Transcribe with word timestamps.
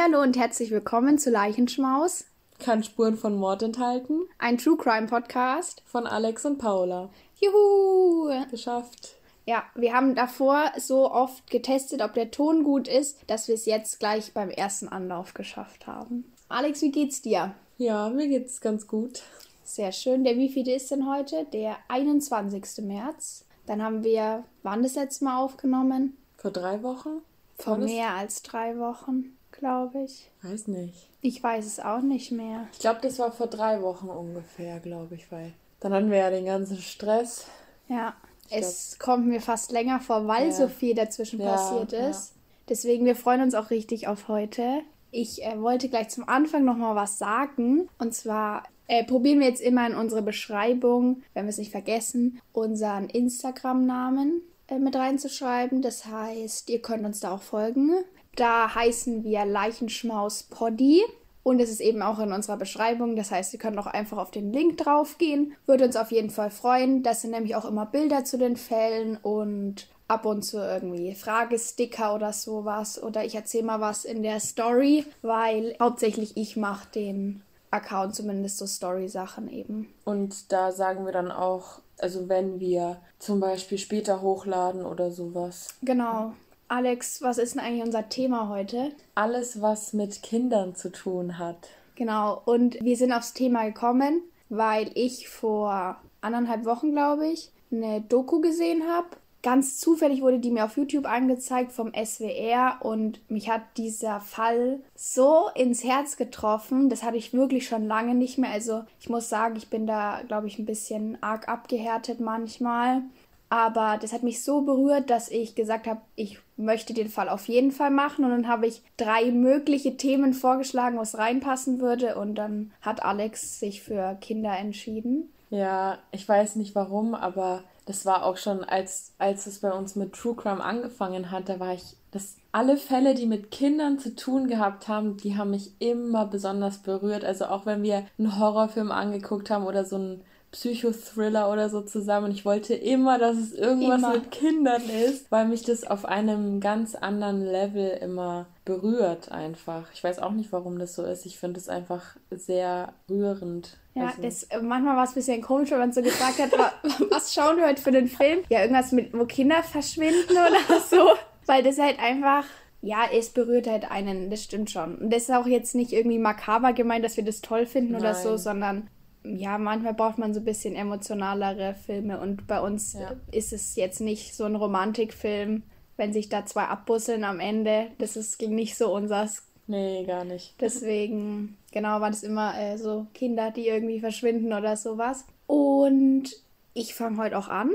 Hallihallo 0.00 0.22
und 0.22 0.38
herzlich 0.38 0.70
willkommen 0.70 1.18
zu 1.18 1.28
Leichenschmaus. 1.28 2.24
Kann 2.58 2.82
Spuren 2.82 3.18
von 3.18 3.36
Mord 3.36 3.62
enthalten. 3.62 4.20
Ein 4.38 4.56
True 4.56 4.78
Crime 4.78 5.06
Podcast. 5.06 5.82
Von 5.84 6.06
Alex 6.06 6.46
und 6.46 6.56
Paula. 6.56 7.10
Juhu! 7.38 8.30
Geschafft. 8.50 9.16
Ja, 9.44 9.64
wir 9.74 9.92
haben 9.92 10.14
davor 10.14 10.72
so 10.78 11.10
oft 11.10 11.50
getestet, 11.50 12.00
ob 12.00 12.14
der 12.14 12.30
Ton 12.30 12.64
gut 12.64 12.88
ist, 12.88 13.18
dass 13.26 13.46
wir 13.46 13.54
es 13.54 13.66
jetzt 13.66 14.00
gleich 14.00 14.32
beim 14.32 14.48
ersten 14.48 14.88
Anlauf 14.88 15.34
geschafft 15.34 15.86
haben. 15.86 16.32
Alex, 16.48 16.80
wie 16.80 16.92
geht's 16.92 17.20
dir? 17.20 17.54
Ja, 17.76 18.08
mir 18.08 18.28
geht's 18.28 18.62
ganz 18.62 18.86
gut. 18.86 19.22
Sehr 19.64 19.92
schön. 19.92 20.24
Der 20.24 20.36
wievielte 20.36 20.72
ist 20.72 20.90
denn 20.90 21.10
heute? 21.10 21.44
Der 21.52 21.76
21. 21.88 22.86
März. 22.86 23.44
Dann 23.66 23.82
haben 23.82 24.02
wir, 24.02 24.44
wann 24.62 24.82
das 24.82 24.94
letzte 24.94 25.24
Mal 25.24 25.38
aufgenommen? 25.38 26.16
Vor 26.38 26.52
drei 26.52 26.82
Wochen? 26.82 27.20
Vor 27.58 27.76
mehr 27.76 28.14
als 28.14 28.40
drei 28.42 28.78
Wochen, 28.78 29.36
glaube 29.60 30.02
ich. 30.02 30.28
Weiß 30.42 30.66
nicht. 30.66 31.08
Ich 31.22 31.42
weiß 31.42 31.64
es 31.66 31.78
auch 31.78 32.00
nicht 32.00 32.32
mehr. 32.32 32.66
Ich 32.72 32.80
glaube, 32.80 33.00
das 33.02 33.18
war 33.18 33.30
vor 33.30 33.46
drei 33.46 33.80
Wochen 33.82 34.08
ungefähr, 34.08 34.80
glaube 34.80 35.14
ich, 35.14 35.30
weil 35.30 35.52
dann 35.78 35.92
hatten 35.92 36.10
wir 36.10 36.18
ja 36.18 36.30
den 36.30 36.46
ganzen 36.46 36.78
Stress. 36.78 37.46
Ja, 37.88 38.14
ich 38.48 38.56
es 38.56 38.96
glaub... 38.98 39.16
kommt 39.16 39.26
mir 39.26 39.40
fast 39.40 39.70
länger 39.70 40.00
vor, 40.00 40.26
weil 40.26 40.48
ja. 40.48 40.52
so 40.52 40.68
viel 40.68 40.94
dazwischen 40.94 41.40
ja, 41.40 41.52
passiert 41.52 41.92
ist. 41.92 42.30
Ja. 42.30 42.40
Deswegen, 42.68 43.04
wir 43.04 43.16
freuen 43.16 43.42
uns 43.42 43.54
auch 43.54 43.70
richtig 43.70 44.08
auf 44.08 44.28
heute. 44.28 44.80
Ich 45.10 45.44
äh, 45.44 45.60
wollte 45.60 45.88
gleich 45.88 46.08
zum 46.08 46.28
Anfang 46.28 46.64
noch 46.64 46.76
mal 46.76 46.94
was 46.94 47.18
sagen. 47.18 47.88
Und 47.98 48.14
zwar 48.14 48.64
äh, 48.86 49.04
probieren 49.04 49.40
wir 49.40 49.48
jetzt 49.48 49.62
immer 49.62 49.86
in 49.86 49.94
unsere 49.94 50.22
Beschreibung, 50.22 51.22
wenn 51.34 51.46
wir 51.46 51.50
es 51.50 51.58
nicht 51.58 51.72
vergessen, 51.72 52.40
unseren 52.52 53.08
Instagram-Namen 53.08 54.42
äh, 54.68 54.78
mit 54.78 54.94
reinzuschreiben. 54.94 55.82
Das 55.82 56.06
heißt, 56.06 56.70
ihr 56.70 56.80
könnt 56.80 57.04
uns 57.04 57.20
da 57.20 57.32
auch 57.32 57.42
folgen. 57.42 57.92
Da 58.36 58.74
heißen 58.74 59.24
wir 59.24 59.44
Leichenschmaus 59.44 60.44
Poddy. 60.44 61.02
Und 61.42 61.58
es 61.58 61.70
ist 61.70 61.80
eben 61.80 62.02
auch 62.02 62.18
in 62.18 62.32
unserer 62.32 62.58
Beschreibung. 62.58 63.16
Das 63.16 63.30
heißt, 63.30 63.52
ihr 63.52 63.58
könnt 63.58 63.78
auch 63.78 63.86
einfach 63.86 64.18
auf 64.18 64.30
den 64.30 64.52
Link 64.52 64.76
draufgehen. 64.78 65.54
Würde 65.66 65.84
uns 65.84 65.96
auf 65.96 66.12
jeden 66.12 66.30
Fall 66.30 66.50
freuen. 66.50 67.02
Das 67.02 67.22
sind 67.22 67.30
nämlich 67.30 67.56
auch 67.56 67.64
immer 67.64 67.86
Bilder 67.86 68.24
zu 68.24 68.36
den 68.36 68.56
Fällen 68.56 69.16
und 69.16 69.88
ab 70.06 70.26
und 70.26 70.42
zu 70.42 70.58
irgendwie 70.58 71.14
Fragesticker 71.14 72.14
oder 72.14 72.32
sowas. 72.32 73.02
Oder 73.02 73.24
ich 73.24 73.34
erzähle 73.34 73.64
mal 73.64 73.80
was 73.80 74.04
in 74.04 74.22
der 74.22 74.40
Story, 74.40 75.06
weil 75.22 75.76
hauptsächlich 75.80 76.36
ich 76.36 76.56
mache 76.56 76.88
den 76.94 77.42
Account, 77.70 78.16
zumindest 78.16 78.58
so 78.58 78.66
Story-Sachen 78.66 79.48
eben. 79.48 79.88
Und 80.04 80.52
da 80.52 80.72
sagen 80.72 81.06
wir 81.06 81.12
dann 81.12 81.30
auch, 81.30 81.80
also 81.98 82.28
wenn 82.28 82.58
wir 82.60 83.00
zum 83.18 83.40
Beispiel 83.40 83.78
später 83.78 84.20
hochladen 84.20 84.84
oder 84.84 85.10
sowas. 85.10 85.68
Genau. 85.82 86.32
Alex, 86.70 87.20
was 87.20 87.38
ist 87.38 87.56
denn 87.56 87.62
eigentlich 87.62 87.82
unser 87.82 88.08
Thema 88.08 88.48
heute? 88.48 88.92
Alles, 89.16 89.60
was 89.60 89.92
mit 89.92 90.22
Kindern 90.22 90.76
zu 90.76 90.92
tun 90.92 91.36
hat. 91.36 91.68
Genau, 91.96 92.40
und 92.44 92.78
wir 92.80 92.96
sind 92.96 93.12
aufs 93.12 93.34
Thema 93.34 93.64
gekommen, 93.64 94.22
weil 94.50 94.88
ich 94.94 95.28
vor 95.28 95.96
anderthalb 96.20 96.64
Wochen, 96.64 96.92
glaube 96.92 97.26
ich, 97.26 97.50
eine 97.72 98.02
Doku 98.02 98.40
gesehen 98.40 98.84
habe. 98.88 99.08
Ganz 99.42 99.78
zufällig 99.80 100.22
wurde 100.22 100.38
die 100.38 100.52
mir 100.52 100.64
auf 100.64 100.76
YouTube 100.76 101.06
angezeigt 101.06 101.72
vom 101.72 101.92
SWR 101.92 102.78
und 102.82 103.18
mich 103.28 103.50
hat 103.50 103.62
dieser 103.76 104.20
Fall 104.20 104.78
so 104.94 105.48
ins 105.56 105.82
Herz 105.82 106.16
getroffen. 106.16 106.88
Das 106.88 107.02
hatte 107.02 107.16
ich 107.16 107.32
wirklich 107.32 107.66
schon 107.66 107.88
lange 107.88 108.14
nicht 108.14 108.38
mehr. 108.38 108.50
Also 108.50 108.84
ich 109.00 109.08
muss 109.08 109.28
sagen, 109.28 109.56
ich 109.56 109.70
bin 109.70 109.88
da, 109.88 110.20
glaube 110.28 110.46
ich, 110.46 110.60
ein 110.60 110.66
bisschen 110.66 111.20
arg 111.20 111.48
abgehärtet 111.48 112.20
manchmal. 112.20 113.02
Aber 113.50 113.98
das 114.00 114.12
hat 114.12 114.22
mich 114.22 114.44
so 114.44 114.62
berührt, 114.62 115.10
dass 115.10 115.28
ich 115.28 115.56
gesagt 115.56 115.88
habe, 115.88 116.00
ich 116.14 116.38
möchte 116.56 116.94
den 116.94 117.08
Fall 117.08 117.28
auf 117.28 117.48
jeden 117.48 117.72
Fall 117.72 117.90
machen. 117.90 118.24
Und 118.24 118.30
dann 118.30 118.48
habe 118.48 118.68
ich 118.68 118.82
drei 118.96 119.32
mögliche 119.32 119.96
Themen 119.96 120.34
vorgeschlagen, 120.34 120.98
was 120.98 121.18
reinpassen 121.18 121.80
würde. 121.80 122.14
Und 122.14 122.36
dann 122.36 122.70
hat 122.80 123.04
Alex 123.04 123.58
sich 123.58 123.82
für 123.82 124.16
Kinder 124.20 124.56
entschieden. 124.56 125.32
Ja, 125.50 125.98
ich 126.12 126.28
weiß 126.28 126.54
nicht 126.56 126.76
warum, 126.76 127.16
aber 127.16 127.64
das 127.86 128.06
war 128.06 128.24
auch 128.24 128.36
schon, 128.36 128.62
als, 128.62 129.14
als 129.18 129.48
es 129.48 129.58
bei 129.58 129.72
uns 129.72 129.96
mit 129.96 130.12
True 130.12 130.36
Crime 130.36 130.62
angefangen 130.62 131.32
hat, 131.32 131.48
da 131.48 131.58
war 131.58 131.74
ich, 131.74 131.96
das, 132.12 132.36
alle 132.52 132.76
Fälle, 132.76 133.14
die 133.14 133.26
mit 133.26 133.50
Kindern 133.50 133.98
zu 133.98 134.14
tun 134.14 134.46
gehabt 134.46 134.86
haben, 134.86 135.16
die 135.16 135.36
haben 135.36 135.50
mich 135.50 135.72
immer 135.80 136.24
besonders 136.24 136.78
berührt. 136.78 137.24
Also 137.24 137.46
auch 137.46 137.66
wenn 137.66 137.82
wir 137.82 138.06
einen 138.16 138.38
Horrorfilm 138.38 138.92
angeguckt 138.92 139.50
haben 139.50 139.66
oder 139.66 139.84
so 139.84 139.96
einen 139.96 140.22
Psychothriller 140.52 141.52
oder 141.52 141.68
so 141.68 141.80
zusammen. 141.82 142.32
Ich 142.32 142.44
wollte 142.44 142.74
immer, 142.74 143.18
dass 143.18 143.36
es 143.36 143.52
irgendwas 143.52 143.98
immer. 143.98 144.14
mit 144.14 144.30
Kindern 144.32 144.82
ist, 144.82 145.30
weil 145.30 145.46
mich 145.46 145.62
das 145.62 145.84
auf 145.84 146.04
einem 146.04 146.60
ganz 146.60 146.96
anderen 146.96 147.44
Level 147.44 147.98
immer 148.02 148.46
berührt 148.64 149.30
einfach. 149.30 149.86
Ich 149.94 150.02
weiß 150.02 150.18
auch 150.18 150.32
nicht, 150.32 150.52
warum 150.52 150.78
das 150.78 150.94
so 150.94 151.04
ist. 151.04 151.24
Ich 151.24 151.38
finde 151.38 151.60
es 151.60 151.68
einfach 151.68 152.16
sehr 152.30 152.92
rührend. 153.08 153.76
Ja, 153.94 154.06
also. 154.06 154.22
das, 154.22 154.42
äh, 154.44 154.60
manchmal 154.60 154.96
war 154.96 155.04
es 155.04 155.10
ein 155.10 155.14
bisschen 155.14 155.42
komisch, 155.42 155.70
wenn 155.70 155.78
man 155.78 155.92
so 155.92 156.02
gefragt 156.02 156.40
hat, 156.40 156.52
was 157.10 157.32
schauen 157.32 157.56
wir 157.56 157.66
heute 157.66 157.82
für 157.82 157.92
den 157.92 158.08
Film? 158.08 158.40
Ja, 158.48 158.60
irgendwas 158.60 158.90
mit, 158.90 159.12
wo 159.12 159.26
Kinder 159.26 159.62
verschwinden 159.62 160.32
oder 160.32 160.80
so. 160.90 161.10
Weil 161.46 161.62
das 161.62 161.78
halt 161.78 161.98
einfach 162.00 162.44
ja, 162.82 163.04
es 163.12 163.28
berührt 163.28 163.66
halt 163.66 163.90
einen, 163.90 164.30
das 164.30 164.42
stimmt 164.42 164.70
schon. 164.70 164.96
Und 164.96 165.12
das 165.12 165.24
ist 165.24 165.34
auch 165.34 165.46
jetzt 165.46 165.74
nicht 165.74 165.92
irgendwie 165.92 166.18
makaber 166.18 166.72
gemeint, 166.72 167.04
dass 167.04 167.16
wir 167.16 167.24
das 167.24 167.42
toll 167.42 167.66
finden 167.66 167.92
Nein. 167.92 168.00
oder 168.00 168.14
so, 168.14 168.38
sondern 168.38 168.88
ja, 169.24 169.58
manchmal 169.58 169.94
braucht 169.94 170.18
man 170.18 170.34
so 170.34 170.40
ein 170.40 170.44
bisschen 170.44 170.74
emotionalere 170.74 171.74
Filme 171.74 172.20
und 172.20 172.46
bei 172.46 172.60
uns 172.60 172.94
ja. 172.94 173.12
ist 173.32 173.52
es 173.52 173.76
jetzt 173.76 174.00
nicht 174.00 174.34
so 174.34 174.44
ein 174.44 174.56
Romantikfilm, 174.56 175.62
wenn 175.96 176.12
sich 176.12 176.28
da 176.28 176.46
zwei 176.46 176.64
abbusseln 176.64 177.24
am 177.24 177.40
Ende. 177.40 177.88
Das 177.98 178.16
ist 178.16 178.40
nicht 178.40 178.76
so 178.76 178.94
unsers. 178.94 179.42
Nee, 179.66 180.04
gar 180.04 180.24
nicht. 180.24 180.54
Deswegen, 180.60 181.56
genau, 181.70 182.00
waren 182.00 182.12
es 182.12 182.22
immer 182.22 182.58
äh, 182.58 182.76
so 182.76 183.06
Kinder, 183.14 183.50
die 183.50 183.68
irgendwie 183.68 184.00
verschwinden 184.00 184.52
oder 184.52 184.76
sowas. 184.76 185.24
Und 185.46 186.30
ich 186.74 186.94
fange 186.94 187.18
heute 187.18 187.38
auch 187.38 187.48
an. 187.48 187.70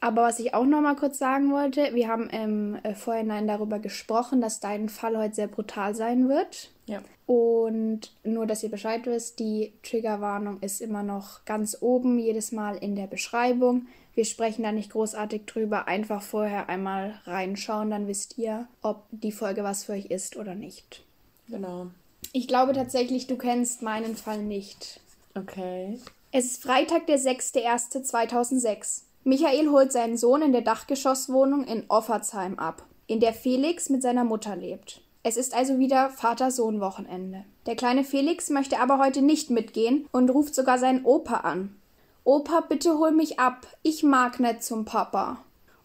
Aber 0.00 0.22
was 0.24 0.38
ich 0.38 0.52
auch 0.52 0.66
noch 0.66 0.82
mal 0.82 0.96
kurz 0.96 1.18
sagen 1.18 1.50
wollte, 1.50 1.94
wir 1.94 2.08
haben 2.08 2.28
im 2.28 2.74
äh, 2.82 2.94
Vorhinein 2.94 3.46
darüber 3.46 3.78
gesprochen, 3.78 4.42
dass 4.42 4.60
dein 4.60 4.90
Fall 4.90 5.16
heute 5.16 5.34
sehr 5.34 5.46
brutal 5.46 5.94
sein 5.94 6.28
wird. 6.28 6.73
Ja. 6.86 7.02
Und 7.26 8.12
nur, 8.22 8.46
dass 8.46 8.62
ihr 8.62 8.70
Bescheid 8.70 9.06
wisst, 9.06 9.38
die 9.38 9.72
Triggerwarnung 9.82 10.60
ist 10.60 10.80
immer 10.80 11.02
noch 11.02 11.44
ganz 11.44 11.78
oben, 11.80 12.18
jedes 12.18 12.52
Mal 12.52 12.76
in 12.76 12.96
der 12.96 13.06
Beschreibung. 13.06 13.86
Wir 14.14 14.24
sprechen 14.24 14.62
da 14.62 14.72
nicht 14.72 14.92
großartig 14.92 15.46
drüber, 15.46 15.88
einfach 15.88 16.22
vorher 16.22 16.68
einmal 16.68 17.20
reinschauen, 17.24 17.90
dann 17.90 18.06
wisst 18.06 18.38
ihr, 18.38 18.68
ob 18.82 19.06
die 19.10 19.32
Folge 19.32 19.64
was 19.64 19.84
für 19.84 19.92
euch 19.92 20.06
ist 20.06 20.36
oder 20.36 20.54
nicht. 20.54 21.02
Genau. 21.48 21.88
Ich 22.32 22.46
glaube 22.46 22.72
tatsächlich, 22.72 23.26
du 23.26 23.36
kennst 23.36 23.82
meinen 23.82 24.16
Fall 24.16 24.42
nicht. 24.42 25.00
Okay. 25.34 25.98
Es 26.30 26.46
ist 26.46 26.62
Freitag, 26.62 27.06
der 27.06 27.18
6.1.2006. 27.18 29.02
Michael 29.24 29.70
holt 29.70 29.92
seinen 29.92 30.16
Sohn 30.16 30.42
in 30.42 30.52
der 30.52 30.62
Dachgeschosswohnung 30.62 31.64
in 31.64 31.84
Offertsheim 31.88 32.58
ab, 32.58 32.84
in 33.06 33.20
der 33.20 33.32
Felix 33.32 33.88
mit 33.88 34.02
seiner 34.02 34.24
Mutter 34.24 34.54
lebt. 34.54 35.00
Es 35.26 35.38
ist 35.38 35.54
also 35.54 35.78
wieder 35.78 36.10
Vater-Sohn-Wochenende. 36.10 37.44
Der 37.64 37.76
kleine 37.76 38.04
Felix 38.04 38.50
möchte 38.50 38.78
aber 38.78 38.98
heute 38.98 39.22
nicht 39.22 39.48
mitgehen 39.48 40.06
und 40.12 40.28
ruft 40.28 40.54
sogar 40.54 40.78
seinen 40.78 41.06
Opa 41.06 41.36
an. 41.36 41.74
Opa, 42.24 42.60
bitte 42.60 42.98
hol 42.98 43.10
mich 43.10 43.38
ab. 43.38 43.66
Ich 43.82 44.02
mag 44.02 44.38
nicht 44.38 44.62
zum 44.62 44.84
Papa. 44.84 45.38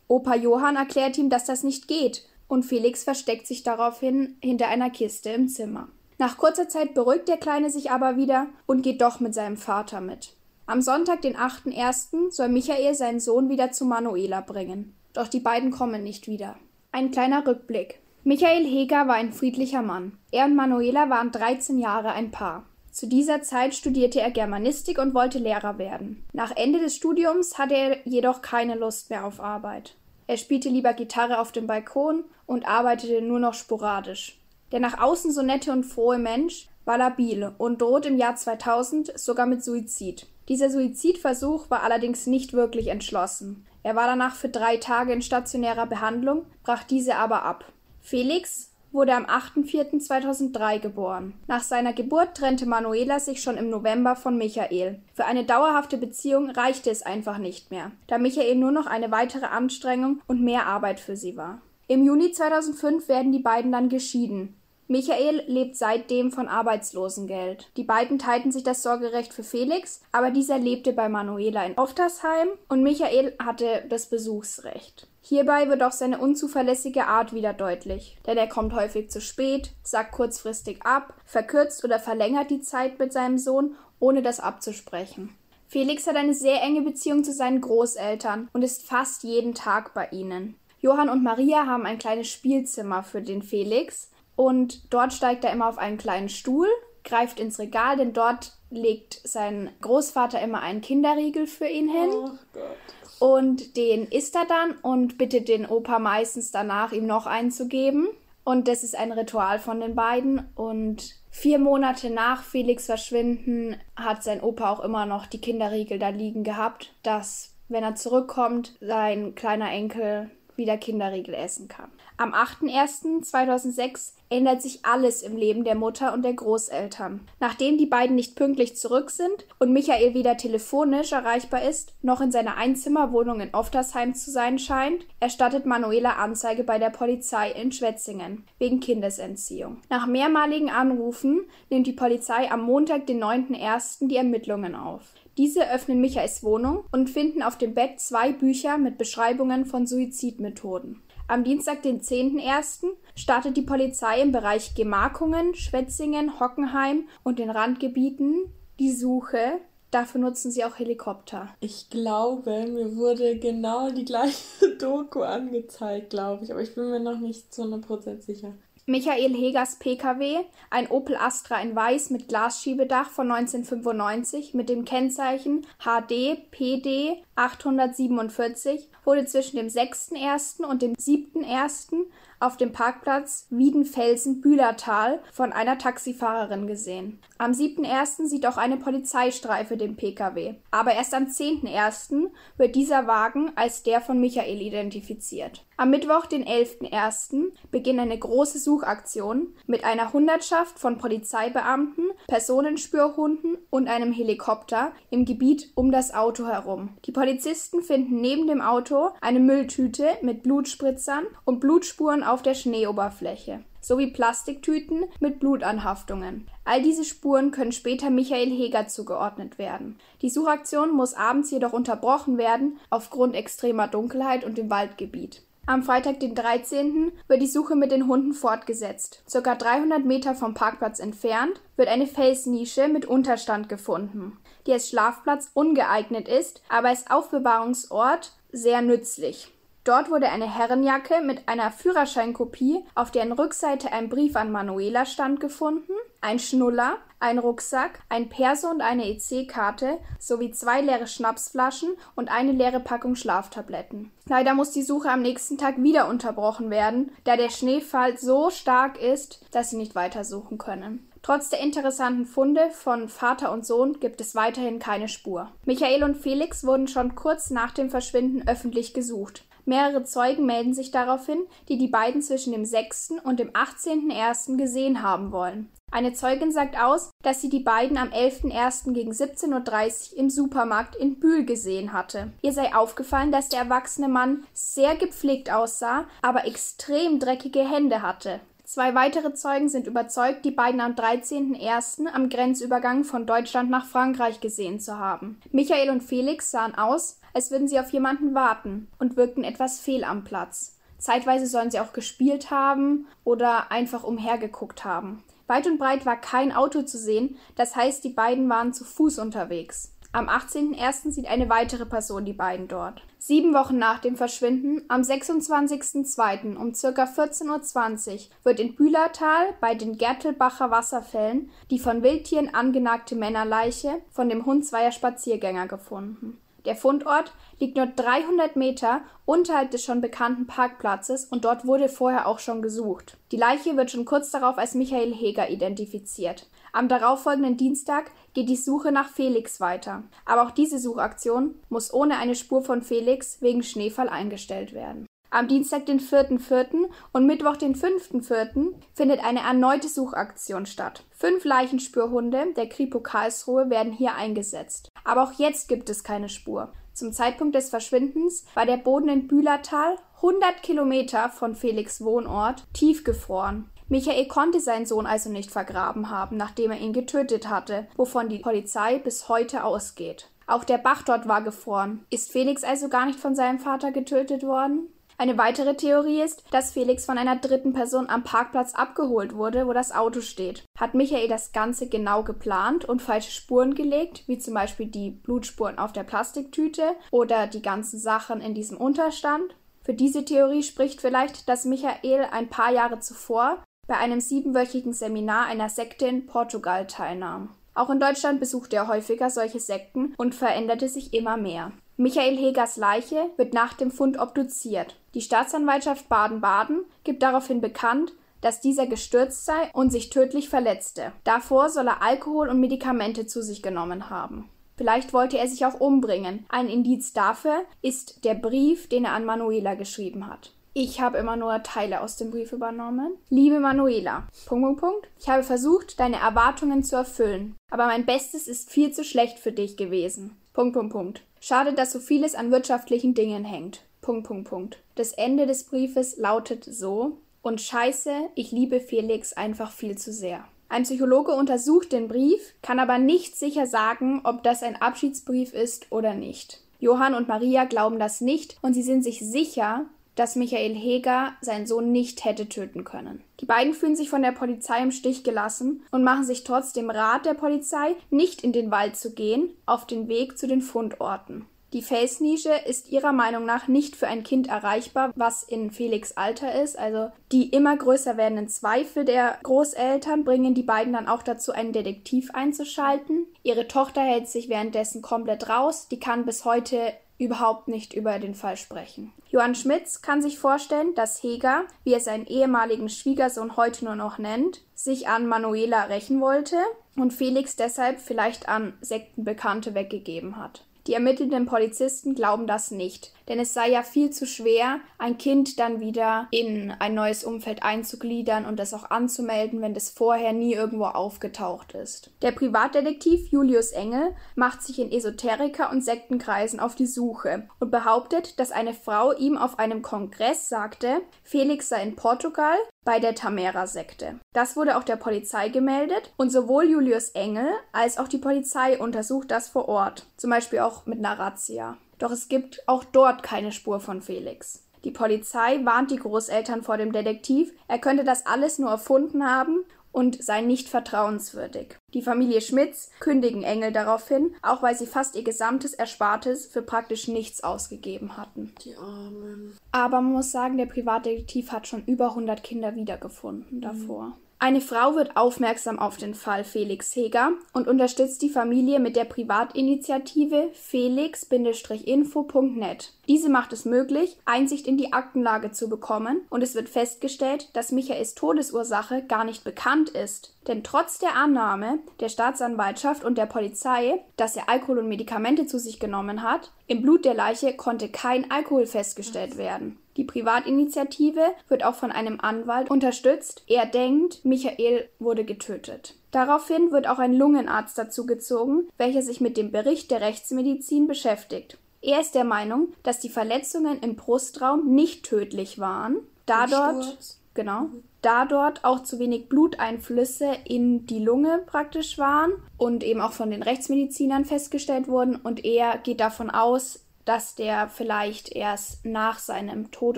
Opa 0.10 0.36
Johann 0.36 0.76
erklärt 0.76 1.18
ihm, 1.18 1.30
dass 1.30 1.46
das 1.46 1.64
nicht 1.64 1.88
geht, 1.88 2.28
und 2.50 2.66
Felix 2.66 3.06
versteckt 3.06 3.48
sich 3.48 3.64
daraufhin 3.64 4.36
hinter 4.42 4.68
einer 4.68 4.90
Kiste 4.90 5.30
im 5.30 5.48
Zimmer. 5.48 5.88
Nach 6.18 6.38
kurzer 6.38 6.68
Zeit 6.68 6.94
beruhigt 6.94 7.30
der 7.30 7.38
Kleine 7.38 7.70
sich 7.70 7.92
aber 7.92 8.18
wieder 8.18 8.48
und 8.66 8.82
geht 8.82 9.02
doch 9.02 9.22
mit 9.22 9.34
seinem 9.34 9.56
Vater 9.56 10.02
mit. 10.02 10.36
Am 10.66 10.82
Sonntag, 10.82 11.22
den 11.22 11.38
8.1., 11.38 12.32
soll 12.32 12.50
Michael 12.50 12.94
seinen 12.94 13.22
Sohn 13.22 13.48
wieder 13.48 13.72
zu 13.72 13.86
Manuela 13.86 14.42
bringen. 14.42 14.96
Doch 15.14 15.30
die 15.30 15.40
beiden 15.40 15.72
kommen 15.72 16.04
nicht 16.04 16.28
wieder. 16.28 16.58
Ein 16.92 17.12
kleiner 17.12 17.48
Rückblick. 17.48 18.02
Michael 18.26 18.66
Heger 18.66 19.08
war 19.08 19.16
ein 19.16 19.32
friedlicher 19.32 19.82
Mann. 19.82 20.18
Er 20.32 20.46
und 20.46 20.56
Manuela 20.56 21.10
waren 21.10 21.32
13 21.32 21.80
Jahre 21.80 22.12
ein 22.12 22.32
Paar. 22.32 22.66
Zu 22.92 23.08
dieser 23.08 23.42
Zeit 23.44 23.74
studierte 23.74 24.20
er 24.20 24.30
Germanistik 24.30 25.00
und 25.00 25.14
wollte 25.14 25.40
Lehrer 25.40 25.78
werden. 25.78 26.26
Nach 26.34 26.52
Ende 26.56 26.80
des 26.80 26.98
Studiums 26.98 27.58
hatte 27.58 27.76
er 27.76 27.98
jedoch 28.06 28.42
keine 28.42 28.76
Lust 28.76 29.10
mehr 29.10 29.26
auf 29.26 29.40
Arbeit. 29.40 29.96
Er 30.28 30.36
spielte 30.36 30.68
lieber 30.68 30.94
Gitarre 30.94 31.40
auf 31.40 31.54
dem 31.54 31.66
Balkon 31.66 32.26
und 32.46 32.68
arbeitete 32.68 33.22
nur 33.22 33.40
noch 33.40 33.54
sporadisch. 33.54 34.38
Der 34.74 34.82
nach 34.82 35.00
außen 35.00 35.32
so 35.32 35.42
nette 35.42 35.72
und 35.72 35.86
frohe 35.86 36.18
Mensch 36.18 36.68
war 36.84 36.98
labil 36.98 37.54
und 37.58 37.82
droht 37.82 38.06
im 38.06 38.18
Jahr 38.18 38.36
2000 38.36 39.18
sogar 39.18 39.46
mit 39.46 39.64
Suizid. 39.64 40.28
Dieser 40.50 40.70
Suizidversuch 40.70 41.70
war 41.70 41.84
allerdings 41.84 42.28
nicht 42.28 42.52
wirklich 42.52 42.88
entschlossen. 42.88 43.66
Er 43.82 43.96
war 43.96 44.08
danach 44.08 44.36
für 44.36 44.50
drei 44.50 44.78
Tage 44.78 45.14
in 45.14 45.22
stationärer 45.22 45.86
Behandlung, 45.86 46.46
brach 46.64 46.84
diese 46.84 47.16
aber 47.16 47.44
ab. 47.44 47.66
Felix 48.02 48.70
wurde 48.92 49.14
am 49.14 49.26
8.4.2003 49.26 50.80
geboren. 50.80 51.34
Nach 51.48 51.62
seiner 51.62 51.94
Geburt 51.94 52.36
trennte 52.36 52.66
Manuela 52.66 53.20
sich 53.20 53.42
schon 53.42 53.58
im 53.58 53.70
November 53.70 54.16
von 54.16 54.38
Michael. 54.38 55.00
Für 55.14 55.26
eine 55.26 55.46
dauerhafte 55.46 55.98
Beziehung 55.98 56.50
reichte 56.50 56.90
es 56.90 57.04
einfach 57.04 57.38
nicht 57.38 57.72
mehr, 57.72 57.92
da 58.08 58.18
Michael 58.18 58.56
nur 58.56 58.72
noch 58.72 58.88
eine 58.88 59.12
weitere 59.12 59.46
Anstrengung 59.46 60.22
und 60.28 60.42
mehr 60.42 60.66
Arbeit 60.66 61.00
für 61.00 61.16
sie 61.16 61.38
war. 61.38 61.62
Im 61.88 62.04
Juni 62.04 62.32
2005 62.32 63.08
werden 63.08 63.32
die 63.32 63.40
beiden 63.40 63.72
dann 63.72 63.90
geschieden. 63.90 64.56
Michael 64.92 65.44
lebt 65.46 65.76
seitdem 65.76 66.32
von 66.32 66.48
Arbeitslosengeld. 66.48 67.70
Die 67.78 67.84
beiden 67.84 68.18
teilten 68.18 68.52
sich 68.52 68.64
das 68.64 68.82
Sorgerecht 68.82 69.34
für 69.34 69.44
Felix, 69.44 70.02
aber 70.12 70.32
dieser 70.32 70.58
lebte 70.58 70.94
bei 70.94 71.10
Manuela 71.10 71.64
in 71.64 71.78
Oftersheim 71.78 72.48
und 72.70 72.82
Michael 72.82 73.36
hatte 73.38 73.86
das 73.88 74.08
Besuchsrecht. 74.08 75.08
Hierbei 75.30 75.70
wird 75.70 75.84
auch 75.84 75.92
seine 75.92 76.18
unzuverlässige 76.18 77.06
Art 77.06 77.34
wieder 77.34 77.54
deutlich, 77.54 78.18
denn 78.26 78.36
er 78.36 78.48
kommt 78.48 78.74
häufig 78.74 79.12
zu 79.12 79.22
spät, 79.22 79.70
sagt 79.84 80.12
kurzfristig 80.12 80.84
ab, 80.84 81.14
verkürzt 81.24 81.86
oder 81.86 82.00
verlängert 82.00 82.50
die 82.50 82.62
Zeit 82.62 82.98
mit 82.98 83.14
seinem 83.14 83.38
Sohn, 83.38 83.76
ohne 84.00 84.24
das 84.24 84.40
abzusprechen. 84.40 85.30
Felix 85.68 86.08
hat 86.08 86.16
eine 86.16 86.34
sehr 86.34 86.64
enge 86.64 86.82
Beziehung 86.82 87.24
zu 87.24 87.32
seinen 87.32 87.62
Großeltern 87.62 88.50
und 88.54 88.64
ist 88.64 88.88
fast 88.88 89.22
jeden 89.22 89.54
Tag 89.54 89.94
bei 89.94 90.08
ihnen. 90.08 90.56
Johann 90.82 91.10
und 91.10 91.22
Maria 91.22 91.68
haben 91.68 91.86
ein 91.86 92.00
kleines 92.00 92.28
Spielzimmer 92.28 93.04
für 93.04 93.22
den 93.22 93.44
Felix 93.44 94.10
und 94.36 94.92
dort 94.92 95.14
steigt 95.14 95.46
er 95.46 95.54
immer 95.54 95.70
auf 95.70 95.78
einen 95.78 96.00
kleinen 96.00 96.30
Stuhl, 96.30 96.70
greift 97.04 97.40
ins 97.40 97.60
Regal, 97.60 97.98
denn 97.98 98.14
dort 98.14 98.54
legt 98.72 99.22
sein 99.26 99.70
Großvater 99.82 100.42
immer 100.42 100.62
einen 100.62 100.82
Kinderriegel 100.82 101.46
für 101.46 101.68
ihn 101.68 101.88
hin. 101.88 102.10
Oh 102.10 102.32
Gott. 102.52 102.99
Und 103.20 103.76
den 103.78 104.06
isst 104.06 104.36
er 104.36 104.46
dann 104.46 104.72
und 104.82 105.18
bittet 105.18 105.48
den 105.50 105.66
Opa 105.66 106.00
meistens 106.00 106.52
danach, 106.52 106.92
ihm 106.94 107.06
noch 107.06 107.26
einen 107.26 107.52
zu 107.52 107.68
geben. 107.68 108.08
Und 108.44 108.68
das 108.68 108.84
ist 108.84 108.96
ein 108.96 109.12
Ritual 109.12 109.60
von 109.60 109.80
den 109.80 109.94
beiden. 109.94 110.48
Und 110.56 111.20
Vier 111.32 111.60
Monate 111.60 112.10
nach 112.10 112.44
Felix 112.44 112.88
Verschwinden 112.88 113.78
hat 113.96 114.24
sein 114.24 114.42
Opa 114.42 114.72
auch 114.72 114.80
immer 114.80 115.06
noch 115.06 115.28
die 115.28 115.40
Kinderriegel 115.40 116.00
da 116.00 116.10
liegen 116.10 116.44
gehabt, 116.44 116.94
dass, 117.04 117.56
wenn 117.68 117.84
er 117.84 117.96
zurückkommt, 117.96 118.76
sein 118.82 119.36
kleiner 119.36 119.72
Enkel 119.72 120.32
wieder 120.60 120.78
Kinderriegel 120.78 121.34
essen 121.34 121.68
kann. 121.68 121.90
Am 122.18 122.36
8.01.2006 122.36 124.14
ändert 124.30 124.62
sich 124.62 124.86
alles 124.86 125.24
im 125.24 125.36
Leben 125.36 125.64
der 125.64 125.74
Mutter 125.74 126.14
und 126.14 126.24
der 126.24 126.34
Großeltern. 126.34 127.22
Nachdem 127.40 127.78
die 127.78 127.88
beiden 127.88 128.16
nicht 128.16 128.36
pünktlich 128.36 128.76
zurück 128.76 129.10
sind 129.10 129.48
und 129.58 129.74
Michael 129.74 130.14
weder 130.14 130.38
telefonisch 130.38 131.14
erreichbar 131.14 131.64
ist, 131.64 131.94
noch 132.04 132.22
in 132.22 132.32
seiner 132.32 132.58
Einzimmerwohnung 132.58 133.40
in 133.42 133.54
Oftersheim 133.54 134.14
zu 134.14 134.30
sein 134.30 134.60
scheint, 134.60 135.06
erstattet 135.20 135.66
Manuela 135.66 136.18
Anzeige 136.18 136.64
bei 136.64 136.78
der 136.78 136.92
Polizei 136.92 137.52
in 137.52 137.72
Schwetzingen 137.72 138.44
wegen 138.60 138.80
Kindesentziehung. 138.80 139.78
Nach 139.90 140.06
mehrmaligen 140.06 140.70
Anrufen 140.70 141.48
nimmt 141.70 141.88
die 141.88 141.94
Polizei 141.94 142.52
am 142.52 142.62
Montag, 142.62 143.08
den 143.08 143.24
9.01. 143.24 144.08
die 144.08 144.18
Ermittlungen 144.18 144.76
auf. 144.76 145.04
Diese 145.40 145.72
öffnen 145.72 146.02
Michaels 146.02 146.44
Wohnung 146.44 146.84
und 146.92 147.10
finden 147.10 147.44
auf 147.44 147.58
dem 147.58 147.74
Bett 147.74 148.02
zwei 148.02 148.34
Bücher 148.34 148.78
mit 148.78 148.98
Beschreibungen 148.98 149.66
von 149.66 149.88
Suizidmethoden. 149.88 151.02
Am 151.30 151.46
Dienstag, 151.46 151.82
den 151.82 152.02
10.01., 152.02 152.88
startet 153.16 153.56
die 153.56 153.62
Polizei 153.62 154.22
im 154.22 154.34
Bereich 154.34 154.76
Gemarkungen, 154.76 155.56
Schwetzingen, 155.56 156.42
Hockenheim 156.42 157.08
und 157.24 157.40
den 157.40 157.50
Randgebieten 157.50 158.52
die 158.80 158.92
Suche. 158.92 159.62
Dafür 159.92 160.20
nutzen 160.20 160.52
sie 160.52 160.66
auch 160.66 160.78
Helikopter. 160.78 161.56
Ich 161.62 161.90
glaube, 161.90 162.66
mir 162.68 162.98
wurde 162.98 163.40
genau 163.40 163.92
die 163.92 164.04
gleiche 164.04 164.76
Doku 164.78 165.22
angezeigt, 165.22 166.10
glaube 166.10 166.44
ich, 166.44 166.52
aber 166.52 166.62
ich 166.62 166.76
bin 166.76 166.90
mir 166.90 167.00
noch 167.00 167.22
nicht 167.22 167.54
zu 167.54 167.64
100% 167.64 168.20
sicher. 168.20 168.56
Michael 168.90 169.36
Hegers 169.36 169.76
Pkw, 169.76 170.40
ein 170.72 170.90
Opel 170.90 171.16
Astra 171.16 171.62
in 171.62 171.76
Weiß 171.76 172.10
mit 172.10 172.28
Glasschiebedach 172.28 173.12
von 173.12 173.32
1995 173.32 174.56
mit 174.56 174.68
dem 174.68 174.84
Kennzeichen 174.84 175.68
HD 175.78 176.50
PD 176.50 177.24
847, 177.36 178.90
wurde 179.06 179.28
zwischen 179.28 179.58
dem 179.58 179.68
6.1. 179.68 180.66
und 180.66 180.82
dem 180.82 180.96
7.1 180.96 182.08
auf 182.40 182.58
dem 182.58 182.72
Parkplatz 182.72 183.46
Wiedenfelsen-Bühlertal 183.52 185.20
von 185.32 185.54
einer 185.54 185.78
Taxifahrerin 185.78 186.66
gesehen. 186.66 187.20
Am 187.38 187.52
7.1. 187.52 188.26
sieht 188.26 188.48
auch 188.48 188.58
eine 188.58 188.78
Polizeistreife 188.78 189.78
den 189.78 189.98
Pkw. 189.98 190.56
Aber 190.72 190.94
erst 190.94 191.14
am 191.14 191.26
10.1. 191.26 192.32
wird 192.58 192.76
dieser 192.76 193.06
Wagen 193.06 193.52
als 193.56 193.84
der 193.84 194.02
von 194.02 194.20
Michael 194.20 194.60
identifiziert. 194.62 195.64
Am 195.80 195.92
Mittwoch, 195.92 196.26
den 196.26 196.44
11.1., 196.44 197.54
beginnt 197.72 198.02
eine 198.02 198.20
große 198.20 198.60
Suchaktion 198.60 199.56
mit 199.66 199.86
einer 199.86 200.12
Hundertschaft 200.12 200.78
von 200.78 200.98
Polizeibeamten, 200.98 202.10
Personenspürhunden 202.28 203.58
und 203.70 203.88
einem 203.88 204.12
Helikopter 204.12 204.92
im 205.10 205.24
Gebiet 205.24 205.72
um 205.76 205.94
das 205.94 206.14
Auto 206.14 206.48
herum. 206.48 206.98
Die 207.06 207.14
Polizisten 207.14 207.82
finden 207.82 208.20
neben 208.20 208.46
dem 208.46 208.60
Auto 208.60 209.12
eine 209.22 209.40
Mülltüte 209.40 210.06
mit 210.22 210.44
Blutspritzern 210.44 211.24
und 211.46 211.62
Blutspuren 211.62 212.26
auf 212.26 212.42
der 212.42 212.56
Schneeoberfläche 212.56 213.64
sowie 213.82 214.08
Plastiktüten 214.08 215.06
mit 215.22 215.40
Blutanhaftungen. 215.40 216.50
All 216.66 216.82
diese 216.82 217.06
Spuren 217.06 217.52
können 217.52 217.72
später 217.72 218.10
Michael 218.10 218.50
Heger 218.50 218.90
zugeordnet 218.90 219.58
werden. 219.58 219.98
Die 220.22 220.30
Suchaktion 220.30 220.92
muss 220.92 221.14
abends 221.14 221.50
jedoch 221.50 221.72
unterbrochen 221.72 222.38
werden 222.38 222.78
aufgrund 222.90 223.34
extremer 223.34 223.88
Dunkelheit 223.88 224.44
und 224.44 224.60
im 224.60 224.70
Waldgebiet. 224.70 225.44
Am 225.70 225.84
Freitag, 225.84 226.20
den 226.20 226.34
13., 226.34 227.12
wird 227.28 227.44
die 227.44 227.46
Suche 227.46 227.76
mit 227.76 227.92
den 227.92 228.08
Hunden 228.08 228.34
fortgesetzt. 228.34 229.22
Circa 229.30 229.54
300 229.54 230.04
Meter 230.04 230.34
vom 230.34 230.56
Parkplatz 230.56 231.00
entfernt 231.00 231.62
wird 231.76 231.90
eine 231.90 232.08
Felsnische 232.08 232.88
mit 232.88 233.06
Unterstand 233.06 233.70
gefunden, 233.70 234.40
die 234.66 234.74
als 234.74 234.90
Schlafplatz 234.90 235.52
ungeeignet 235.54 236.28
ist, 236.28 236.64
aber 236.70 236.88
als 236.88 237.12
Aufbewahrungsort 237.12 238.32
sehr 238.52 238.82
nützlich. 238.82 239.54
Dort 239.84 240.10
wurde 240.10 240.30
eine 240.30 240.52
Herrenjacke 240.52 241.22
mit 241.22 241.48
einer 241.48 241.70
Führerscheinkopie, 241.70 242.84
auf 242.96 243.12
deren 243.12 243.32
Rückseite 243.32 243.92
ein 243.92 244.10
Brief 244.10 244.36
an 244.38 244.52
Manuela 244.52 245.06
stand, 245.06 245.40
gefunden, 245.40 245.94
ein 246.20 246.40
Schnuller, 246.40 246.98
ein 247.20 247.40
Rucksack, 247.40 248.00
ein 248.10 248.30
Perso 248.30 248.70
und 248.70 248.82
eine 248.82 249.08
EC-Karte 249.08 250.00
sowie 250.20 250.52
zwei 250.52 250.82
leere 250.82 251.08
Schnapsflaschen 251.08 251.90
und 252.16 252.30
eine 252.30 252.52
leere 252.52 252.80
Packung 252.80 253.16
Schlaftabletten. 253.16 254.12
Leider 254.28 254.54
muss 254.54 254.72
die 254.72 254.84
Suche 254.84 255.10
am 255.10 255.22
nächsten 255.22 255.58
Tag 255.58 255.82
wieder 255.82 256.08
unterbrochen 256.08 256.70
werden, 256.70 257.12
da 257.26 257.36
der 257.36 257.50
Schneefall 257.50 258.18
so 258.18 258.50
stark 258.50 259.02
ist, 259.02 259.46
dass 259.52 259.70
sie 259.70 259.78
nicht 259.78 259.96
weitersuchen 259.96 260.58
können. 260.58 261.10
Trotz 261.22 261.50
der 261.50 261.60
interessanten 261.60 262.26
Funde 262.26 262.70
von 262.72 263.10
Vater 263.10 263.52
und 263.52 263.66
Sohn 263.66 264.00
gibt 264.00 264.22
es 264.22 264.36
weiterhin 264.36 264.80
keine 264.80 265.10
Spur. 265.10 265.52
Michael 265.66 266.04
und 266.04 266.16
Felix 266.16 266.64
wurden 266.64 266.88
schon 266.88 267.16
kurz 267.16 267.50
nach 267.50 267.72
dem 267.72 267.90
Verschwinden 267.90 268.48
öffentlich 268.48 268.94
gesucht. 268.94 269.44
Mehrere 269.66 270.04
Zeugen 270.04 270.46
melden 270.46 270.74
sich 270.74 270.92
daraufhin, 270.92 271.46
die 271.68 271.78
die 271.78 271.90
beiden 271.90 272.22
zwischen 272.22 272.54
dem 272.54 272.66
6. 272.66 273.16
und 273.24 273.40
dem 273.40 273.52
18.01. 273.52 274.58
gesehen 274.58 275.04
haben 275.04 275.32
wollen. 275.32 275.70
Eine 275.92 276.14
Zeugin 276.14 276.52
sagt 276.52 276.80
aus, 276.80 277.10
dass 277.24 277.42
sie 277.42 277.50
die 277.50 277.62
beiden 277.62 277.98
am 277.98 278.10
11.01. 278.10 278.94
gegen 278.94 279.12
17.30 279.12 280.14
Uhr 280.14 280.20
im 280.20 280.30
Supermarkt 280.30 280.96
in 280.96 281.20
Bühl 281.20 281.46
gesehen 281.46 281.94
hatte. 281.94 282.32
Ihr 282.42 282.54
sei 282.54 282.76
aufgefallen, 282.76 283.32
dass 283.32 283.50
der 283.50 283.62
erwachsene 283.62 284.08
Mann 284.08 284.46
sehr 284.54 284.96
gepflegt 284.96 285.52
aussah, 285.52 286.06
aber 286.22 286.46
extrem 286.46 287.20
dreckige 287.20 287.68
Hände 287.68 288.02
hatte. 288.02 288.40
Zwei 288.66 288.94
weitere 288.94 289.34
Zeugen 289.34 289.68
sind 289.68 289.88
überzeugt, 289.88 290.46
die 290.46 290.52
beiden 290.52 290.80
am 290.80 290.92
13.01. 290.92 292.06
am 292.06 292.30
Grenzübergang 292.30 293.04
von 293.04 293.26
Deutschland 293.26 293.72
nach 293.72 293.88
Frankreich 293.88 294.42
gesehen 294.42 294.80
zu 294.80 295.00
haben. 295.00 295.42
Michael 295.52 295.90
und 295.90 296.04
Felix 296.04 296.52
sahen 296.52 296.76
aus, 296.76 297.20
als 297.34 297.50
würden 297.50 297.68
sie 297.68 297.80
auf 297.80 297.92
jemanden 297.92 298.36
warten 298.36 298.88
und 299.00 299.18
wirkten 299.18 299.44
etwas 299.44 299.80
fehl 299.80 300.04
am 300.04 300.24
Platz. 300.24 300.76
Zeitweise 301.00 301.48
sollen 301.48 301.72
sie 301.72 301.80
auch 301.80 301.94
gespielt 301.94 302.52
haben 302.52 303.08
oder 303.24 303.72
einfach 303.72 304.04
umhergeguckt 304.04 304.86
haben. 304.86 305.24
Weit 305.50 305.66
und 305.66 305.80
breit 305.80 306.06
war 306.06 306.16
kein 306.16 306.52
Auto 306.52 306.84
zu 306.84 307.00
sehen, 307.00 307.38
das 307.56 307.76
heißt, 307.76 308.04
die 308.04 308.14
beiden 308.14 308.48
waren 308.50 308.72
zu 308.72 308.86
Fuß 308.86 309.18
unterwegs. 309.18 309.96
Am 310.12 310.30
18.01. 310.30 311.12
sieht 311.12 311.28
eine 311.28 311.50
weitere 311.50 311.88
Person 311.88 312.24
die 312.24 312.34
beiden 312.34 312.68
dort. 312.68 313.02
Sieben 313.18 313.54
Wochen 313.56 313.80
nach 313.80 314.00
dem 314.00 314.16
Verschwinden, 314.16 314.84
am 314.90 315.02
26.02. 315.02 316.56
um 316.56 316.74
ca. 316.74 317.04
14.20 317.04 318.14
Uhr, 318.14 318.20
wird 318.44 318.60
in 318.60 318.76
Bühlertal 318.76 319.56
bei 319.60 319.74
den 319.74 319.98
Gertelbacher 319.98 320.70
Wasserfällen 320.70 321.50
die 321.72 321.80
von 321.80 322.04
Wildtieren 322.04 322.54
angenagte 322.54 323.16
Männerleiche 323.16 324.02
von 324.12 324.30
dem 324.30 324.46
Hund 324.46 324.68
zweier 324.68 324.92
Spaziergänger 324.92 325.68
gefunden. 325.68 326.40
Der 326.66 326.76
Fundort 326.76 327.34
liegt 327.60 327.78
nur 327.78 327.88
300 327.88 328.56
Meter 328.56 329.02
unterhalb 329.26 329.72
des 329.72 329.84
schon 329.84 330.02
bekannten 330.02 330.48
Parkplatzes 330.48 331.26
und 331.26 331.46
dort 331.46 331.66
wurde 331.66 331.90
vorher 331.90 332.28
auch 332.28 332.40
schon 332.40 332.62
gesucht. 332.62 333.18
Die 333.32 333.38
Leiche 333.38 333.78
wird 333.78 333.92
schon 333.92 334.06
kurz 334.06 334.32
darauf 334.32 334.58
als 334.58 334.76
Michael 334.76 335.14
Heger 335.14 335.50
identifiziert. 335.50 336.48
Am 336.72 336.88
darauffolgenden 336.88 337.58
Dienstag 337.58 338.12
geht 338.34 338.50
die 338.50 338.56
Suche 338.56 338.92
nach 338.92 339.10
Felix 339.10 339.60
weiter. 339.60 340.04
Aber 340.26 340.44
auch 340.44 340.52
diese 340.52 340.80
Suchaktion 340.80 341.56
muss 341.70 341.94
ohne 341.94 342.18
eine 342.18 342.36
Spur 342.36 342.64
von 342.64 342.82
Felix 342.82 343.42
wegen 343.42 343.64
Schneefall 343.64 344.10
eingestellt 344.10 344.74
werden. 344.74 345.06
Am 345.32 345.48
Dienstag, 345.48 345.86
den 345.86 346.00
4.4. 346.00 346.90
und 347.14 347.26
Mittwoch, 347.28 347.56
den 347.56 347.76
5.4. 347.76 348.74
findet 348.94 349.24
eine 349.24 349.42
erneute 349.42 349.88
Suchaktion 349.88 350.66
statt. 350.66 351.04
Fünf 351.12 351.46
Leichenspürhunde 351.46 352.54
der 352.58 352.68
Kripo 352.68 353.00
Karlsruhe 353.00 353.70
werden 353.70 353.94
hier 353.94 354.16
eingesetzt. 354.16 354.90
Aber 355.04 355.24
auch 355.24 355.34
jetzt 355.34 355.68
gibt 355.68 355.90
es 355.90 356.04
keine 356.04 356.30
Spur. 356.30 356.74
Zum 356.94 357.14
Zeitpunkt 357.14 357.54
des 357.54 357.70
Verschwindens 357.70 358.46
war 358.56 358.66
der 358.66 358.78
Boden 358.78 359.08
in 359.08 359.28
Bühlertal 359.28 359.98
100 360.16 360.64
Kilometer 360.64 361.30
von 361.30 361.56
Felix 361.56 362.04
Wohnort 362.04 362.66
tiefgefroren. 362.74 363.70
Michael 363.88 364.28
konnte 364.28 364.60
seinen 364.60 364.86
Sohn 364.86 365.06
also 365.06 365.32
nicht 365.32 365.52
vergraben 365.52 366.10
haben, 366.10 366.38
nachdem 366.38 366.72
er 366.72 366.80
ihn 366.80 366.94
getötet 366.94 367.50
hatte, 367.50 367.88
wovon 367.96 368.30
die 368.30 368.40
Polizei 368.40 368.98
bis 368.98 369.30
heute 369.30 369.64
ausgeht. 369.64 370.30
Auch 370.48 370.64
der 370.64 370.80
Bach 370.80 371.04
dort 371.04 371.28
war 371.28 371.44
gefroren. 371.44 372.06
Ist 372.10 372.32
Felix 372.32 372.64
also 372.64 372.90
gar 372.90 373.06
nicht 373.06 373.20
von 373.20 373.36
seinem 373.36 373.60
Vater 373.60 373.92
getötet 373.92 374.44
worden? 374.44 374.90
Eine 375.22 375.38
weitere 375.38 375.76
Theorie 375.76 376.22
ist, 376.22 376.46
dass 376.50 376.72
Felix 376.72 377.06
von 377.06 377.18
einer 377.18 377.36
dritten 377.36 377.74
Person 377.74 378.10
am 378.10 378.24
Parkplatz 378.24 378.74
abgeholt 378.74 379.36
wurde, 379.36 379.68
wo 379.68 379.74
das 379.74 379.92
Auto 379.92 380.22
steht. 380.22 380.64
Hat 380.80 380.94
Michael 380.94 381.28
das 381.28 381.52
Ganze 381.52 381.90
genau 381.90 382.24
geplant 382.24 382.86
und 382.86 383.02
falsche 383.02 383.32
Spuren 383.32 383.76
gelegt, 383.76 384.24
wie 384.28 384.38
zum 384.38 384.54
Beispiel 384.54 384.86
die 384.86 385.12
Blutspuren 385.12 385.78
auf 385.78 385.92
der 385.92 386.04
Plastiktüte 386.04 386.96
oder 387.12 387.48
die 387.48 387.62
ganzen 387.62 388.00
Sachen 388.00 388.40
in 388.40 388.54
diesem 388.54 388.78
Unterstand? 388.78 389.54
Für 389.84 389.94
diese 389.94 390.24
Theorie 390.24 390.64
spricht 390.64 391.02
vielleicht, 391.02 391.50
dass 391.50 391.66
Michael 391.66 392.28
ein 392.32 392.48
paar 392.48 392.72
Jahre 392.72 393.02
zuvor 393.02 393.62
bei 393.88 393.98
einem 393.98 394.22
siebenwöchigen 394.22 394.94
Seminar 394.94 395.48
einer 395.48 395.68
Sekte 395.68 396.08
in 396.08 396.28
Portugal 396.28 396.88
teilnahm. 396.88 397.50
Auch 397.80 397.90
in 397.90 398.02
Deutschland 398.02 398.42
besuchte 398.42 398.76
er 398.76 398.90
häufiger 398.90 399.30
solche 399.30 399.62
Sekten 399.62 400.14
und 400.18 400.36
veränderte 400.36 400.90
sich 400.90 401.14
immer 401.14 401.38
mehr. 401.38 401.72
Michael 401.96 402.36
Hegers 402.36 402.76
Leiche 402.76 403.30
wird 403.38 403.54
nach 403.54 403.72
dem 403.72 403.90
Fund 403.90 404.20
obduziert. 404.20 404.98
Die 405.14 405.22
Staatsanwaltschaft 405.22 406.10
Baden-Baden 406.10 406.84
gibt 407.06 407.24
daraufhin 407.24 407.62
bekannt, 407.62 408.12
dass 408.42 408.60
dieser 408.60 408.86
gestürzt 408.86 409.46
sei 409.46 409.70
und 409.72 409.92
sich 409.92 410.10
tödlich 410.10 410.50
verletzte. 410.50 411.14
Davor 411.24 411.70
soll 411.70 411.88
er 411.88 412.02
Alkohol 412.02 412.50
und 412.50 412.60
Medikamente 412.60 413.28
zu 413.28 413.42
sich 413.42 413.64
genommen 413.64 414.10
haben. 414.10 414.50
Vielleicht 414.76 415.14
wollte 415.14 415.38
er 415.38 415.48
sich 415.48 415.66
auch 415.66 415.80
umbringen. 415.80 416.46
Ein 416.50 416.68
Indiz 416.68 417.14
dafür 417.14 417.62
ist 417.82 418.26
der 418.26 418.36
Brief, 418.36 418.90
den 418.90 419.06
er 419.06 419.14
an 419.14 419.24
Manuela 419.24 419.76
geschrieben 419.76 420.28
hat. 420.28 420.52
Ich 420.74 421.02
habe 421.02 421.18
immer 421.18 421.36
nur 421.36 421.64
Teile 421.64 422.02
aus 422.02 422.16
dem 422.16 422.30
Brief 422.32 422.54
übernommen. 422.54 423.14
Liebe 423.30 423.60
Manuela, 423.60 424.28
Punkt, 424.46 424.66
Punkt, 424.66 424.82
Punkt. 424.82 425.08
Ich 425.20 425.28
habe 425.28 425.44
versucht, 425.44 426.00
deine 426.00 426.18
Erwartungen 426.18 426.84
zu 426.84 426.96
erfüllen, 426.96 427.56
aber 427.72 427.88
mein 427.88 428.06
Bestes 428.06 428.48
ist 428.48 428.70
viel 428.70 428.92
zu 428.92 429.04
schlecht 429.04 429.40
für 429.40 429.52
dich 429.52 429.78
gewesen. 429.78 430.38
Punkt, 430.54 430.74
Punkt, 430.74 430.94
Punkt. 430.94 431.22
Schade, 431.40 431.74
dass 431.74 431.92
so 431.92 432.00
vieles 432.00 432.36
an 432.36 432.52
wirtschaftlichen 432.52 433.14
Dingen 433.14 433.46
hängt. 433.46 433.82
Punkt, 434.02 434.28
Punkt, 434.28 434.50
Punkt. 434.50 434.80
Das 434.96 435.14
Ende 435.14 435.48
des 435.48 435.64
Briefes 435.64 436.18
lautet 436.18 436.66
so. 436.66 437.18
Und 437.42 437.62
scheiße, 437.62 438.12
ich 438.36 438.52
liebe 438.52 438.80
Felix 438.82 439.34
einfach 439.34 439.72
viel 439.72 439.98
zu 439.98 440.12
sehr. 440.12 440.44
Ein 440.68 440.84
Psychologe 440.84 441.32
untersucht 441.32 441.94
den 441.94 442.08
Brief, 442.08 442.54
kann 442.62 442.80
aber 442.80 443.00
nicht 443.00 443.38
sicher 443.38 443.66
sagen, 443.66 444.22
ob 444.24 444.44
das 444.44 444.62
ein 444.62 444.76
Abschiedsbrief 444.76 445.54
ist 445.54 445.92
oder 445.92 446.14
nicht. 446.14 446.62
Johann 446.80 447.16
und 447.16 447.28
Maria 447.28 447.66
glauben 447.66 448.00
das 448.00 448.22
nicht 448.22 448.58
und 448.62 448.74
sie 448.74 448.84
sind 448.84 449.04
sich 449.04 449.20
sicher, 449.20 449.86
dass 450.20 450.36
Michael 450.36 450.76
Heger 450.76 451.34
seinen 451.40 451.66
Sohn 451.66 451.92
nicht 451.92 452.26
hätte 452.26 452.50
töten 452.50 452.84
können. 452.84 453.24
Die 453.40 453.46
beiden 453.46 453.74
fühlen 453.74 453.96
sich 453.96 454.10
von 454.10 454.22
der 454.22 454.34
Polizei 454.34 454.84
im 454.84 454.92
Stich 454.92 455.24
gelassen 455.24 455.82
und 455.92 456.04
machen 456.04 456.26
sich 456.26 456.44
trotz 456.44 456.74
dem 456.74 456.90
Rat 456.90 457.26
der 457.26 457.36
Polizei, 457.36 457.96
nicht 458.10 458.44
in 458.44 458.52
den 458.52 458.70
Wald 458.70 458.98
zu 458.98 459.14
gehen, 459.14 459.52
auf 459.66 459.88
den 459.88 460.10
Weg 460.10 460.38
zu 460.38 460.48
den 460.48 460.62
Fundorten. 460.62 461.46
Die 461.72 461.84
Felsnische 461.84 462.52
ist 462.68 462.90
ihrer 462.90 463.14
Meinung 463.14 463.46
nach 463.46 463.68
nicht 463.68 463.96
für 463.96 464.08
ein 464.08 464.24
Kind 464.24 464.48
erreichbar, 464.48 465.14
was 465.16 465.44
in 465.44 465.70
Felix 465.70 466.14
Alter 466.14 466.62
ist. 466.62 466.78
Also 466.78 467.12
die 467.32 467.50
immer 467.50 467.78
größer 467.78 468.18
werdenden 468.18 468.48
Zweifel 468.48 469.06
der 469.06 469.38
Großeltern 469.44 470.24
bringen 470.24 470.56
die 470.56 470.64
beiden 470.64 470.94
dann 470.94 471.08
auch 471.08 471.22
dazu, 471.22 471.52
einen 471.52 471.72
Detektiv 471.72 472.32
einzuschalten. 472.34 473.28
Ihre 473.44 473.68
Tochter 473.68 474.02
hält 474.02 474.28
sich 474.28 474.50
währenddessen 474.50 475.04
komplett 475.04 475.48
raus. 475.48 475.88
Die 475.90 476.00
kann 476.00 476.26
bis 476.26 476.44
heute 476.44 476.94
überhaupt 477.20 477.68
nicht 477.68 477.94
über 477.94 478.18
den 478.18 478.34
Fall 478.34 478.58
sprechen. 478.58 479.14
Johann 479.30 479.54
Schmitz 479.54 480.02
kann 480.02 480.24
sich 480.24 480.40
vorstellen, 480.40 480.96
dass 480.96 481.22
Heger, 481.22 481.66
wie 481.84 481.94
er 481.94 482.00
seinen 482.00 482.26
ehemaligen 482.26 482.90
Schwiegersohn 482.90 483.58
heute 483.58 483.86
nur 483.86 483.96
noch 483.96 484.18
nennt, 484.18 484.62
sich 484.74 485.08
an 485.08 485.28
Manuela 485.28 485.84
rächen 485.84 486.22
wollte 486.22 486.56
und 486.96 487.14
Felix 487.14 487.56
deshalb 487.56 488.00
vielleicht 488.00 488.50
an 488.50 488.74
Sektenbekannte 488.82 489.76
weggegeben 489.76 490.38
hat. 490.38 490.66
Die 490.88 490.94
ermittelnden 490.96 491.46
Polizisten 491.46 492.16
glauben 492.16 492.48
das 492.48 492.72
nicht, 492.72 493.14
denn 493.30 493.40
es 493.40 493.54
sei 493.54 493.70
ja 493.70 493.84
viel 493.84 494.10
zu 494.10 494.26
schwer, 494.26 494.80
ein 494.98 495.18
Kind 495.18 495.60
dann 495.60 495.80
wieder 495.80 496.28
in 496.32 496.74
ein 496.80 496.96
neues 496.96 497.24
Umfeld 497.24 497.64
einzugliedern 497.64 498.46
und 498.46 498.58
das 498.60 498.74
auch 498.74 498.90
anzumelden, 498.90 499.62
wenn 499.62 499.74
das 499.74 499.90
vorher 499.90 500.34
nie 500.34 500.54
irgendwo 500.54 500.86
aufgetaucht 500.86 501.74
ist. 501.74 502.12
Der 502.22 502.32
Privatdetektiv 502.32 503.28
Julius 503.32 503.72
Engel 503.72 504.16
macht 504.36 504.64
sich 504.64 504.80
in 504.80 504.92
Esoteriker- 504.92 505.72
und 505.72 505.86
Sektenkreisen 505.86 506.60
auf 506.60 506.76
die 506.76 506.88
Suche 506.88 507.48
und 507.60 507.72
behauptet, 507.72 508.40
dass 508.40 508.52
eine 508.52 508.74
Frau 508.74 509.14
ihm 509.14 509.38
auf 509.38 509.60
einem 509.60 509.82
Kongress 509.82 510.50
sagte, 510.50 511.02
Felix 511.24 511.70
sei 511.70 511.84
in 511.84 511.96
Portugal 511.96 512.58
bei 512.84 513.00
der 513.00 513.14
Tamera-Sekte. 513.14 514.20
Das 514.34 514.56
wurde 514.56 514.78
auch 514.78 514.84
der 514.84 514.96
Polizei 514.96 515.50
gemeldet 515.50 516.12
und 516.18 516.32
sowohl 516.32 516.68
Julius 516.68 517.10
Engel 517.10 517.48
als 517.72 518.00
auch 518.00 518.08
die 518.08 518.18
Polizei 518.18 518.80
untersucht 518.80 519.30
das 519.30 519.50
vor 519.50 519.70
Ort, 519.70 520.08
zum 520.18 520.32
Beispiel 520.32 520.60
auch 520.60 520.88
mit 520.88 520.98
einer 520.98 521.20
Razzia. 521.20 521.78
Doch 522.00 522.12
es 522.12 522.28
gibt 522.28 522.68
auch 522.68 522.84
dort 522.84 523.22
keine 523.24 523.52
Spur 523.52 523.80
von 523.80 524.02
Felix. 524.02 524.64
Die 524.84 524.92
Polizei 524.92 525.64
warnt 525.66 525.92
die 525.92 525.98
Großeltern 525.98 526.64
vor 526.64 526.78
dem 526.78 526.92
Detektiv, 526.94 527.54
er 527.68 527.80
könnte 527.80 528.06
das 528.06 528.26
alles 528.26 528.60
nur 528.60 528.70
erfunden 528.70 529.30
haben 529.30 529.66
und 529.92 530.24
sei 530.24 530.42
nicht 530.42 530.70
vertrauenswürdig. 530.70 531.76
Die 531.94 532.02
Familie 532.02 532.42
Schmitz 532.42 532.90
kündigen 533.00 533.44
Engel 533.44 533.72
daraufhin, 533.72 534.36
auch 534.42 534.62
weil 534.62 534.76
sie 534.76 534.86
fast 534.86 535.16
ihr 535.16 535.24
gesamtes 535.24 535.74
Erspartes 535.74 536.46
für 536.46 536.62
praktisch 536.62 537.08
nichts 537.08 537.44
ausgegeben 537.44 538.16
hatten. 538.16 538.54
Die 538.64 538.76
Armen. 538.76 539.58
Aber 539.72 540.02
man 540.02 540.14
muss 540.14 540.32
sagen, 540.32 540.58
der 540.58 540.68
Privatdetektiv 540.68 541.52
hat 541.52 541.68
schon 541.68 541.84
über 541.86 542.10
100 542.10 542.44
Kinder 542.44 542.76
wiedergefunden 542.76 543.62
davor. 543.62 544.06
Mhm. 544.06 544.14
Eine 544.42 544.62
Frau 544.62 544.96
wird 544.96 545.18
aufmerksam 545.18 545.80
auf 545.80 545.98
den 545.98 546.14
Fall 546.14 546.46
Felix 546.46 546.96
Heger 546.96 547.34
und 547.52 547.68
unterstützt 547.68 548.22
die 548.22 548.30
Familie 548.30 548.80
mit 548.80 548.96
der 548.96 549.04
Privatinitiative 549.04 550.52
felix-info.net. 550.54 552.94
Diese 553.10 553.28
macht 553.28 553.52
es 553.52 553.66
möglich, 553.66 554.18
Einsicht 554.24 554.66
in 554.66 554.78
die 554.78 554.94
Aktenlage 554.94 555.52
zu 555.52 555.68
bekommen 555.68 556.22
und 556.30 556.42
es 556.42 556.56
wird 556.56 556.70
festgestellt, 556.70 557.50
dass 557.52 557.74
Michaels 557.74 558.16
Todesursache 558.16 559.04
gar 559.04 559.26
nicht 559.26 559.44
bekannt 559.44 559.90
ist. 559.90 560.34
Denn 560.48 560.64
trotz 560.64 561.00
der 561.00 561.18
Annahme 561.18 561.80
der 562.00 562.08
Staatsanwaltschaft 562.08 563.04
und 563.04 563.18
der 563.18 563.26
Polizei, 563.26 564.02
dass 564.16 564.38
er 564.38 564.48
Alkohol 564.48 564.80
und 564.80 564.88
Medikamente 564.88 565.48
zu 565.48 565.60
sich 565.60 565.82
genommen 565.82 566.24
hat, 566.24 566.54
im 566.68 566.82
Blut 566.82 567.04
der 567.04 567.14
Leiche 567.14 567.58
konnte 567.58 567.90
kein 567.90 568.32
Alkohol 568.32 568.68
festgestellt 568.68 569.38
werden. 569.38 569.78
Die 570.00 570.06
Privatinitiative 570.06 571.34
wird 571.50 571.66
auch 571.66 571.76
von 571.76 571.92
einem 571.92 572.22
Anwalt 572.22 572.72
unterstützt. 572.72 573.44
Er 573.48 573.66
denkt, 573.66 574.24
Michael 574.24 574.88
wurde 574.98 575.26
getötet. 575.26 575.96
Daraufhin 576.12 576.72
wird 576.72 576.88
auch 576.88 577.00
ein 577.00 577.14
Lungenarzt 577.14 577.78
dazugezogen, 577.78 578.70
welcher 578.78 579.02
sich 579.02 579.20
mit 579.20 579.36
dem 579.36 579.52
Bericht 579.52 579.92
der 579.92 580.00
Rechtsmedizin 580.00 580.88
beschäftigt. 580.88 581.58
Er 581.82 582.00
ist 582.00 582.16
der 582.16 582.24
Meinung, 582.24 582.70
dass 582.82 583.02
die 583.02 583.10
Verletzungen 583.10 583.82
im 583.82 583.98
Brustraum 583.98 584.74
nicht 584.74 585.04
tödlich 585.04 585.60
waren, 585.60 585.98
da 586.26 586.48
dort, 586.48 586.98
genau, 587.34 587.66
da 588.02 588.24
dort 588.24 588.64
auch 588.64 588.84
zu 588.84 589.00
wenig 589.00 589.28
Bluteinflüsse 589.28 590.32
in 590.46 590.86
die 590.86 591.04
Lunge 591.04 591.42
praktisch 591.46 591.98
waren 591.98 592.32
und 592.58 592.86
eben 592.86 593.02
auch 593.02 593.12
von 593.12 593.32
den 593.32 593.44
Rechtsmedizinern 593.44 594.24
festgestellt 594.24 594.88
wurden 594.88 595.18
und 595.18 595.44
er 595.44 595.78
geht 595.78 596.00
davon 596.00 596.30
aus, 596.30 596.86
dass 597.10 597.34
der 597.34 597.70
vielleicht 597.70 598.36
erst 598.36 598.86
nach 598.86 599.18
seinem 599.18 599.72
Tod 599.72 599.98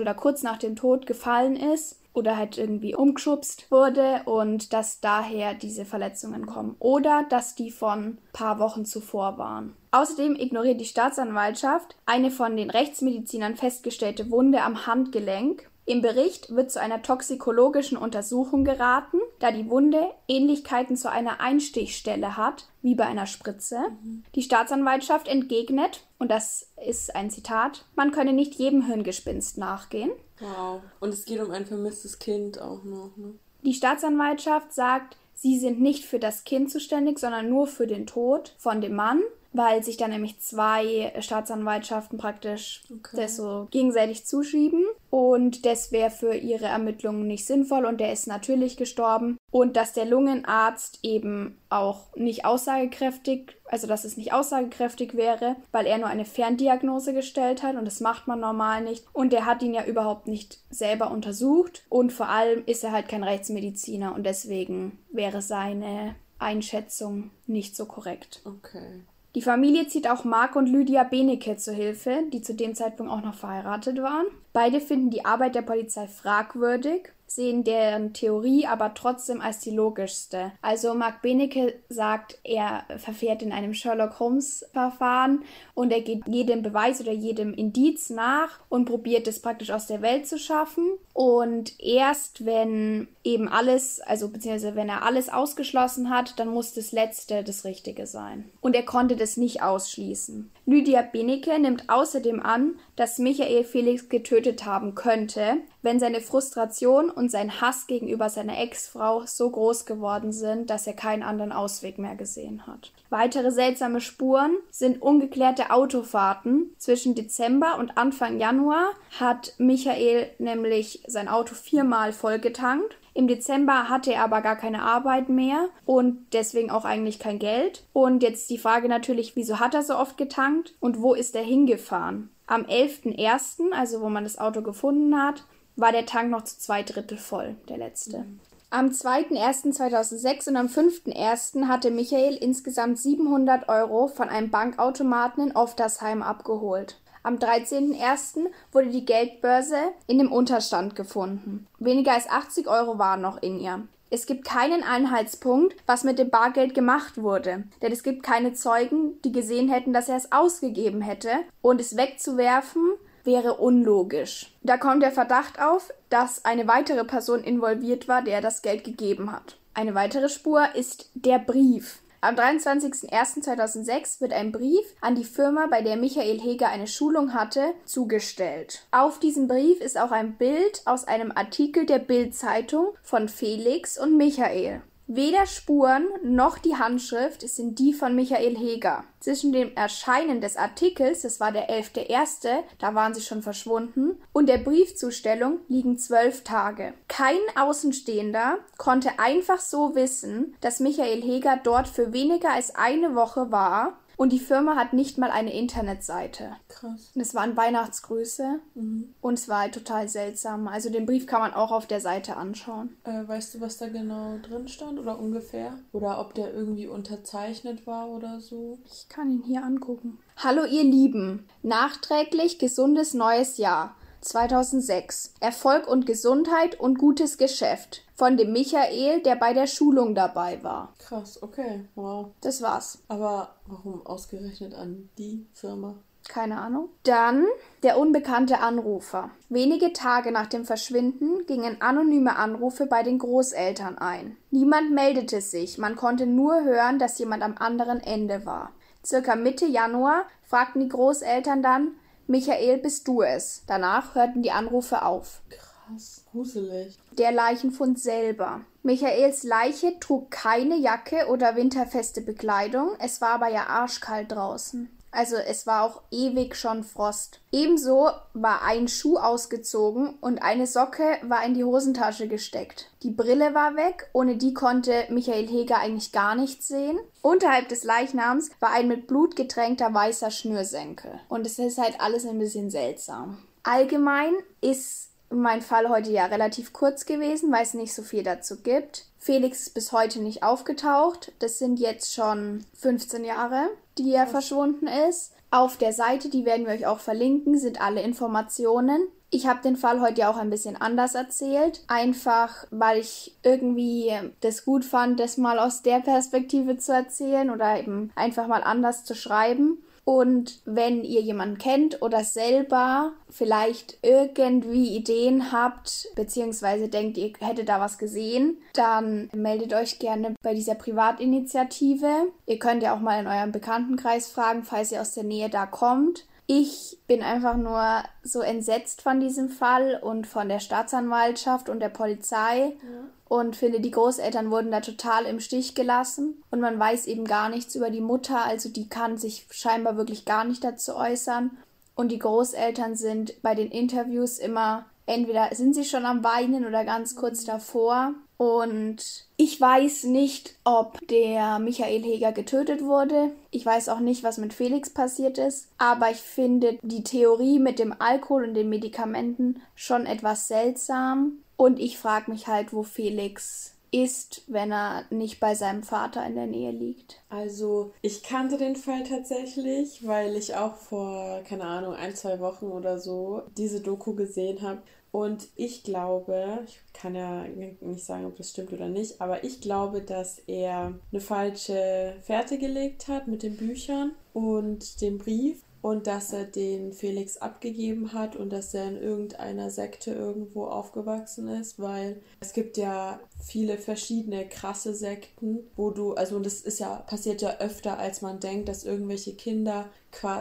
oder 0.00 0.14
kurz 0.14 0.42
nach 0.42 0.56
dem 0.56 0.76
Tod 0.76 1.06
gefallen 1.06 1.56
ist 1.56 2.00
oder 2.14 2.38
halt 2.38 2.56
irgendwie 2.56 2.94
umgeschubst 2.94 3.70
wurde 3.70 4.22
und 4.24 4.72
dass 4.72 5.00
daher 5.00 5.52
diese 5.52 5.84
Verletzungen 5.84 6.46
kommen 6.46 6.74
oder 6.78 7.26
dass 7.28 7.54
die 7.54 7.70
von 7.70 8.16
paar 8.32 8.58
Wochen 8.58 8.86
zuvor 8.86 9.36
waren. 9.36 9.76
Außerdem 9.90 10.36
ignoriert 10.36 10.80
die 10.80 10.86
Staatsanwaltschaft 10.86 11.96
eine 12.06 12.30
von 12.30 12.56
den 12.56 12.70
Rechtsmedizinern 12.70 13.56
festgestellte 13.56 14.30
Wunde 14.30 14.62
am 14.62 14.86
Handgelenk 14.86 15.68
im 15.84 16.00
Bericht 16.00 16.54
wird 16.54 16.70
zu 16.70 16.80
einer 16.80 17.02
toxikologischen 17.02 17.98
Untersuchung 17.98 18.64
geraten, 18.64 19.18
da 19.40 19.50
die 19.50 19.68
Wunde 19.68 20.10
Ähnlichkeiten 20.28 20.96
zu 20.96 21.10
einer 21.10 21.40
Einstichstelle 21.40 22.36
hat, 22.36 22.68
wie 22.82 22.94
bei 22.94 23.04
einer 23.04 23.26
Spritze. 23.26 23.80
Mhm. 24.02 24.24
Die 24.34 24.42
Staatsanwaltschaft 24.42 25.26
entgegnet, 25.26 26.06
und 26.18 26.30
das 26.30 26.68
ist 26.86 27.16
ein 27.16 27.30
Zitat, 27.30 27.84
man 27.96 28.12
könne 28.12 28.32
nicht 28.32 28.54
jedem 28.54 28.86
Hirngespinst 28.86 29.58
nachgehen. 29.58 30.12
Wow. 30.38 30.82
Und 31.00 31.12
es 31.12 31.24
geht 31.24 31.40
um 31.40 31.50
ein 31.50 31.66
vermisstes 31.66 32.20
Kind 32.20 32.60
auch 32.60 32.84
noch. 32.84 33.16
Ne? 33.16 33.34
Die 33.62 33.74
Staatsanwaltschaft 33.74 34.72
sagt, 34.72 35.16
sie 35.34 35.58
sind 35.58 35.80
nicht 35.80 36.04
für 36.04 36.20
das 36.20 36.44
Kind 36.44 36.70
zuständig, 36.70 37.18
sondern 37.18 37.48
nur 37.48 37.66
für 37.66 37.88
den 37.88 38.06
Tod 38.06 38.54
von 38.58 38.80
dem 38.80 38.94
Mann. 38.94 39.20
Weil 39.52 39.82
sich 39.82 39.96
dann 39.96 40.10
nämlich 40.10 40.40
zwei 40.40 41.12
Staatsanwaltschaften 41.18 42.18
praktisch 42.18 42.82
okay. 42.90 43.16
das 43.16 43.36
so 43.36 43.68
gegenseitig 43.70 44.26
zuschieben. 44.26 44.84
Und 45.10 45.66
das 45.66 45.92
wäre 45.92 46.10
für 46.10 46.34
ihre 46.34 46.64
Ermittlungen 46.64 47.26
nicht 47.26 47.46
sinnvoll 47.46 47.84
und 47.84 48.00
der 48.00 48.12
ist 48.12 48.26
natürlich 48.26 48.76
gestorben. 48.76 49.36
Und 49.50 49.76
dass 49.76 49.92
der 49.92 50.06
Lungenarzt 50.06 51.00
eben 51.02 51.58
auch 51.68 52.16
nicht 52.16 52.46
aussagekräftig, 52.46 53.58
also 53.66 53.86
dass 53.86 54.04
es 54.04 54.16
nicht 54.16 54.32
aussagekräftig 54.32 55.14
wäre, 55.14 55.56
weil 55.70 55.86
er 55.86 55.98
nur 55.98 56.08
eine 56.08 56.24
Ferndiagnose 56.24 57.12
gestellt 57.12 57.62
hat 57.62 57.76
und 57.76 57.84
das 57.84 58.00
macht 58.00 58.26
man 58.26 58.40
normal 58.40 58.82
nicht. 58.82 59.04
Und 59.12 59.32
der 59.32 59.44
hat 59.44 59.62
ihn 59.62 59.74
ja 59.74 59.84
überhaupt 59.84 60.28
nicht 60.28 60.60
selber 60.70 61.10
untersucht 61.10 61.84
und 61.90 62.12
vor 62.12 62.28
allem 62.28 62.62
ist 62.64 62.82
er 62.82 62.92
halt 62.92 63.08
kein 63.08 63.24
Rechtsmediziner 63.24 64.14
und 64.14 64.24
deswegen 64.24 64.98
wäre 65.10 65.42
seine 65.42 66.14
Einschätzung 66.38 67.30
nicht 67.46 67.76
so 67.76 67.86
korrekt. 67.86 68.40
Okay. 68.44 69.02
Die 69.34 69.42
Familie 69.42 69.88
zieht 69.88 70.10
auch 70.10 70.24
Mark 70.24 70.56
und 70.56 70.66
Lydia 70.66 71.04
Benecke 71.04 71.56
zu 71.56 71.72
Hilfe, 71.72 72.24
die 72.32 72.42
zu 72.42 72.54
dem 72.54 72.74
Zeitpunkt 72.74 73.10
auch 73.10 73.22
noch 73.22 73.34
verheiratet 73.34 74.02
waren. 74.02 74.26
Beide 74.52 74.80
finden 74.80 75.08
die 75.08 75.24
Arbeit 75.24 75.54
der 75.54 75.62
Polizei 75.62 76.06
fragwürdig 76.06 77.08
sehen 77.34 77.64
deren 77.64 78.12
Theorie 78.12 78.66
aber 78.66 78.94
trotzdem 78.94 79.40
als 79.40 79.60
die 79.60 79.70
logischste. 79.70 80.52
Also 80.62 80.94
Mark 80.94 81.22
Benecke 81.22 81.74
sagt, 81.88 82.38
er 82.44 82.84
verfährt 82.98 83.42
in 83.42 83.52
einem 83.52 83.74
Sherlock 83.74 84.18
Holmes 84.20 84.64
Verfahren 84.72 85.44
und 85.74 85.92
er 85.92 86.00
geht 86.00 86.26
jedem 86.26 86.62
Beweis 86.62 87.00
oder 87.00 87.12
jedem 87.12 87.54
Indiz 87.54 88.10
nach 88.10 88.60
und 88.68 88.84
probiert 88.84 89.26
es 89.28 89.40
praktisch 89.40 89.70
aus 89.70 89.86
der 89.86 90.02
Welt 90.02 90.26
zu 90.26 90.38
schaffen. 90.38 90.84
Und 91.12 91.78
erst 91.80 92.44
wenn 92.46 93.08
eben 93.24 93.48
alles, 93.48 94.00
also 94.00 94.28
beziehungsweise 94.28 94.74
wenn 94.74 94.88
er 94.88 95.04
alles 95.04 95.28
ausgeschlossen 95.28 96.10
hat, 96.10 96.38
dann 96.38 96.48
muss 96.48 96.72
das 96.74 96.92
Letzte 96.92 97.44
das 97.44 97.64
Richtige 97.64 98.06
sein. 98.06 98.50
Und 98.60 98.74
er 98.74 98.84
konnte 98.84 99.16
das 99.16 99.36
nicht 99.36 99.62
ausschließen. 99.62 100.50
Lydia 100.66 101.02
Benecke 101.02 101.58
nimmt 101.58 101.88
außerdem 101.88 102.40
an, 102.40 102.74
dass 102.96 103.18
Michael 103.18 103.64
Felix 103.64 104.08
getötet 104.08 104.64
haben 104.64 104.94
könnte, 104.94 105.58
wenn 105.82 106.00
seine 106.00 106.20
Frustration 106.20 107.10
und 107.10 107.30
sein 107.30 107.60
Hass 107.60 107.86
gegenüber 107.86 108.30
seiner 108.30 108.58
Ex-Frau 108.58 109.24
so 109.26 109.50
groß 109.50 109.84
geworden 109.84 110.32
sind, 110.32 110.70
dass 110.70 110.86
er 110.86 110.94
keinen 110.94 111.22
anderen 111.22 111.52
Ausweg 111.52 111.98
mehr 111.98 112.14
gesehen 112.14 112.66
hat. 112.66 112.92
Weitere 113.10 113.50
seltsame 113.50 114.00
Spuren 114.00 114.56
sind 114.70 115.02
ungeklärte 115.02 115.70
Autofahrten. 115.70 116.74
Zwischen 116.78 117.14
Dezember 117.14 117.78
und 117.78 117.98
Anfang 117.98 118.38
Januar 118.38 118.92
hat 119.18 119.54
Michael 119.58 120.30
nämlich 120.38 121.02
sein 121.06 121.28
Auto 121.28 121.54
viermal 121.54 122.12
vollgetankt. 122.12 122.96
Im 123.14 123.28
Dezember 123.28 123.90
hatte 123.90 124.12
er 124.12 124.24
aber 124.24 124.40
gar 124.40 124.56
keine 124.56 124.82
Arbeit 124.82 125.28
mehr 125.28 125.68
und 125.84 126.32
deswegen 126.32 126.70
auch 126.70 126.86
eigentlich 126.86 127.18
kein 127.18 127.38
Geld. 127.38 127.84
Und 127.92 128.22
jetzt 128.22 128.48
die 128.48 128.56
Frage 128.56 128.88
natürlich, 128.88 129.36
wieso 129.36 129.60
hat 129.60 129.74
er 129.74 129.82
so 129.82 129.96
oft 129.96 130.16
getankt 130.16 130.74
und 130.80 131.02
wo 131.02 131.12
ist 131.12 131.36
er 131.36 131.42
hingefahren? 131.42 132.30
Am 132.46 132.62
11.01., 132.62 133.72
also 133.72 134.00
wo 134.00 134.08
man 134.08 134.24
das 134.24 134.38
Auto 134.38 134.62
gefunden 134.62 135.20
hat, 135.20 135.44
war 135.76 135.92
der 135.92 136.06
Tank 136.06 136.30
noch 136.30 136.44
zu 136.44 136.58
zwei 136.58 136.82
Drittel 136.82 137.18
voll, 137.18 137.56
der 137.68 137.78
letzte. 137.78 138.24
Am 138.70 138.88
2.01.2006 138.88 140.48
und 140.48 140.56
am 140.56 140.66
5.01. 140.66 141.66
hatte 141.66 141.90
Michael 141.90 142.36
insgesamt 142.36 142.98
700 142.98 143.68
Euro 143.68 144.08
von 144.08 144.30
einem 144.30 144.50
Bankautomaten 144.50 145.48
in 145.48 145.56
Oftersheim 145.56 146.22
abgeholt. 146.22 146.98
Am 147.22 147.36
13.01. 147.36 148.46
wurde 148.72 148.88
die 148.88 149.04
Geldbörse 149.04 149.76
in 150.06 150.18
dem 150.18 150.32
Unterstand 150.32 150.96
gefunden. 150.96 151.66
Weniger 151.78 152.14
als 152.14 152.28
80 152.28 152.66
Euro 152.66 152.98
waren 152.98 153.20
noch 153.20 153.42
in 153.42 153.60
ihr. 153.60 153.86
Es 154.08 154.26
gibt 154.26 154.44
keinen 154.44 154.82
Anhaltspunkt, 154.82 155.76
was 155.86 156.04
mit 156.04 156.18
dem 156.18 156.30
Bargeld 156.30 156.74
gemacht 156.74 157.16
wurde, 157.16 157.64
denn 157.80 157.92
es 157.92 158.02
gibt 158.02 158.22
keine 158.22 158.52
Zeugen, 158.52 159.20
die 159.22 159.32
gesehen 159.32 159.70
hätten, 159.70 159.92
dass 159.92 160.08
er 160.08 160.16
es 160.16 160.32
ausgegeben 160.32 161.00
hätte, 161.00 161.30
und 161.62 161.80
es 161.80 161.96
wegzuwerfen 161.96 162.94
wäre 163.24 163.54
unlogisch. 163.54 164.52
Da 164.62 164.76
kommt 164.76 165.02
der 165.02 165.12
Verdacht 165.12 165.60
auf, 165.60 165.92
dass 166.10 166.44
eine 166.44 166.66
weitere 166.68 167.04
Person 167.04 167.42
involviert 167.42 168.08
war, 168.08 168.22
der 168.22 168.40
das 168.40 168.62
Geld 168.62 168.84
gegeben 168.84 169.32
hat. 169.32 169.56
Eine 169.74 169.94
weitere 169.94 170.28
Spur 170.28 170.74
ist 170.74 171.10
der 171.14 171.38
Brief. 171.38 172.02
Am 172.24 172.36
23.01.2006 172.36 174.20
wird 174.20 174.32
ein 174.32 174.52
Brief 174.52 174.84
an 175.00 175.16
die 175.16 175.24
Firma, 175.24 175.66
bei 175.68 175.82
der 175.82 175.96
Michael 175.96 176.40
Heger 176.40 176.68
eine 176.68 176.86
Schulung 176.86 177.34
hatte, 177.34 177.74
zugestellt. 177.84 178.86
Auf 178.92 179.18
diesem 179.18 179.48
Brief 179.48 179.80
ist 179.80 179.98
auch 179.98 180.12
ein 180.12 180.36
Bild 180.36 180.82
aus 180.84 181.08
einem 181.08 181.32
Artikel 181.32 181.84
der 181.84 181.98
Bild-Zeitung 181.98 182.94
von 183.02 183.28
Felix 183.28 183.98
und 183.98 184.16
Michael. 184.16 184.82
Weder 185.14 185.44
Spuren 185.44 186.08
noch 186.22 186.56
die 186.56 186.76
Handschrift 186.76 187.46
sind 187.46 187.78
die 187.78 187.92
von 187.92 188.14
Michael 188.14 188.56
Heger. 188.56 189.04
Zwischen 189.20 189.52
dem 189.52 189.76
Erscheinen 189.76 190.40
des 190.40 190.56
Artikels, 190.56 191.20
das 191.20 191.38
war 191.38 191.52
der 191.52 191.68
11.1., 191.68 192.48
da 192.78 192.94
waren 192.94 193.12
sie 193.12 193.20
schon 193.20 193.42
verschwunden, 193.42 194.16
und 194.32 194.48
der 194.48 194.56
Briefzustellung 194.56 195.60
liegen 195.68 195.98
zwölf 195.98 196.44
Tage. 196.44 196.94
Kein 197.08 197.36
Außenstehender 197.56 198.60
konnte 198.78 199.18
einfach 199.18 199.60
so 199.60 199.94
wissen, 199.94 200.56
dass 200.62 200.80
Michael 200.80 201.20
Heger 201.20 201.60
dort 201.62 201.88
für 201.88 202.14
weniger 202.14 202.50
als 202.50 202.74
eine 202.74 203.14
Woche 203.14 203.52
war 203.52 203.98
und 204.16 204.32
die 204.32 204.38
Firma 204.38 204.76
hat 204.76 204.92
nicht 204.92 205.18
mal 205.18 205.30
eine 205.30 205.52
Internetseite. 205.52 206.56
Krass. 206.68 207.12
Und 207.14 207.20
es 207.20 207.34
waren 207.34 207.56
Weihnachtsgrüße. 207.56 208.60
Mhm. 208.74 209.14
Und 209.20 209.34
es 209.34 209.48
war 209.48 209.60
halt 209.60 209.74
total 209.74 210.08
seltsam. 210.08 210.68
Also 210.68 210.90
den 210.90 211.06
Brief 211.06 211.26
kann 211.26 211.40
man 211.40 211.54
auch 211.54 211.72
auf 211.72 211.86
der 211.86 212.00
Seite 212.00 212.36
anschauen. 212.36 212.96
Äh, 213.04 213.26
weißt 213.26 213.54
du, 213.54 213.60
was 213.60 213.78
da 213.78 213.88
genau 213.88 214.38
drin 214.42 214.68
stand 214.68 214.98
oder 214.98 215.18
ungefähr? 215.18 215.78
Oder 215.92 216.20
ob 216.20 216.34
der 216.34 216.52
irgendwie 216.52 216.86
unterzeichnet 216.86 217.86
war 217.86 218.08
oder 218.08 218.40
so? 218.40 218.78
Ich 218.84 219.08
kann 219.08 219.30
ihn 219.30 219.42
hier 219.42 219.64
angucken. 219.64 220.18
Hallo 220.36 220.64
ihr 220.64 220.84
Lieben. 220.84 221.46
Nachträglich 221.62 222.58
gesundes 222.58 223.14
neues 223.14 223.58
Jahr. 223.58 223.96
2006. 224.22 225.34
Erfolg 225.40 225.86
und 225.88 226.06
Gesundheit 226.06 226.78
und 226.78 226.98
gutes 226.98 227.38
Geschäft. 227.38 228.02
Von 228.14 228.36
dem 228.36 228.52
Michael, 228.52 229.20
der 229.22 229.36
bei 229.36 229.52
der 229.52 229.66
Schulung 229.66 230.14
dabei 230.14 230.62
war. 230.62 230.94
Krass, 230.98 231.42
okay, 231.42 231.88
wow. 231.94 232.28
Das 232.40 232.62
war's. 232.62 233.02
Aber 233.08 233.56
warum 233.66 234.06
ausgerechnet 234.06 234.74
an 234.74 235.10
die 235.18 235.46
Firma? 235.52 235.96
Keine 236.28 236.60
Ahnung. 236.60 236.88
Dann 237.02 237.46
der 237.82 237.98
unbekannte 237.98 238.60
Anrufer. 238.60 239.30
Wenige 239.48 239.92
Tage 239.92 240.30
nach 240.30 240.46
dem 240.46 240.64
Verschwinden 240.64 241.44
gingen 241.46 241.82
anonyme 241.82 242.36
Anrufe 242.36 242.86
bei 242.86 243.02
den 243.02 243.18
Großeltern 243.18 243.98
ein. 243.98 244.36
Niemand 244.50 244.92
meldete 244.92 245.40
sich, 245.40 245.78
man 245.78 245.96
konnte 245.96 246.26
nur 246.26 246.62
hören, 246.62 247.00
dass 247.00 247.18
jemand 247.18 247.42
am 247.42 247.56
anderen 247.58 247.98
Ende 248.00 248.46
war. 248.46 248.70
Circa 249.04 249.34
Mitte 249.34 249.66
Januar 249.66 250.26
fragten 250.44 250.80
die 250.80 250.88
Großeltern 250.88 251.60
dann, 251.60 251.96
Michael, 252.32 252.78
bist 252.78 253.06
du 253.08 253.20
es? 253.20 253.62
Danach 253.66 254.14
hörten 254.14 254.40
die 254.40 254.52
Anrufe 254.52 255.02
auf. 255.02 255.42
Krass, 255.50 256.24
gruselig. 256.32 256.96
Der 257.18 257.30
Leichenfund 257.30 258.00
selber. 258.00 258.62
Michaels 258.82 259.42
Leiche 259.42 260.00
trug 260.00 260.30
keine 260.30 260.78
Jacke 260.78 261.26
oder 261.28 261.56
winterfeste 261.56 262.22
Bekleidung, 262.22 262.96
es 263.00 263.20
war 263.20 263.32
aber 263.34 263.48
ja 263.48 263.66
arschkalt 263.66 264.32
draußen. 264.32 264.88
Also 265.12 265.36
es 265.36 265.66
war 265.66 265.84
auch 265.84 266.02
ewig 266.10 266.56
schon 266.56 266.82
Frost. 266.82 267.40
Ebenso 267.52 268.10
war 268.32 268.62
ein 268.62 268.88
Schuh 268.88 269.18
ausgezogen 269.18 270.14
und 270.20 270.42
eine 270.42 270.66
Socke 270.66 271.18
war 271.22 271.44
in 271.44 271.52
die 271.52 271.64
Hosentasche 271.64 272.28
gesteckt. 272.28 272.90
Die 273.02 273.10
Brille 273.10 273.54
war 273.54 273.76
weg, 273.76 274.08
ohne 274.14 274.36
die 274.36 274.54
konnte 274.54 275.04
Michael 275.10 275.46
Heger 275.46 275.78
eigentlich 275.78 276.12
gar 276.12 276.34
nichts 276.34 276.66
sehen. 276.66 276.98
Unterhalb 277.20 277.68
des 277.68 277.84
Leichnams 277.84 278.50
war 278.58 278.70
ein 278.70 278.88
mit 278.88 279.06
Blut 279.06 279.36
getränkter 279.36 279.92
weißer 279.92 280.30
Schnürsenkel. 280.30 281.20
Und 281.28 281.46
es 281.46 281.58
ist 281.58 281.78
halt 281.78 282.00
alles 282.00 282.26
ein 282.26 282.38
bisschen 282.38 282.70
seltsam. 282.70 283.38
Allgemein 283.62 284.32
ist 284.62 285.10
mein 285.28 285.60
Fall 285.60 285.88
heute 285.88 286.10
ja 286.10 286.26
relativ 286.26 286.72
kurz 286.72 287.04
gewesen, 287.06 287.52
weil 287.52 287.62
es 287.62 287.74
nicht 287.74 287.94
so 287.94 288.02
viel 288.02 288.22
dazu 288.22 288.62
gibt. 288.62 289.06
Felix 289.18 289.60
ist 289.60 289.74
bis 289.74 289.92
heute 289.92 290.20
nicht 290.20 290.42
aufgetaucht. 290.42 291.32
Das 291.38 291.58
sind 291.58 291.78
jetzt 291.78 292.14
schon 292.14 292.64
15 292.74 293.24
Jahre 293.24 293.68
die 293.98 294.12
er 294.12 294.26
verschwunden 294.26 294.86
ist. 295.08 295.32
Auf 295.50 295.76
der 295.76 295.92
Seite, 295.92 296.30
die 296.30 296.44
werden 296.44 296.66
wir 296.66 296.72
euch 296.72 296.86
auch 296.86 297.00
verlinken, 297.00 297.58
sind 297.58 297.80
alle 297.80 298.02
Informationen. 298.02 299.06
Ich 299.30 299.46
habe 299.46 299.62
den 299.62 299.76
Fall 299.76 300.00
heute 300.00 300.20
ja 300.20 300.30
auch 300.30 300.36
ein 300.36 300.50
bisschen 300.50 300.76
anders 300.76 301.14
erzählt, 301.14 301.82
einfach 301.88 302.66
weil 302.70 302.98
ich 302.98 303.36
irgendwie 303.42 304.12
das 304.40 304.64
gut 304.64 304.84
fand, 304.84 305.20
das 305.20 305.38
mal 305.38 305.58
aus 305.58 305.82
der 305.82 306.00
Perspektive 306.00 306.76
zu 306.76 306.92
erzählen 306.92 307.50
oder 307.50 307.78
eben 307.78 308.10
einfach 308.14 308.46
mal 308.46 308.62
anders 308.62 309.04
zu 309.04 309.14
schreiben. 309.14 309.78
Und 310.04 310.60
wenn 310.64 311.04
ihr 311.04 311.20
jemanden 311.20 311.58
kennt 311.58 312.02
oder 312.02 312.24
selber 312.24 313.12
vielleicht 313.30 313.98
irgendwie 314.02 314.96
Ideen 314.96 315.52
habt, 315.52 316.08
beziehungsweise 316.16 316.88
denkt, 316.88 317.16
ihr 317.18 317.32
hättet 317.38 317.68
da 317.68 317.78
was 317.78 317.98
gesehen, 317.98 318.58
dann 318.74 319.30
meldet 319.32 319.72
euch 319.72 320.00
gerne 320.00 320.34
bei 320.42 320.54
dieser 320.54 320.74
Privatinitiative. 320.74 322.26
Ihr 322.46 322.58
könnt 322.58 322.82
ja 322.82 322.96
auch 322.96 323.00
mal 323.00 323.20
in 323.20 323.28
eurem 323.28 323.52
Bekanntenkreis 323.52 324.28
fragen, 324.28 324.64
falls 324.64 324.90
ihr 324.90 325.00
aus 325.00 325.14
der 325.14 325.24
Nähe 325.24 325.48
da 325.48 325.66
kommt. 325.66 326.26
Ich 326.46 326.98
bin 327.06 327.22
einfach 327.22 327.56
nur 327.56 328.02
so 328.24 328.40
entsetzt 328.40 329.02
von 329.02 329.20
diesem 329.20 329.48
Fall 329.48 330.00
und 330.02 330.26
von 330.26 330.48
der 330.48 330.58
Staatsanwaltschaft 330.58 331.68
und 331.68 331.78
der 331.78 331.88
Polizei. 331.88 332.72
Ja 332.82 333.08
und 333.32 333.56
finde, 333.56 333.80
die 333.80 333.90
Großeltern 333.90 334.50
wurden 334.50 334.70
da 334.70 334.82
total 334.82 335.24
im 335.24 335.40
Stich 335.40 335.74
gelassen 335.74 336.42
und 336.50 336.60
man 336.60 336.78
weiß 336.78 337.06
eben 337.06 337.24
gar 337.24 337.48
nichts 337.48 337.74
über 337.74 337.88
die 337.88 338.02
Mutter, 338.02 338.44
also 338.44 338.68
die 338.68 338.90
kann 338.90 339.16
sich 339.16 339.46
scheinbar 339.50 339.96
wirklich 339.96 340.26
gar 340.26 340.44
nicht 340.44 340.62
dazu 340.62 340.94
äußern. 340.94 341.56
Und 341.94 342.12
die 342.12 342.18
Großeltern 342.18 342.94
sind 342.94 343.40
bei 343.40 343.54
den 343.54 343.70
Interviews 343.70 344.38
immer 344.38 344.84
entweder 345.06 345.48
sind 345.54 345.74
sie 345.74 345.84
schon 345.84 346.04
am 346.04 346.22
Weinen 346.22 346.66
oder 346.66 346.84
ganz 346.84 347.16
kurz 347.16 347.44
davor. 347.44 348.14
Und 348.36 349.26
ich 349.36 349.60
weiß 349.60 350.04
nicht, 350.04 350.56
ob 350.64 350.98
der 351.06 351.58
Michael 351.58 352.02
Heger 352.02 352.32
getötet 352.32 352.82
wurde. 352.82 353.30
Ich 353.50 353.64
weiß 353.64 353.88
auch 353.88 354.00
nicht, 354.00 354.24
was 354.24 354.38
mit 354.38 354.52
Felix 354.52 354.90
passiert 354.90 355.38
ist. 355.38 355.68
Aber 355.78 356.10
ich 356.10 356.18
finde 356.18 356.78
die 356.82 357.04
Theorie 357.04 357.58
mit 357.58 357.78
dem 357.78 357.94
Alkohol 357.98 358.44
und 358.44 358.54
den 358.54 358.68
Medikamenten 358.68 359.62
schon 359.74 360.06
etwas 360.06 360.48
seltsam. 360.48 361.38
Und 361.56 361.78
ich 361.78 361.98
frage 361.98 362.30
mich 362.30 362.46
halt, 362.46 362.72
wo 362.72 362.82
Felix 362.82 363.74
ist, 363.92 364.42
wenn 364.46 364.72
er 364.72 365.04
nicht 365.10 365.38
bei 365.38 365.54
seinem 365.54 365.82
Vater 365.82 366.26
in 366.26 366.34
der 366.34 366.46
Nähe 366.46 366.72
liegt. 366.72 367.20
Also, 367.28 367.92
ich 368.00 368.22
kannte 368.22 368.56
den 368.56 368.74
Fall 368.74 369.04
tatsächlich, 369.04 370.06
weil 370.06 370.34
ich 370.34 370.56
auch 370.56 370.76
vor, 370.76 371.42
keine 371.46 371.64
Ahnung, 371.64 371.94
ein, 371.94 372.16
zwei 372.16 372.40
Wochen 372.40 372.66
oder 372.66 372.98
so 372.98 373.42
diese 373.56 373.80
Doku 373.80 374.14
gesehen 374.14 374.62
habe. 374.62 374.82
Und 375.12 375.48
ich 375.56 375.84
glaube, 375.84 376.60
ich 376.66 376.80
kann 376.94 377.14
ja 377.14 377.44
nicht 377.46 378.04
sagen, 378.04 378.24
ob 378.24 378.36
das 378.36 378.48
stimmt 378.48 378.72
oder 378.72 378.88
nicht, 378.88 379.20
aber 379.20 379.44
ich 379.44 379.60
glaube, 379.60 380.00
dass 380.00 380.38
er 380.46 380.94
eine 381.12 381.20
falsche 381.20 382.16
Fährte 382.22 382.56
gelegt 382.56 383.08
hat 383.08 383.28
mit 383.28 383.42
den 383.42 383.58
Büchern 383.58 384.12
und 384.32 385.02
dem 385.02 385.18
Brief 385.18 385.62
und 385.82 386.06
dass 386.06 386.32
er 386.32 386.44
den 386.44 386.92
Felix 386.92 387.36
abgegeben 387.36 388.12
hat 388.12 388.36
und 388.36 388.50
dass 388.50 388.72
er 388.72 388.86
in 388.86 388.96
irgendeiner 388.96 389.68
Sekte 389.68 390.12
irgendwo 390.12 390.66
aufgewachsen 390.66 391.48
ist, 391.48 391.80
weil 391.80 392.22
es 392.40 392.52
gibt 392.52 392.76
ja 392.76 393.18
viele 393.44 393.76
verschiedene 393.76 394.48
krasse 394.48 394.94
Sekten, 394.94 395.58
wo 395.74 395.90
du, 395.90 396.14
also 396.14 396.38
das 396.38 396.60
ist 396.60 396.78
ja, 396.78 396.96
passiert 396.96 397.42
ja 397.42 397.58
öfter, 397.58 397.98
als 397.98 398.22
man 398.22 398.38
denkt, 398.38 398.68
dass 398.68 398.84
irgendwelche 398.84 399.34
Kinder 399.34 399.90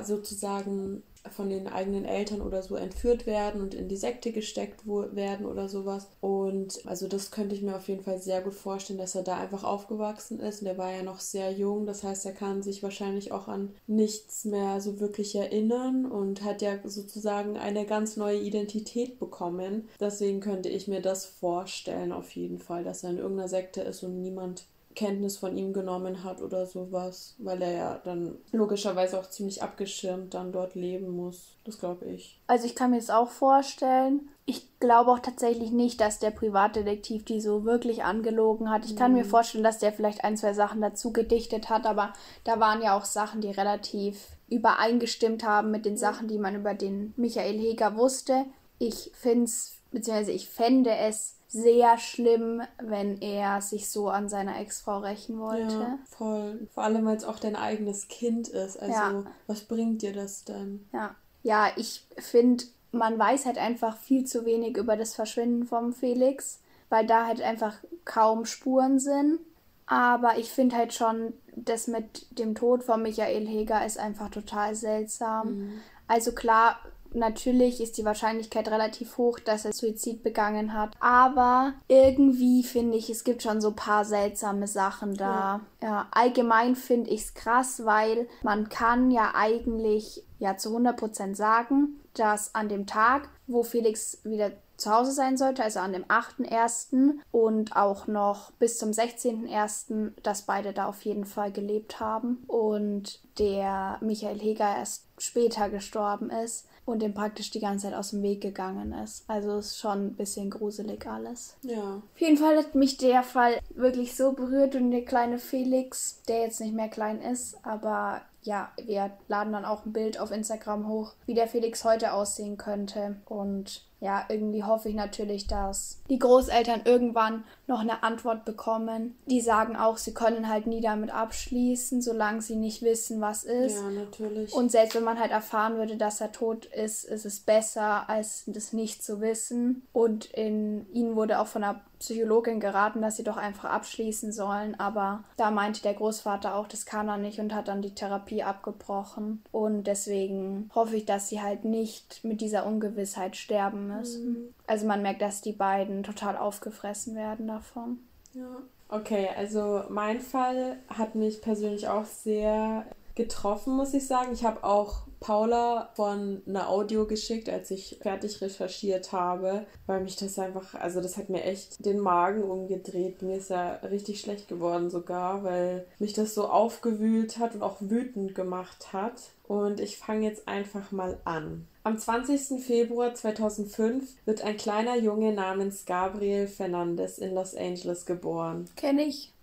sozusagen 0.04 1.02
von 1.30 1.50
den 1.50 1.68
eigenen 1.68 2.06
Eltern 2.06 2.42
oder 2.42 2.64
so 2.64 2.76
entführt 2.76 3.26
werden 3.26 3.62
und 3.62 3.74
in 3.74 3.88
die 3.88 3.98
Sekte 3.98 4.32
gesteckt 4.32 4.86
werden 4.86 5.46
oder 5.46 5.70
sowas. 5.70 6.08
Und 6.20 6.82
also 6.86 7.08
das 7.08 7.32
könnte 7.32 7.56
ich 7.56 7.62
mir 7.62 7.76
auf 7.76 7.88
jeden 7.88 8.04
Fall 8.04 8.20
sehr 8.20 8.42
gut 8.42 8.54
vorstellen, 8.54 9.00
dass 9.00 9.16
er 9.16 9.24
da 9.24 9.38
einfach 9.38 9.64
aufgewachsen 9.64 10.40
ist. 10.40 10.62
Und 10.62 10.68
er 10.68 10.78
war 10.78 10.92
ja 10.92 11.04
noch 11.04 11.20
sehr 11.20 11.52
jung, 11.52 11.86
das 11.86 12.04
heißt, 12.04 12.26
er 12.26 12.34
kann 12.34 12.64
sich 12.64 12.84
wahrscheinlich 12.84 13.32
auch 13.32 13.48
an 13.48 13.74
nichts 13.88 14.46
mehr 14.46 14.82
so 14.82 15.00
wirklich 15.00 15.36
erinnern 15.36 16.06
und 16.06 16.44
hat 16.44 16.62
ja 16.62 16.78
sozusagen 16.84 17.58
eine 17.58 17.86
ganz 17.86 18.18
neue 18.18 18.40
Identität 18.40 19.20
bekommen. 19.20 19.88
Deswegen 20.00 20.40
könnte 20.40 20.70
ich 20.70 20.88
mir 20.88 21.02
das 21.02 21.26
vorstellen 21.26 22.12
auf 22.12 22.32
jeden 22.36 22.60
Fall, 22.60 22.84
dass 22.84 23.04
er 23.04 23.12
in 23.12 23.18
irgendeiner 23.18 23.50
Sekte 23.50 23.82
ist 23.82 24.04
und 24.04 24.22
niemand 24.22 24.66
Kenntnis 24.96 25.38
von 25.38 25.58
ihm 25.58 25.74
genommen 25.74 26.24
hat 26.24 26.42
oder 26.42 26.66
sowas, 26.66 27.36
weil 27.38 27.62
er 27.62 27.72
ja 27.72 28.02
dann 28.04 28.36
logischerweise 28.52 29.20
auch 29.20 29.30
ziemlich 29.30 29.64
abgeschirmt 29.64 30.34
dann 30.34 30.52
dort 30.52 30.76
leben 30.76 31.10
muss. 31.10 31.56
Das 31.66 31.80
glaube 31.80 32.06
ich. 32.06 32.40
Also 32.48 32.66
ich 32.66 32.76
kann 32.76 32.92
mir 32.92 32.98
das 32.98 33.10
auch 33.10 33.30
vorstellen. 33.30 34.30
Ich 34.46 34.68
glaube 34.80 35.12
auch 35.12 35.20
tatsächlich 35.20 35.72
nicht, 35.72 36.02
dass 36.02 36.20
der 36.20 36.32
Privatdetektiv 36.32 37.24
die 37.24 37.40
so 37.40 37.64
wirklich 37.64 38.04
angelogen 38.04 38.70
hat. 38.70 38.86
Ich 38.86 38.96
kann 38.96 39.12
mhm. 39.12 39.20
mir 39.20 39.26
vorstellen, 39.26 39.64
dass 39.64 39.80
der 39.80 39.94
vielleicht 39.94 40.24
ein, 40.24 40.38
zwei 40.38 40.54
Sachen 40.54 40.82
dazu 40.82 41.14
gedichtet 41.14 41.70
hat, 41.70 41.86
aber 41.86 42.14
da 42.44 42.60
waren 42.60 42.82
ja 42.82 42.98
auch 42.98 43.06
Sachen, 43.06 43.42
die 43.42 43.52
relativ 43.52 44.18
übereingestimmt 44.50 45.44
haben 45.44 45.72
mit 45.72 45.86
den 45.86 45.98
Sachen, 45.98 46.28
die 46.28 46.38
man 46.38 46.56
über 46.56 46.74
den 46.74 47.14
Michael 47.16 47.58
Heger 47.58 47.96
wusste. 47.96 48.46
Ich 48.80 49.12
finde 49.14 49.46
es, 49.46 49.78
beziehungsweise 49.92 50.32
ich 50.32 50.50
fände 50.50 50.92
es 50.96 51.38
sehr 51.52 51.98
schlimm, 51.98 52.62
wenn 52.82 53.22
er 53.22 53.62
sich 53.62 53.90
so 53.90 54.10
an 54.10 54.30
seiner 54.30 54.58
Ex-Frau 54.60 55.00
rächen 55.00 55.38
wollte. 55.38 55.74
Ja, 55.74 56.00
voll. 56.06 56.68
Vor 56.74 56.84
allem, 56.84 57.06
weil 57.06 57.18
es 57.18 57.26
auch 57.26 57.40
dein 57.40 57.58
eigenes 57.58 58.08
Kind 58.08 58.48
ist. 58.48 58.78
Also, 58.78 58.94
ja. 58.94 59.24
was 59.48 59.62
bringt 59.62 60.02
dir 60.02 60.14
das 60.14 60.46
denn? 60.46 60.88
Ja, 60.94 61.14
ja 61.44 61.68
ich 61.76 62.08
finde, 62.18 62.64
man 62.94 63.20
weiß 63.20 63.46
halt 63.46 63.58
einfach 63.58 63.98
viel 63.98 64.24
zu 64.24 64.46
wenig 64.46 64.78
über 64.78 64.96
das 64.96 65.14
Verschwinden 65.14 65.66
vom 65.66 65.92
Felix, 65.92 66.62
weil 66.88 67.06
da 67.06 67.28
halt 67.28 67.42
einfach 67.42 67.76
kaum 68.06 68.46
Spuren 68.46 68.98
sind. 69.00 69.40
Aber 69.88 70.38
ich 70.38 70.50
finde 70.50 70.78
halt 70.78 70.94
schon, 70.94 71.34
das 71.54 71.88
mit 71.88 72.40
dem 72.40 72.56
Tod 72.56 72.86
von 72.86 73.02
Michael 73.02 73.46
Heger 73.46 73.86
ist 73.86 74.00
einfach 74.00 74.30
total 74.30 74.74
seltsam. 74.74 75.58
Mhm. 75.58 75.82
Also 76.08 76.32
klar, 76.32 76.80
Natürlich 77.14 77.82
ist 77.82 77.98
die 77.98 78.06
Wahrscheinlichkeit 78.06 78.68
relativ 78.70 79.18
hoch, 79.18 79.40
dass 79.40 79.66
er 79.66 79.74
Suizid 79.74 80.24
begangen 80.24 80.74
hat. 80.74 80.96
Aber 81.00 81.74
irgendwie 81.88 82.64
finde 82.64 82.98
ich, 82.98 83.10
es 83.10 83.24
gibt 83.24 83.44
schon 83.44 83.62
so 83.62 83.70
ein 83.70 83.76
paar 83.76 84.06
seltsame 84.06 84.68
Sachen 84.68 85.16
da. 85.16 85.62
Ja, 85.82 85.88
ja 85.88 86.08
allgemein 86.12 86.76
finde 86.76 87.10
ich 87.10 87.22
es 87.22 87.34
krass, 87.34 87.86
weil 87.86 88.28
man 88.44 88.70
kann 88.70 89.12
ja 89.12 89.32
eigentlich 89.36 90.24
ja 90.40 90.58
zu 90.58 90.76
100% 90.76 91.36
sagen, 91.36 92.00
dass 92.14 92.56
an 92.56 92.70
dem 92.70 92.88
Tag, 92.88 93.30
wo 93.48 93.64
Felix 93.64 94.20
wieder 94.24 94.52
zu 94.78 94.92
Hause 94.92 95.12
sein 95.12 95.38
sollte, 95.38 95.64
also 95.64 95.80
an 95.80 95.94
dem 95.94 96.06
8.1. 96.06 97.20
und 97.32 97.76
auch 97.76 98.08
noch 98.08 98.52
bis 98.54 98.80
zum 98.80 98.90
16.1., 98.90 100.14
dass 100.24 100.42
beide 100.44 100.74
da 100.74 100.88
auf 100.88 101.04
jeden 101.04 101.26
Fall 101.26 101.52
gelebt 101.52 102.00
haben 102.00 102.44
und 102.48 103.20
der 103.38 104.00
Michael 104.02 104.40
Heger 104.40 104.78
erst 104.78 105.06
später 105.20 105.70
gestorben 105.70 106.32
ist 106.32 106.68
und 106.86 107.02
dem 107.02 107.14
praktisch 107.14 107.52
die 107.52 107.60
ganze 107.60 107.88
Zeit 107.88 107.96
aus 107.96 108.12
dem 108.12 108.24
Weg 108.24 108.42
gegangen 108.42 108.94
ist. 108.94 109.24
Also 109.28 109.58
ist 109.58 109.78
schon 109.78 110.08
ein 110.08 110.16
bisschen 110.16 110.50
gruselig 110.50 111.06
alles. 111.08 111.56
Ja. 111.62 112.02
Auf 112.14 112.22
jeden 112.22 112.38
Fall 112.38 112.58
hat 112.58 112.76
mich 112.76 112.98
der 112.98 113.24
Fall 113.24 113.60
wirklich 113.70 114.16
so 114.16 114.34
berührt 114.34 114.76
und 114.76 114.92
der 114.92 115.06
kleine 115.06 115.38
Felix, 115.38 116.22
der 116.28 116.42
jetzt 116.42 116.60
nicht 116.60 116.74
mehr 116.74 116.90
klein 116.90 117.22
ist, 117.22 117.58
aber 117.64 118.22
ja, 118.44 118.72
wir 118.84 119.12
laden 119.28 119.54
dann 119.54 119.66
auch 119.66 119.86
ein 119.86 119.94
Bild 119.94 120.20
auf 120.20 120.32
Instagram 120.32 120.88
hoch, 120.88 121.14
wie 121.26 121.36
der 121.36 121.48
Felix 121.48 121.84
heute 121.84 122.14
aussehen 122.14 122.58
könnte. 122.58 123.18
Und 123.26 123.86
ja, 124.02 124.26
irgendwie 124.30 124.64
hoffe 124.64 124.90
ich 124.90 124.96
natürlich, 124.96 125.46
dass 125.46 126.02
die 126.10 126.18
Großeltern 126.18 126.82
irgendwann 126.86 127.44
noch 127.68 127.82
eine 127.82 128.02
Antwort 128.02 128.46
bekommen. 128.46 129.16
Die 129.28 129.42
sagen 129.42 129.76
auch, 129.76 129.98
sie 129.98 130.16
können 130.16 130.50
halt 130.50 130.66
nie 130.66 130.82
damit 130.82 131.12
abschließen, 131.12 132.02
solange 132.02 132.42
sie 132.42 132.56
nicht 132.56 132.82
wissen, 132.82 133.22
was 133.22 133.44
ist. 133.44 133.76
Ja, 133.76 133.92
natürlich. 133.92 134.54
Und 134.54 134.72
selbst 134.72 134.96
wenn 134.96 135.04
man 135.04 135.20
halt 135.20 135.30
erfahren 135.30 135.78
würde, 135.78 135.98
dass 135.98 136.20
er 136.20 136.32
tot 136.32 136.66
ist, 136.66 137.04
ist 137.06 137.26
es 137.26 137.42
besser, 137.42 138.10
als 138.10 138.44
das 138.48 138.74
nicht 138.74 139.04
zu 139.04 139.22
wissen. 139.22 139.84
Und 139.94 140.26
in 140.26 140.92
ihnen 140.92 141.16
wurde 141.16 141.40
auch 141.40 141.48
von 141.48 141.62
der 141.62 141.82
Psychologin 142.02 142.60
geraten, 142.60 143.02
dass 143.02 143.16
sie 143.16 143.24
doch 143.24 143.38
einfach 143.38 143.70
abschließen 143.70 144.32
sollen, 144.32 144.80
aber 144.80 145.24
da 145.38 145.52
meinte 145.52 145.84
der 145.84 145.94
Großvater 145.94 146.56
auch, 146.56 146.68
das 146.68 146.88
kann 146.88 147.08
er 147.08 147.18
nicht 147.18 147.40
und 147.40 147.54
hat 147.54 147.68
dann 147.68 147.84
die 147.84 147.94
Therapie 147.94 148.42
abgebrochen. 148.42 149.44
Und 149.52 149.84
deswegen 149.84 150.72
hoffe 150.74 150.96
ich, 150.96 151.06
dass 151.06 151.30
sie 151.30 151.42
halt 151.42 151.64
nicht 151.64 152.24
mit 152.24 152.42
dieser 152.42 152.66
Ungewissheit 152.66 153.38
sterben 153.38 153.88
müssen. 153.88 154.32
Mhm. 154.32 154.54
Also 154.66 154.88
man 154.88 155.04
merkt, 155.04 155.22
dass 155.22 155.42
die 155.42 155.54
beiden 155.54 156.02
total 156.02 156.38
aufgefressen 156.38 157.16
werden 157.16 157.48
davon. 157.48 158.00
Ja. 158.34 158.58
Okay, 158.90 159.30
also 159.38 159.84
mein 159.90 160.20
Fall 160.20 160.78
hat 160.90 161.16
mich 161.16 161.42
persönlich 161.42 161.88
auch 161.88 162.06
sehr 162.06 162.86
getroffen, 163.16 163.76
muss 163.76 163.94
ich 163.94 164.08
sagen. 164.08 164.34
Ich 164.34 164.44
habe 164.44 164.64
auch 164.64 165.04
Paula 165.22 165.92
von 165.94 166.42
einer 166.48 166.68
Audio 166.68 167.06
geschickt, 167.06 167.48
als 167.48 167.70
ich 167.70 168.00
fertig 168.02 168.42
recherchiert 168.42 169.12
habe, 169.12 169.68
weil 169.86 170.02
mich 170.02 170.16
das 170.16 170.40
einfach, 170.40 170.74
also 170.74 171.00
das 171.00 171.16
hat 171.16 171.30
mir 171.30 171.44
echt 171.44 171.86
den 171.86 172.00
Magen 172.00 172.44
umgedreht. 172.44 173.22
Mir 173.22 173.38
ist 173.38 173.52
ja 173.52 173.76
richtig 173.76 174.20
schlecht 174.20 174.48
geworden 174.48 174.90
sogar, 174.90 175.44
weil 175.44 175.86
mich 176.00 176.14
das 176.14 176.34
so 176.34 176.48
aufgewühlt 176.48 177.38
hat 177.38 177.54
und 177.54 177.62
auch 177.62 177.78
wütend 177.80 178.34
gemacht 178.34 178.94
hat. 178.94 179.22
Und 179.48 179.80
ich 179.80 179.98
fange 179.98 180.26
jetzt 180.26 180.48
einfach 180.48 180.92
mal 180.92 181.20
an. 181.24 181.68
Am 181.84 181.98
20. 181.98 182.64
Februar 182.64 183.14
2005 183.14 184.08
wird 184.26 184.44
ein 184.44 184.58
kleiner 184.58 184.98
Junge 184.98 185.34
namens 185.34 185.86
Gabriel 185.86 186.48
Fernandez 186.48 187.18
in 187.18 187.34
Los 187.34 187.56
Angeles 187.56 188.06
geboren. 188.06 188.70
Kenne 188.76 189.04
ich. 189.04 189.34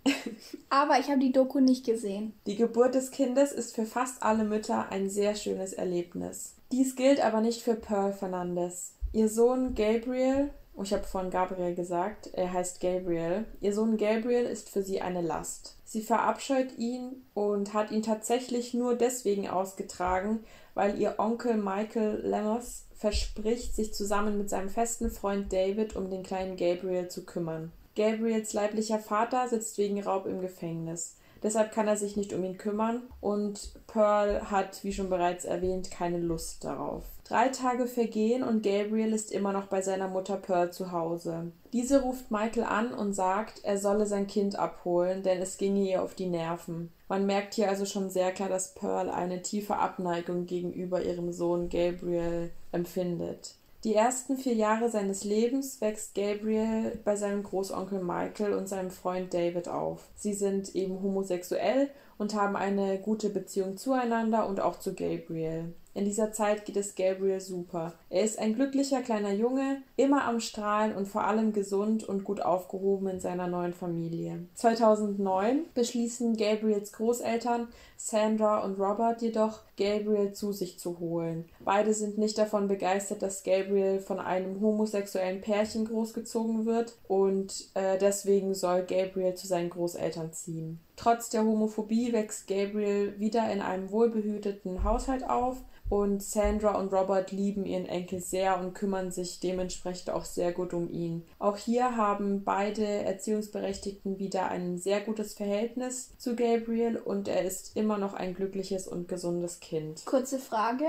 Aber 0.70 0.98
ich 0.98 1.08
habe 1.08 1.20
die 1.20 1.32
Doku 1.32 1.60
nicht 1.60 1.84
gesehen. 1.84 2.32
Die 2.46 2.56
Geburt 2.56 2.94
des 2.94 3.10
Kindes 3.10 3.52
ist 3.52 3.74
für 3.74 3.86
fast 3.86 4.22
alle 4.22 4.44
Mütter 4.44 4.90
ein 4.90 5.08
sehr 5.08 5.34
schönes 5.34 5.72
Erlebnis. 5.72 6.54
Dies 6.72 6.96
gilt 6.96 7.24
aber 7.24 7.40
nicht 7.40 7.62
für 7.62 7.74
Pearl 7.74 8.12
Fernandez. 8.12 8.92
Ihr 9.12 9.28
Sohn 9.28 9.74
Gabriel, 9.74 10.50
oh, 10.76 10.82
ich 10.82 10.92
habe 10.92 11.04
vorhin 11.04 11.30
Gabriel 11.30 11.74
gesagt, 11.74 12.30
er 12.34 12.52
heißt 12.52 12.80
Gabriel. 12.80 13.46
Ihr 13.60 13.72
Sohn 13.72 13.96
Gabriel 13.96 14.44
ist 14.44 14.68
für 14.68 14.82
sie 14.82 15.00
eine 15.00 15.22
Last. 15.22 15.76
Sie 15.84 16.02
verabscheut 16.02 16.76
ihn 16.76 17.24
und 17.32 17.72
hat 17.72 17.90
ihn 17.90 18.02
tatsächlich 18.02 18.74
nur 18.74 18.94
deswegen 18.94 19.48
ausgetragen, 19.48 20.40
weil 20.74 21.00
ihr 21.00 21.14
Onkel 21.18 21.56
Michael 21.56 22.20
Lemos 22.22 22.84
verspricht, 22.94 23.74
sich 23.74 23.94
zusammen 23.94 24.36
mit 24.36 24.50
seinem 24.50 24.68
festen 24.68 25.10
Freund 25.10 25.52
David 25.52 25.96
um 25.96 26.10
den 26.10 26.22
kleinen 26.22 26.56
Gabriel 26.56 27.08
zu 27.08 27.24
kümmern. 27.24 27.72
Gabriels 27.98 28.52
leiblicher 28.52 29.00
Vater 29.00 29.48
sitzt 29.48 29.76
wegen 29.76 30.00
Raub 30.00 30.24
im 30.26 30.40
Gefängnis. 30.40 31.16
Deshalb 31.42 31.72
kann 31.72 31.86
er 31.86 31.96
sich 31.96 32.16
nicht 32.16 32.32
um 32.32 32.42
ihn 32.44 32.58
kümmern 32.58 33.02
und 33.20 33.72
Pearl 33.86 34.50
hat, 34.50 34.82
wie 34.82 34.92
schon 34.92 35.10
bereits 35.10 35.44
erwähnt, 35.44 35.90
keine 35.90 36.18
Lust 36.18 36.64
darauf. 36.64 37.04
Drei 37.24 37.48
Tage 37.48 37.86
vergehen 37.86 38.42
und 38.42 38.62
Gabriel 38.62 39.12
ist 39.12 39.30
immer 39.30 39.52
noch 39.52 39.66
bei 39.66 39.82
seiner 39.82 40.08
Mutter 40.08 40.36
Pearl 40.36 40.72
zu 40.72 40.92
Hause. 40.92 41.52
Diese 41.72 42.02
ruft 42.02 42.30
Michael 42.30 42.64
an 42.64 42.92
und 42.92 43.12
sagt, 43.12 43.64
er 43.64 43.78
solle 43.78 44.06
sein 44.06 44.26
Kind 44.26 44.58
abholen, 44.58 45.22
denn 45.22 45.40
es 45.42 45.58
ginge 45.58 45.82
ihr 45.82 46.02
auf 46.02 46.14
die 46.14 46.26
Nerven. 46.26 46.90
Man 47.08 47.26
merkt 47.26 47.54
hier 47.54 47.68
also 47.68 47.84
schon 47.84 48.10
sehr 48.10 48.32
klar, 48.32 48.48
dass 48.48 48.74
Pearl 48.74 49.10
eine 49.10 49.42
tiefe 49.42 49.76
Abneigung 49.76 50.46
gegenüber 50.46 51.02
ihrem 51.02 51.32
Sohn 51.32 51.68
Gabriel 51.68 52.50
empfindet. 52.72 53.57
Die 53.84 53.94
ersten 53.94 54.36
vier 54.36 54.54
Jahre 54.54 54.90
seines 54.90 55.22
Lebens 55.22 55.80
wächst 55.80 56.16
Gabriel 56.16 56.98
bei 57.04 57.14
seinem 57.14 57.44
Großonkel 57.44 58.02
Michael 58.02 58.54
und 58.54 58.68
seinem 58.68 58.90
Freund 58.90 59.32
David 59.32 59.68
auf. 59.68 60.08
Sie 60.16 60.34
sind 60.34 60.74
eben 60.74 61.00
homosexuell 61.00 61.88
und 62.18 62.34
haben 62.34 62.56
eine 62.56 62.98
gute 62.98 63.30
Beziehung 63.30 63.76
zueinander 63.76 64.48
und 64.48 64.58
auch 64.58 64.80
zu 64.80 64.94
Gabriel. 64.94 65.74
In 65.94 66.04
dieser 66.04 66.32
Zeit 66.32 66.64
geht 66.64 66.76
es 66.76 66.96
Gabriel 66.96 67.40
super. 67.40 67.94
Er 68.10 68.24
ist 68.24 68.38
ein 68.38 68.54
glücklicher 68.54 69.02
kleiner 69.02 69.32
Junge, 69.32 69.82
immer 69.96 70.24
am 70.24 70.40
Strahlen 70.40 70.96
und 70.96 71.06
vor 71.08 71.24
allem 71.24 71.52
gesund 71.52 72.08
und 72.08 72.24
gut 72.24 72.40
aufgehoben 72.40 73.08
in 73.08 73.20
seiner 73.20 73.48
neuen 73.48 73.74
Familie. 73.74 74.46
2009 74.54 75.66
beschließen 75.74 76.36
Gabriels 76.36 76.92
Großeltern, 76.92 77.68
Sandra 77.98 78.64
und 78.64 78.78
Robert 78.78 79.20
jedoch, 79.20 79.60
Gabriel 79.76 80.32
zu 80.32 80.52
sich 80.52 80.78
zu 80.78 80.98
holen. 81.00 81.44
Beide 81.60 81.92
sind 81.92 82.16
nicht 82.16 82.38
davon 82.38 82.66
begeistert, 82.66 83.20
dass 83.20 83.42
Gabriel 83.42 84.00
von 84.00 84.20
einem 84.20 84.60
homosexuellen 84.62 85.42
Pärchen 85.42 85.84
großgezogen 85.84 86.64
wird 86.64 86.96
und 87.08 87.68
äh, 87.74 87.98
deswegen 87.98 88.54
soll 88.54 88.84
Gabriel 88.84 89.34
zu 89.34 89.46
seinen 89.46 89.68
Großeltern 89.68 90.32
ziehen. 90.32 90.80
Trotz 90.96 91.28
der 91.28 91.44
Homophobie 91.44 92.12
wächst 92.12 92.48
Gabriel 92.48 93.14
wieder 93.18 93.52
in 93.52 93.60
einem 93.60 93.90
wohlbehüteten 93.90 94.82
Haushalt 94.82 95.28
auf 95.28 95.58
und 95.88 96.22
Sandra 96.22 96.78
und 96.78 96.92
Robert 96.92 97.32
lieben 97.32 97.64
ihren 97.64 97.86
Enkel 97.98 98.20
sehr 98.20 98.58
und 98.60 98.74
kümmern 98.74 99.10
sich 99.10 99.40
dementsprechend 99.40 100.10
auch 100.10 100.24
sehr 100.24 100.52
gut 100.52 100.72
um 100.72 100.90
ihn. 100.90 101.24
Auch 101.38 101.56
hier 101.56 101.96
haben 101.96 102.44
beide 102.44 102.84
Erziehungsberechtigten 102.84 104.18
wieder 104.18 104.48
ein 104.48 104.78
sehr 104.78 105.00
gutes 105.00 105.34
Verhältnis 105.34 106.10
zu 106.18 106.36
Gabriel 106.36 106.96
und 106.96 107.28
er 107.28 107.42
ist 107.42 107.76
immer 107.76 107.98
noch 107.98 108.14
ein 108.14 108.34
glückliches 108.34 108.86
und 108.86 109.08
gesundes 109.08 109.60
Kind. 109.60 110.04
Kurze 110.04 110.38
Frage. 110.38 110.86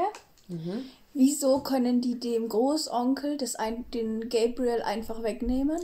Mhm. 0.47 0.85
Wieso 1.13 1.59
können 1.61 2.01
die 2.01 2.19
dem 2.19 2.47
Großonkel 2.47 3.37
das 3.37 3.55
ein, 3.55 3.85
den 3.91 4.29
Gabriel 4.29 4.81
einfach 4.83 5.23
wegnehmen? 5.23 5.79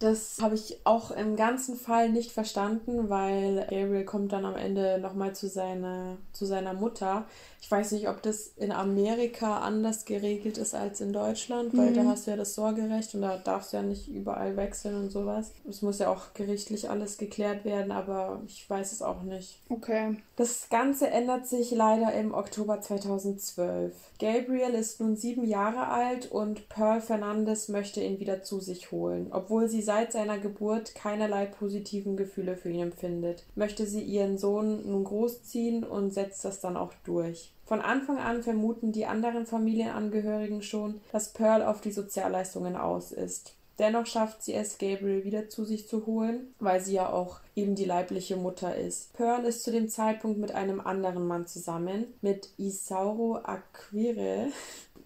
Das 0.00 0.38
habe 0.40 0.54
ich 0.54 0.78
auch 0.84 1.10
im 1.10 1.36
ganzen 1.36 1.76
Fall 1.76 2.08
nicht 2.08 2.32
verstanden, 2.32 3.10
weil 3.10 3.66
Gabriel 3.68 4.06
kommt 4.06 4.32
dann 4.32 4.46
am 4.46 4.56
Ende 4.56 4.98
nochmal 4.98 5.34
zu 5.34 5.46
seiner, 5.46 6.16
zu 6.32 6.46
seiner 6.46 6.72
Mutter. 6.72 7.26
Ich 7.60 7.70
weiß 7.70 7.92
nicht, 7.92 8.08
ob 8.08 8.22
das 8.22 8.48
in 8.56 8.72
Amerika 8.72 9.60
anders 9.60 10.04
geregelt 10.04 10.58
ist 10.58 10.74
als 10.74 11.00
in 11.00 11.12
Deutschland, 11.12 11.76
weil 11.76 11.90
mhm. 11.90 11.94
da 11.94 12.04
hast 12.06 12.26
du 12.26 12.30
ja 12.32 12.36
das 12.36 12.54
Sorgerecht 12.54 13.14
und 13.14 13.22
da 13.22 13.36
darfst 13.36 13.72
du 13.72 13.76
ja 13.76 13.82
nicht 13.82 14.08
überall 14.08 14.56
wechseln 14.56 14.96
und 14.96 15.10
sowas. 15.10 15.52
Es 15.68 15.82
muss 15.82 15.98
ja 15.98 16.10
auch 16.10 16.34
gerichtlich 16.34 16.88
alles 16.90 17.18
geklärt 17.18 17.64
werden, 17.64 17.92
aber 17.92 18.40
ich 18.46 18.68
weiß 18.68 18.92
es 18.92 19.02
auch 19.02 19.22
nicht. 19.22 19.58
Okay. 19.68 20.16
Das 20.36 20.68
Ganze 20.70 21.08
ändert 21.10 21.46
sich 21.46 21.70
leider 21.70 22.12
im 22.14 22.32
Oktober 22.32 22.80
2012. 22.80 23.94
Gabriel 24.18 24.74
ist 24.74 25.00
nun 25.00 25.16
sieben 25.16 25.44
Jahre 25.44 25.88
alt 25.88 26.30
und 26.30 26.68
Pearl 26.70 27.00
Fernandes 27.00 27.68
möchte 27.68 28.00
ihn 28.00 28.20
wieder 28.20 28.42
zu 28.42 28.60
sich 28.60 28.90
holen. 28.90 29.28
Obwohl 29.32 29.68
sie 29.68 29.82
seit 29.82 30.12
seiner 30.12 30.38
Geburt 30.38 30.94
keinerlei 30.94 31.46
positiven 31.46 32.16
Gefühle 32.16 32.56
für 32.56 32.70
ihn 32.70 32.80
empfindet, 32.80 33.44
möchte 33.54 33.86
sie 33.86 34.02
ihren 34.02 34.38
Sohn 34.38 34.90
nun 34.90 35.04
großziehen 35.04 35.84
und 35.84 36.12
setzt 36.12 36.44
das 36.44 36.60
dann 36.60 36.76
auch 36.76 36.92
durch. 37.04 37.52
Von 37.70 37.82
Anfang 37.82 38.18
an 38.18 38.42
vermuten 38.42 38.90
die 38.90 39.06
anderen 39.06 39.46
Familienangehörigen 39.46 40.60
schon, 40.60 41.00
dass 41.12 41.32
Pearl 41.32 41.62
auf 41.62 41.80
die 41.80 41.92
Sozialleistungen 41.92 42.74
aus 42.74 43.12
ist. 43.12 43.54
Dennoch 43.78 44.06
schafft 44.06 44.42
sie 44.42 44.54
es, 44.54 44.78
Gabriel 44.78 45.22
wieder 45.22 45.48
zu 45.48 45.64
sich 45.64 45.86
zu 45.86 46.04
holen, 46.04 46.52
weil 46.58 46.80
sie 46.80 46.94
ja 46.94 47.12
auch 47.12 47.38
eben 47.54 47.76
die 47.76 47.84
leibliche 47.84 48.34
Mutter 48.34 48.74
ist. 48.74 49.12
Pearl 49.12 49.44
ist 49.44 49.62
zu 49.62 49.70
dem 49.70 49.88
Zeitpunkt 49.88 50.40
mit 50.40 50.52
einem 50.52 50.80
anderen 50.80 51.28
Mann 51.28 51.46
zusammen, 51.46 52.06
mit 52.22 52.48
Isauro 52.56 53.36
Aquire. 53.36 54.48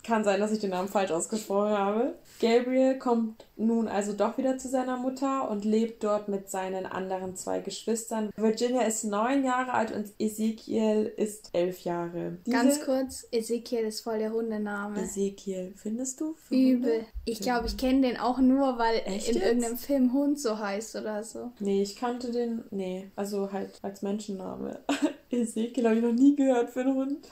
Kann 0.05 0.23
sein, 0.23 0.39
dass 0.39 0.53
ich 0.53 0.59
den 0.59 0.71
Namen 0.71 0.89
falsch 0.89 1.11
ausgesprochen 1.11 1.71
habe. 1.71 2.15
Gabriel 2.41 2.99
kommt 2.99 3.47
nun 3.57 3.89
also 3.89 4.13
doch 4.13 4.37
wieder 4.37 4.59
zu 4.59 4.69
seiner 4.69 4.99
Mutter 4.99 5.51
und 5.51 5.65
lebt 5.65 6.05
dort 6.05 6.29
mit 6.29 6.51
seinen 6.51 6.85
anderen 6.85 7.37
zwei 7.37 7.61
Geschwistern. 7.61 8.31
Virginia 8.37 8.83
ist 8.83 9.05
neun 9.05 9.45
Jahre 9.45 9.73
alt 9.73 9.93
und 9.93 10.13
Ezekiel 10.19 11.13
ist 11.17 11.51
elf 11.53 11.81
Jahre. 11.85 12.37
Diese 12.45 12.57
Ganz 12.57 12.85
kurz, 12.85 13.27
Ezekiel 13.31 13.81
ist 13.81 14.03
voll 14.03 14.19
der 14.19 14.33
Hundename. 14.33 15.01
Ezekiel, 15.01 15.73
findest 15.77 16.21
du? 16.21 16.35
Übel. 16.51 17.07
Ich 17.25 17.41
glaube, 17.41 17.67
ich 17.67 17.77
kenne 17.77 18.03
den 18.03 18.19
auch 18.19 18.39
nur, 18.39 18.79
weil 18.79 18.97
Echt 19.07 19.29
in 19.29 19.37
jetzt? 19.37 19.47
irgendeinem 19.47 19.77
Film 19.79 20.13
Hund 20.13 20.39
so 20.39 20.59
heißt 20.59 20.97
oder 20.97 21.23
so. 21.25 21.53
Nee, 21.61 21.83
ich 21.83 21.97
kannte 21.97 22.31
den, 22.31 22.65
nee, 22.71 23.11
also 23.17 23.53
halt 23.53 23.79
als 23.83 24.03
Menschenname. 24.03 24.81
Ezekiel 25.31 25.87
habe 25.87 25.97
ich 25.97 26.03
noch 26.03 26.13
nie 26.13 26.37
gehört 26.37 26.71
für 26.71 26.81
einen 26.81 26.95
Hund. 26.95 27.29